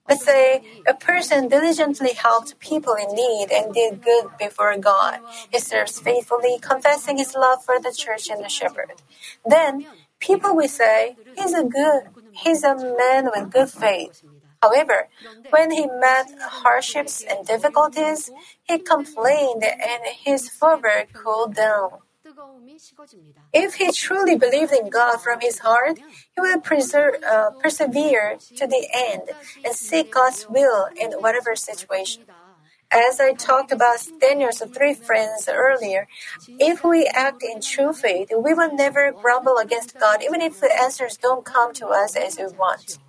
Let's 0.07 0.23
say 0.23 0.63
a 0.87 0.93
person 0.93 1.49
diligently 1.49 2.13
helped 2.13 2.59
people 2.59 2.93
in 2.93 3.13
need 3.13 3.47
and 3.51 3.73
did 3.73 4.01
good 4.01 4.29
before 4.39 4.77
God. 4.77 5.19
He 5.51 5.59
serves 5.59 5.99
faithfully, 5.99 6.59
confessing 6.61 7.17
his 7.17 7.35
love 7.35 7.63
for 7.65 7.79
the 7.79 7.93
church 7.95 8.29
and 8.29 8.43
the 8.43 8.49
shepherd. 8.49 9.01
Then 9.45 9.87
people 10.19 10.55
will 10.55 10.69
say, 10.69 11.17
he's 11.35 11.53
a 11.53 11.63
good, 11.63 12.03
he's 12.31 12.63
a 12.63 12.75
man 12.75 13.29
with 13.35 13.51
good 13.51 13.69
faith. 13.69 14.23
However, 14.61 15.09
when 15.49 15.71
he 15.71 15.87
met 15.87 16.31
hardships 16.41 17.23
and 17.29 17.45
difficulties, 17.45 18.31
he 18.63 18.79
complained 18.79 19.63
and 19.63 20.01
his 20.25 20.49
fervor 20.49 21.05
cooled 21.13 21.55
down. 21.55 21.99
If 23.53 23.75
he 23.75 23.91
truly 23.91 24.35
believed 24.35 24.71
in 24.71 24.89
God 24.89 25.21
from 25.21 25.39
his 25.41 25.59
heart, 25.59 25.97
he 25.97 26.41
will 26.41 26.59
preserve, 26.59 27.15
uh, 27.29 27.51
persevere 27.61 28.37
to 28.55 28.67
the 28.67 28.87
end 28.93 29.29
and 29.63 29.73
seek 29.73 30.11
God's 30.11 30.45
will 30.47 30.87
in 30.99 31.11
whatever 31.13 31.55
situation. 31.55 32.23
As 32.91 33.19
I 33.19 33.33
talked 33.33 33.71
about 33.71 33.99
Daniel's 34.21 34.61
three 34.73 34.93
friends 34.93 35.49
earlier, 35.51 36.07
if 36.59 36.83
we 36.83 37.09
act 37.13 37.43
in 37.43 37.59
true 37.61 37.93
faith, 37.93 38.29
we 38.31 38.53
will 38.53 38.73
never 38.73 39.11
grumble 39.11 39.57
against 39.57 39.97
God 39.99 40.21
even 40.23 40.41
if 40.41 40.59
the 40.59 40.71
answers 40.81 41.17
don't 41.17 41.45
come 41.45 41.73
to 41.75 41.87
us 41.87 42.15
as 42.15 42.37
we 42.37 42.45
want. 42.45 42.99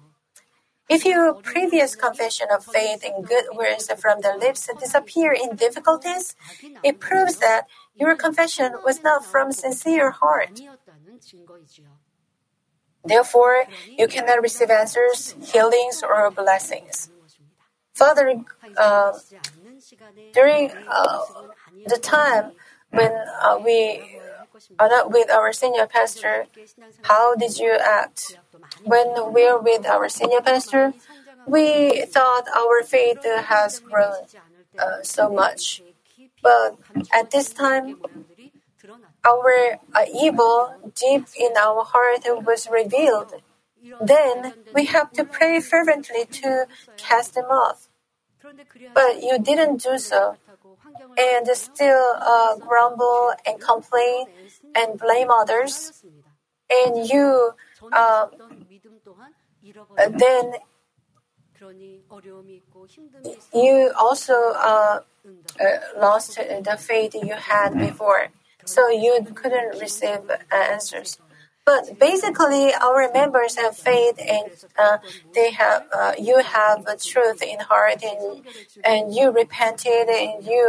If 0.89 1.05
your 1.05 1.35
previous 1.35 1.95
confession 1.95 2.49
of 2.51 2.65
faith 2.65 3.05
and 3.05 3.27
good 3.27 3.45
words 3.55 3.91
from 3.99 4.23
the 4.23 4.35
lips 4.39 4.69
disappear 4.81 5.33
in 5.33 5.57
difficulties, 5.57 6.35
it 6.83 6.99
proves 6.99 7.37
that 7.39 7.67
your 7.99 8.17
confession 8.17 8.73
was 8.85 9.03
not 9.03 9.25
from 9.25 9.53
sincere 9.53 10.13
heart. 10.13 10.63
Therefore, 13.05 13.65
you 13.99 14.09
cannot 14.09 14.43
receive 14.43 14.71
answers, 14.71 15.35
healings, 15.43 16.03
or 16.03 16.31
blessings. 16.31 17.11
Father, 17.95 18.45
uh, 18.77 19.13
during 20.33 20.71
uh, 20.89 21.21
the 21.87 21.99
time 21.99 22.53
when 22.91 23.13
uh, 23.43 23.59
we 23.63 24.19
not 24.79 25.11
with 25.11 25.31
our 25.31 25.53
senior 25.53 25.87
pastor, 25.87 26.47
how 27.03 27.35
did 27.35 27.59
you 27.59 27.79
act? 27.79 28.39
When 28.85 29.33
we're 29.33 29.59
with 29.59 29.87
our 29.87 30.09
senior 30.09 30.41
pastor, 30.41 30.95
we 31.47 32.05
thought 32.07 32.45
our 32.57 32.83
faith 32.83 33.25
has 33.25 33.81
grown 33.81 34.27
uh, 34.79 35.03
so 35.03 35.29
much. 35.29 35.83
But 36.43 36.79
at 37.13 37.31
this 37.31 37.53
time, 37.53 37.99
our 39.25 39.79
uh, 39.95 40.05
evil 40.15 40.75
deep 40.95 41.27
in 41.39 41.53
our 41.57 41.85
heart 41.85 42.23
was 42.45 42.69
revealed. 42.71 43.35
Then 44.01 44.55
we 44.75 44.87
have 44.87 45.13
to 45.13 45.25
pray 45.25 45.61
fervently 45.61 46.25
to 46.27 46.67
cast 46.97 47.35
them 47.35 47.47
off. 47.47 47.89
But 48.95 49.23
you 49.23 49.39
didn't 49.39 49.83
do 49.83 49.99
so, 49.99 50.37
and 51.17 51.47
still 51.55 52.15
uh, 52.21 52.57
grumble 52.57 53.33
and 53.47 53.61
complain 53.61 54.27
and 54.75 54.99
blame 54.99 55.31
others, 55.31 56.05
and 56.71 57.09
you 57.09 57.55
uh, 57.93 58.27
then 60.11 60.53
you 63.53 63.93
also 63.99 64.35
uh, 64.55 65.01
uh, 65.61 65.65
lost 65.99 66.37
the 66.37 66.77
faith 66.79 67.15
you 67.15 67.35
had 67.35 67.77
before, 67.79 68.29
so 68.65 68.89
you 68.89 69.27
couldn't 69.35 69.81
receive 69.81 70.21
answers. 70.53 71.19
But 71.69 71.99
basically, 71.99 72.65
our 72.89 73.03
members 73.13 73.53
have 73.63 73.75
faith, 73.77 74.19
and 74.37 74.47
uh, 74.85 74.97
they 75.35 75.51
have 75.53 75.83
uh, 75.99 76.13
you 76.29 76.37
have 76.57 76.79
a 76.87 76.97
truth 77.11 77.41
in 77.43 77.59
heart, 77.71 78.01
and 78.13 78.23
and 78.91 79.03
you 79.17 79.27
repented, 79.43 80.07
and 80.09 80.45
you 80.53 80.65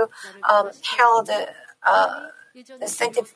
um, 0.51 0.67
held. 0.97 1.29
Uh, 1.91 2.27
the 2.81 2.85
sanctif- 2.85 3.33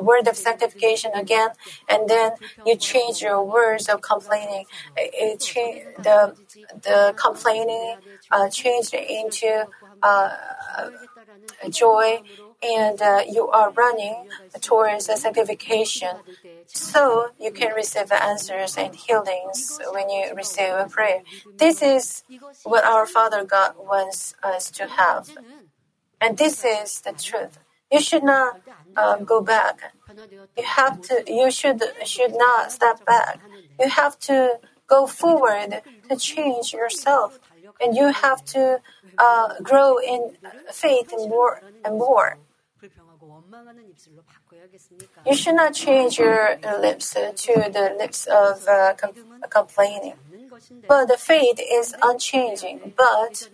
word 0.00 0.26
of 0.26 0.36
sanctification 0.36 1.10
again, 1.14 1.50
and 1.88 2.08
then 2.08 2.32
you 2.66 2.74
change 2.76 3.16
your 3.22 3.40
words 3.56 3.88
of 3.88 4.00
complaining. 4.02 4.64
It, 4.96 5.40
cha- 5.40 6.02
the 6.06 6.18
the 6.88 7.14
complaining 7.16 7.96
uh, 8.30 8.48
changed 8.50 8.94
into 8.94 9.66
uh, 10.02 10.30
joy, 11.70 12.22
and 12.62 13.00
uh, 13.02 13.22
you 13.28 13.48
are 13.48 13.70
running 13.70 14.26
towards 14.60 15.08
a 15.08 15.16
sanctification. 15.16 16.16
So 16.66 17.28
you 17.40 17.52
can 17.52 17.74
receive 17.74 18.10
answers 18.12 18.76
and 18.76 18.94
healings 18.94 19.80
when 19.90 20.08
you 20.08 20.32
receive 20.34 20.72
a 20.72 20.88
prayer. 20.88 21.22
This 21.58 21.82
is 21.82 22.24
what 22.62 22.84
our 22.84 23.06
Father 23.06 23.44
God 23.44 23.74
wants 23.78 24.34
us 24.42 24.70
to 24.72 24.86
have. 24.86 25.30
And 26.20 26.38
this 26.38 26.64
is 26.64 27.00
the 27.00 27.12
truth. 27.12 27.58
You 27.90 28.00
should 28.00 28.22
not 28.22 28.60
uh, 28.96 29.16
go 29.18 29.40
back. 29.42 29.92
You 30.56 30.64
have 30.64 31.00
to. 31.02 31.24
You 31.26 31.50
should 31.50 31.82
should 32.04 32.34
not 32.34 32.72
step 32.72 33.04
back. 33.04 33.40
You 33.80 33.88
have 33.88 34.18
to 34.20 34.60
go 34.86 35.06
forward 35.06 35.82
to 36.08 36.16
change 36.16 36.72
yourself, 36.72 37.40
and 37.80 37.96
you 37.96 38.12
have 38.12 38.44
to 38.46 38.80
uh, 39.18 39.54
grow 39.62 39.98
in 39.98 40.36
faith 40.70 41.12
more 41.16 41.62
and 41.84 41.98
more. 41.98 42.38
You 45.26 45.36
should 45.36 45.54
not 45.54 45.74
change 45.74 46.18
your 46.18 46.58
lips 46.80 47.14
to 47.14 47.52
the 47.72 47.94
lips 47.98 48.26
of 48.26 48.66
uh, 48.66 48.94
com- 48.94 49.14
complaining. 49.50 50.14
But 50.88 51.06
the 51.06 51.16
faith 51.16 51.58
is 51.60 51.94
unchanging. 52.02 52.94
But 52.96 53.48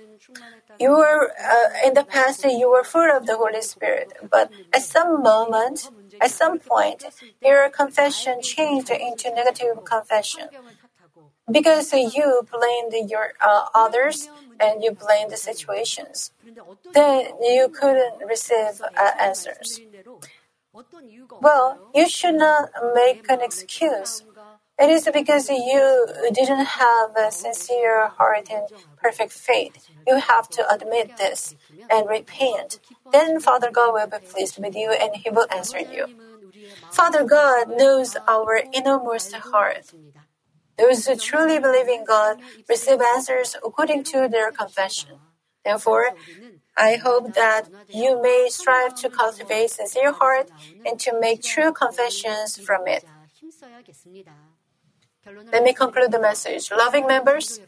you 0.78 0.90
were 0.90 1.32
uh, 1.40 1.86
in 1.86 1.94
the 1.94 2.04
past 2.04 2.44
you 2.44 2.70
were 2.70 2.84
full 2.84 3.10
of 3.16 3.26
the 3.26 3.36
Holy 3.36 3.62
Spirit, 3.62 4.12
but 4.30 4.50
at 4.72 4.82
some 4.82 5.22
moment, 5.22 5.90
at 6.20 6.30
some 6.30 6.58
point, 6.58 7.04
your 7.42 7.68
confession 7.70 8.42
changed 8.42 8.90
into 8.90 9.30
negative 9.34 9.84
confession 9.84 10.48
because 11.50 11.92
you 11.92 12.46
blamed 12.50 13.10
your 13.10 13.32
uh, 13.40 13.66
others 13.74 14.28
and 14.60 14.82
you 14.82 14.92
blamed 14.92 15.30
the 15.30 15.36
situations. 15.36 16.32
Then 16.92 17.32
you 17.40 17.68
couldn't 17.72 18.26
receive 18.26 18.80
uh, 18.82 19.10
answers. 19.20 19.80
Well, 21.40 21.90
you 21.94 22.08
should 22.08 22.34
not 22.34 22.70
make 22.94 23.24
an 23.28 23.40
excuse. 23.40 24.22
It 24.78 24.90
is 24.90 25.08
because 25.12 25.48
you 25.48 26.06
didn't 26.32 26.66
have 26.66 27.16
a 27.16 27.32
sincere 27.32 28.08
heart 28.08 28.48
and 28.50 28.64
perfect 28.96 29.32
faith. 29.32 29.88
You 30.06 30.18
have 30.20 30.48
to 30.50 30.62
admit 30.72 31.16
this 31.16 31.56
and 31.90 32.08
repent. 32.08 32.78
Then 33.12 33.40
Father 33.40 33.70
God 33.72 33.92
will 33.92 34.06
be 34.06 34.24
pleased 34.24 34.58
with 34.58 34.76
you 34.76 34.92
and 34.92 35.16
He 35.16 35.30
will 35.30 35.46
answer 35.50 35.80
you. 35.80 36.06
Father 36.90 37.24
God 37.24 37.68
knows 37.76 38.16
our 38.28 38.62
innermost 38.72 39.32
heart. 39.34 39.92
Those 40.78 41.06
who 41.06 41.16
truly 41.16 41.58
believe 41.58 41.88
in 41.88 42.04
God 42.04 42.38
receive 42.68 43.00
answers 43.00 43.56
according 43.64 44.04
to 44.04 44.28
their 44.28 44.50
confession. 44.52 45.18
Therefore, 45.64 46.14
I 46.76 46.96
hope 46.96 47.34
that 47.34 47.68
you 47.92 48.22
may 48.22 48.48
strive 48.50 48.94
to 48.96 49.10
cultivate 49.10 49.70
sincere 49.70 50.12
heart 50.12 50.50
and 50.86 50.98
to 51.00 51.18
make 51.18 51.42
true 51.42 51.72
confessions 51.72 52.56
from 52.56 52.86
it. 52.86 53.04
Let 55.52 55.62
me 55.62 55.72
conclude 55.72 56.12
the 56.12 56.20
message. 56.20 56.70
Loving 56.70 57.06
members, 57.06 57.60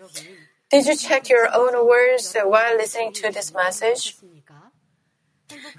did 0.70 0.86
you 0.86 0.96
check 0.96 1.28
your 1.28 1.48
own 1.52 1.86
words 1.86 2.36
while 2.42 2.76
listening 2.76 3.12
to 3.14 3.30
this 3.30 3.52
message? 3.52 4.16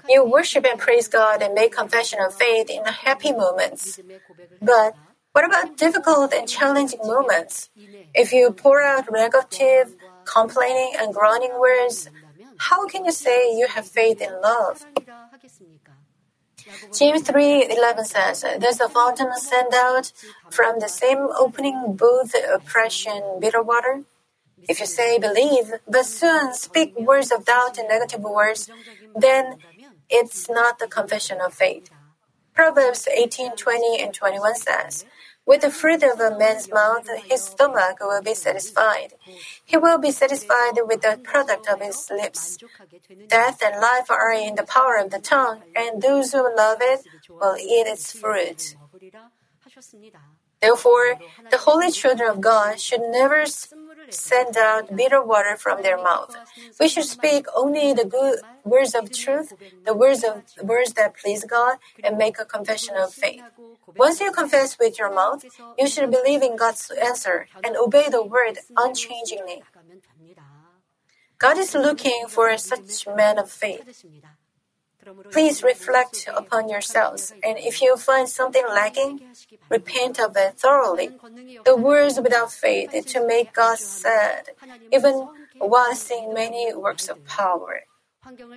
You 0.08 0.24
worship 0.24 0.66
and 0.66 0.78
praise 0.78 1.08
God 1.08 1.42
and 1.42 1.54
make 1.54 1.72
confession 1.72 2.18
of 2.20 2.34
faith 2.34 2.68
in 2.68 2.84
happy 2.84 3.32
moments. 3.32 3.98
But 4.60 4.94
what 5.32 5.44
about 5.44 5.76
difficult 5.76 6.32
and 6.32 6.48
challenging 6.48 7.00
moments? 7.04 7.70
If 8.14 8.32
you 8.32 8.52
pour 8.52 8.82
out 8.82 9.10
negative, 9.10 9.96
complaining, 10.24 10.92
and 10.98 11.14
groaning 11.14 11.58
words, 11.58 12.08
how 12.58 12.86
can 12.86 13.04
you 13.04 13.12
say 13.12 13.56
you 13.56 13.66
have 13.66 13.86
faith 13.86 14.20
in 14.20 14.32
love? 14.42 14.86
James 16.92 17.22
3:11 17.22 18.04
says, 18.04 18.44
"Does 18.58 18.78
the 18.78 18.88
fountain 18.88 19.32
send 19.36 19.72
out 19.74 20.12
from 20.50 20.78
the 20.78 20.88
same 20.88 21.22
opening 21.44 21.96
both 21.96 22.34
oppression 22.56 23.40
bitter 23.40 23.62
water?" 23.62 24.04
If 24.68 24.78
you 24.80 24.86
say 24.86 25.18
believe, 25.18 25.72
but 25.88 26.06
soon 26.06 26.54
speak 26.54 26.94
words 26.96 27.32
of 27.32 27.44
doubt 27.46 27.78
and 27.78 27.88
negative 27.88 28.20
words, 28.20 28.70
then 29.14 29.58
it's 30.08 30.48
not 30.48 30.78
the 30.78 30.86
confession 30.86 31.40
of 31.40 31.54
faith. 31.54 31.90
Proverbs 32.54 33.08
18:20 33.08 33.98
and 34.02 34.12
21 34.14 34.54
says, 34.54 35.04
with 35.46 35.62
the 35.62 35.70
fruit 35.70 36.02
of 36.02 36.20
a 36.20 36.36
man's 36.38 36.70
mouth, 36.70 37.08
his 37.28 37.44
stomach 37.44 37.98
will 38.00 38.22
be 38.22 38.34
satisfied. 38.34 39.14
He 39.64 39.76
will 39.76 39.98
be 39.98 40.10
satisfied 40.10 40.78
with 40.86 41.02
the 41.02 41.18
product 41.22 41.68
of 41.68 41.80
his 41.80 42.10
lips. 42.10 42.58
Death 43.28 43.62
and 43.62 43.80
life 43.80 44.10
are 44.10 44.32
in 44.32 44.54
the 44.54 44.64
power 44.64 44.96
of 44.96 45.10
the 45.10 45.18
tongue, 45.18 45.62
and 45.74 46.00
those 46.00 46.32
who 46.32 46.54
love 46.56 46.78
it 46.80 47.00
will 47.28 47.56
eat 47.56 47.86
its 47.86 48.12
fruit. 48.12 48.76
Therefore, 50.62 51.16
the 51.50 51.58
holy 51.58 51.90
children 51.90 52.30
of 52.30 52.40
God 52.40 52.80
should 52.80 53.02
never 53.10 53.44
send 54.08 54.56
out 54.56 54.96
bitter 54.96 55.22
water 55.22 55.56
from 55.56 55.82
their 55.82 56.00
mouth. 56.00 56.36
We 56.78 56.88
should 56.88 57.04
speak 57.04 57.46
only 57.54 57.92
the 57.92 58.04
good 58.04 58.38
words 58.64 58.94
of 58.94 59.10
truth, 59.10 59.52
the 59.84 59.94
words 59.94 60.22
of 60.22 60.44
words 60.62 60.92
that 60.92 61.16
please 61.16 61.44
God, 61.44 61.78
and 62.04 62.16
make 62.16 62.38
a 62.38 62.44
confession 62.44 62.96
of 62.96 63.12
faith. 63.12 63.42
Once 63.96 64.20
you 64.20 64.30
confess 64.30 64.78
with 64.78 64.98
your 64.98 65.12
mouth, 65.12 65.44
you 65.78 65.88
should 65.88 66.10
believe 66.10 66.42
in 66.42 66.56
God's 66.56 66.90
answer 67.02 67.48
and 67.64 67.76
obey 67.76 68.08
the 68.08 68.24
word 68.24 68.58
unchangingly. 68.76 69.62
God 71.38 71.58
is 71.58 71.74
looking 71.74 72.26
for 72.28 72.56
such 72.56 73.06
men 73.16 73.38
of 73.38 73.50
faith. 73.50 74.04
Please 75.30 75.62
reflect 75.62 76.28
upon 76.34 76.68
yourselves, 76.68 77.32
and 77.42 77.58
if 77.58 77.80
you 77.80 77.96
find 77.96 78.28
something 78.28 78.64
lacking, 78.68 79.20
repent 79.70 80.20
of 80.20 80.36
it 80.36 80.58
thoroughly. 80.58 81.10
The 81.64 81.76
words 81.76 82.20
without 82.20 82.52
faith 82.52 82.92
to 83.06 83.26
make 83.26 83.52
God 83.52 83.78
sad, 83.78 84.50
even 84.92 85.28
while 85.58 85.94
seeing 85.94 86.34
many 86.34 86.74
works 86.74 87.08
of 87.08 87.24
power. 87.24 87.80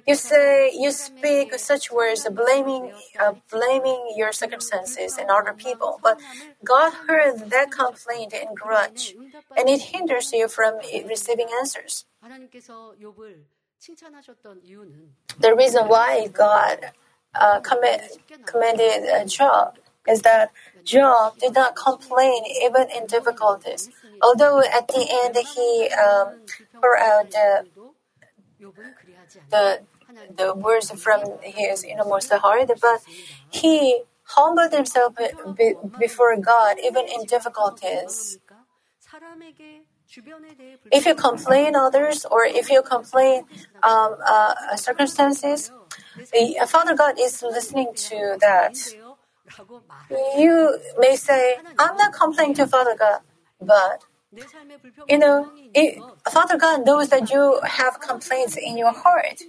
You 0.06 0.14
say 0.14 0.72
you 0.74 0.92
speak 0.92 1.56
such 1.56 1.92
words 1.92 2.28
blaming 2.30 2.92
uh, 3.20 3.34
blaming 3.50 4.14
your 4.16 4.32
circumstances 4.32 5.18
and 5.18 5.32
other 5.32 5.54
people, 5.54 6.00
but 6.04 6.22
God 6.64 6.94
heard 7.08 7.50
that 7.50 7.72
complaint 7.72 8.34
and 8.34 8.56
grudge, 8.56 9.16
and 9.58 9.68
it 9.68 9.82
hinders 9.94 10.32
you 10.34 10.48
from 10.48 10.76
receiving 11.08 11.48
answers. 11.60 12.06
The 15.40 15.56
reason 15.56 15.88
why 15.88 16.28
God 16.28 16.92
uh, 17.36 17.60
commended 17.60 19.10
uh, 19.10 19.26
Job 19.26 19.78
is 20.08 20.22
that 20.22 20.52
Job 20.84 21.38
did 21.38 21.54
not 21.54 21.76
complain 21.76 22.44
even 22.64 22.88
in 22.90 23.06
difficulties. 23.06 23.90
Although 24.22 24.62
at 24.62 24.88
the 24.88 25.06
end 25.24 25.36
he 25.56 25.90
um, 25.94 26.40
poured 26.82 27.00
out 27.00 27.30
the, 27.32 27.66
the, 29.52 29.82
the 30.36 30.56
words 30.56 30.92
from 30.92 31.22
his 31.42 31.84
innermost 31.84 32.32
heart, 32.32 32.72
but 32.82 33.02
he 33.52 34.02
humbled 34.24 34.74
himself 34.74 35.16
before 36.00 36.38
God 36.38 36.78
even 36.84 37.06
in 37.08 37.26
difficulties. 37.26 38.40
If 40.92 41.06
you 41.06 41.16
complain 41.16 41.76
others 41.76 42.26
or 42.26 42.46
if 42.46 42.70
you 42.70 42.82
complain 42.82 43.46
um, 43.84 44.16
uh, 44.26 44.76
circumstances, 44.76 45.72
Father 46.68 46.96
God 46.96 47.16
is 47.20 47.42
listening 47.44 47.94
to 47.96 48.38
that. 48.42 48.76
You 50.38 50.80
may 51.00 51.16
say, 51.16 51.58
I'm 51.80 51.98
not 51.98 52.14
complaining 52.14 52.56
to 52.56 52.68
Father 52.68 52.96
God, 52.98 53.22
but 53.60 54.04
you 55.08 55.18
know, 55.18 55.50
it, 55.74 56.02
Father 56.30 56.58
God 56.58 56.86
knows 56.86 57.10
that 57.10 57.32
you 57.32 57.60
have 57.64 58.00
complaints 58.02 58.58
in 58.58 58.78
your 58.78 58.92
heart. 58.92 59.42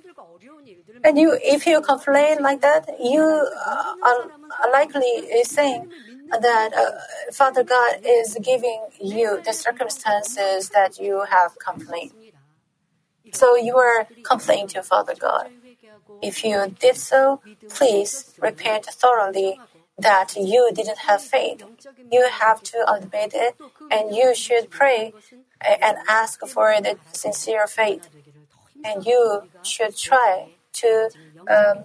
And 1.05 1.19
you, 1.19 1.39
if 1.43 1.67
you 1.67 1.81
complain 1.81 2.43
like 2.43 2.61
that, 2.63 2.89
you 3.03 3.23
are 3.23 4.31
likely 4.73 5.45
saying, 5.45 5.91
that 6.31 6.72
uh, 6.74 7.33
Father 7.33 7.62
God 7.62 8.01
is 8.05 8.37
giving 8.43 8.87
you 9.01 9.41
the 9.45 9.53
circumstances 9.53 10.70
that 10.70 10.99
you 10.99 11.24
have 11.31 11.59
complained. 11.59 12.12
So 13.33 13.57
you 13.57 13.77
are 13.77 14.07
complaining 14.22 14.68
to 14.68 14.83
Father 14.83 15.14
God. 15.14 15.51
If 16.22 16.45
you 16.45 16.74
did 16.79 16.97
so, 16.97 17.41
please 17.68 18.35
repent 18.41 18.87
thoroughly 18.87 19.61
that 19.99 20.37
you 20.37 20.70
didn't 20.74 20.99
have 20.99 21.22
faith. 21.22 21.62
You 22.11 22.29
have 22.29 22.62
to 22.64 22.85
admit 22.91 23.33
it 23.35 23.57
and 23.91 24.14
you 24.14 24.35
should 24.35 24.70
pray 24.70 25.14
and 25.61 25.97
ask 26.09 26.41
for 26.47 26.74
the 26.81 26.99
sincere 27.12 27.66
faith. 27.66 28.09
And 28.85 29.05
you 29.05 29.43
should 29.62 29.97
try 29.97 30.51
to 30.74 31.11
um, 31.49 31.85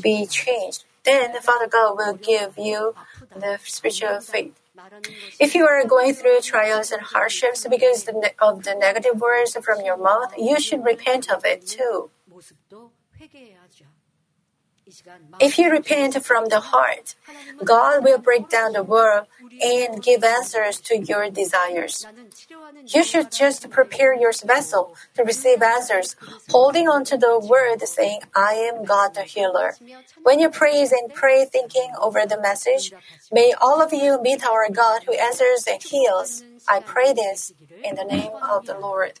be 0.00 0.26
changed. 0.26 0.84
Then 1.04 1.34
Father 1.40 1.66
God 1.66 1.96
will 1.96 2.14
give 2.14 2.54
you 2.58 2.94
the 3.34 3.58
spiritual 3.64 4.20
faith. 4.20 4.60
If 5.40 5.54
you 5.54 5.66
are 5.66 5.84
going 5.84 6.14
through 6.14 6.40
trials 6.40 6.92
and 6.92 7.02
hardships 7.02 7.66
because 7.68 8.08
of 8.08 8.64
the 8.64 8.74
negative 8.78 9.20
words 9.20 9.56
from 9.62 9.84
your 9.84 9.96
mouth, 9.96 10.32
you 10.38 10.60
should 10.60 10.84
repent 10.84 11.30
of 11.30 11.44
it 11.44 11.66
too. 11.66 12.10
If 15.40 15.58
you 15.58 15.70
repent 15.70 16.22
from 16.24 16.48
the 16.48 16.60
heart, 16.60 17.14
God 17.64 18.02
will 18.04 18.18
break 18.18 18.48
down 18.48 18.72
the 18.72 18.82
world 18.82 19.26
and 19.60 20.02
give 20.02 20.24
answers 20.24 20.80
to 20.82 20.98
your 20.98 21.30
desires. 21.30 22.06
You 22.86 23.04
should 23.04 23.30
just 23.30 23.70
prepare 23.70 24.14
your 24.14 24.32
vessel 24.44 24.94
to 25.14 25.24
receive 25.24 25.62
answers, 25.62 26.16
holding 26.50 26.88
on 26.88 27.04
to 27.04 27.16
the 27.16 27.38
word 27.38 27.80
saying, 27.82 28.20
I 28.34 28.54
am 28.54 28.84
God 28.84 29.14
the 29.14 29.22
healer. 29.22 29.76
When 30.22 30.38
you 30.38 30.48
praise 30.48 30.92
and 30.92 31.12
pray 31.12 31.44
thinking 31.44 31.92
over 32.00 32.24
the 32.26 32.40
message, 32.40 32.92
may 33.30 33.52
all 33.60 33.82
of 33.82 33.92
you 33.92 34.20
meet 34.22 34.44
our 34.44 34.68
God 34.70 35.04
who 35.04 35.12
answers 35.12 35.66
and 35.70 35.82
heals. 35.82 36.44
I 36.68 36.80
pray 36.80 37.12
this 37.12 37.52
in 37.84 37.94
the 37.94 38.04
name 38.04 38.32
of 38.42 38.66
the 38.66 38.78
Lord. 38.78 39.20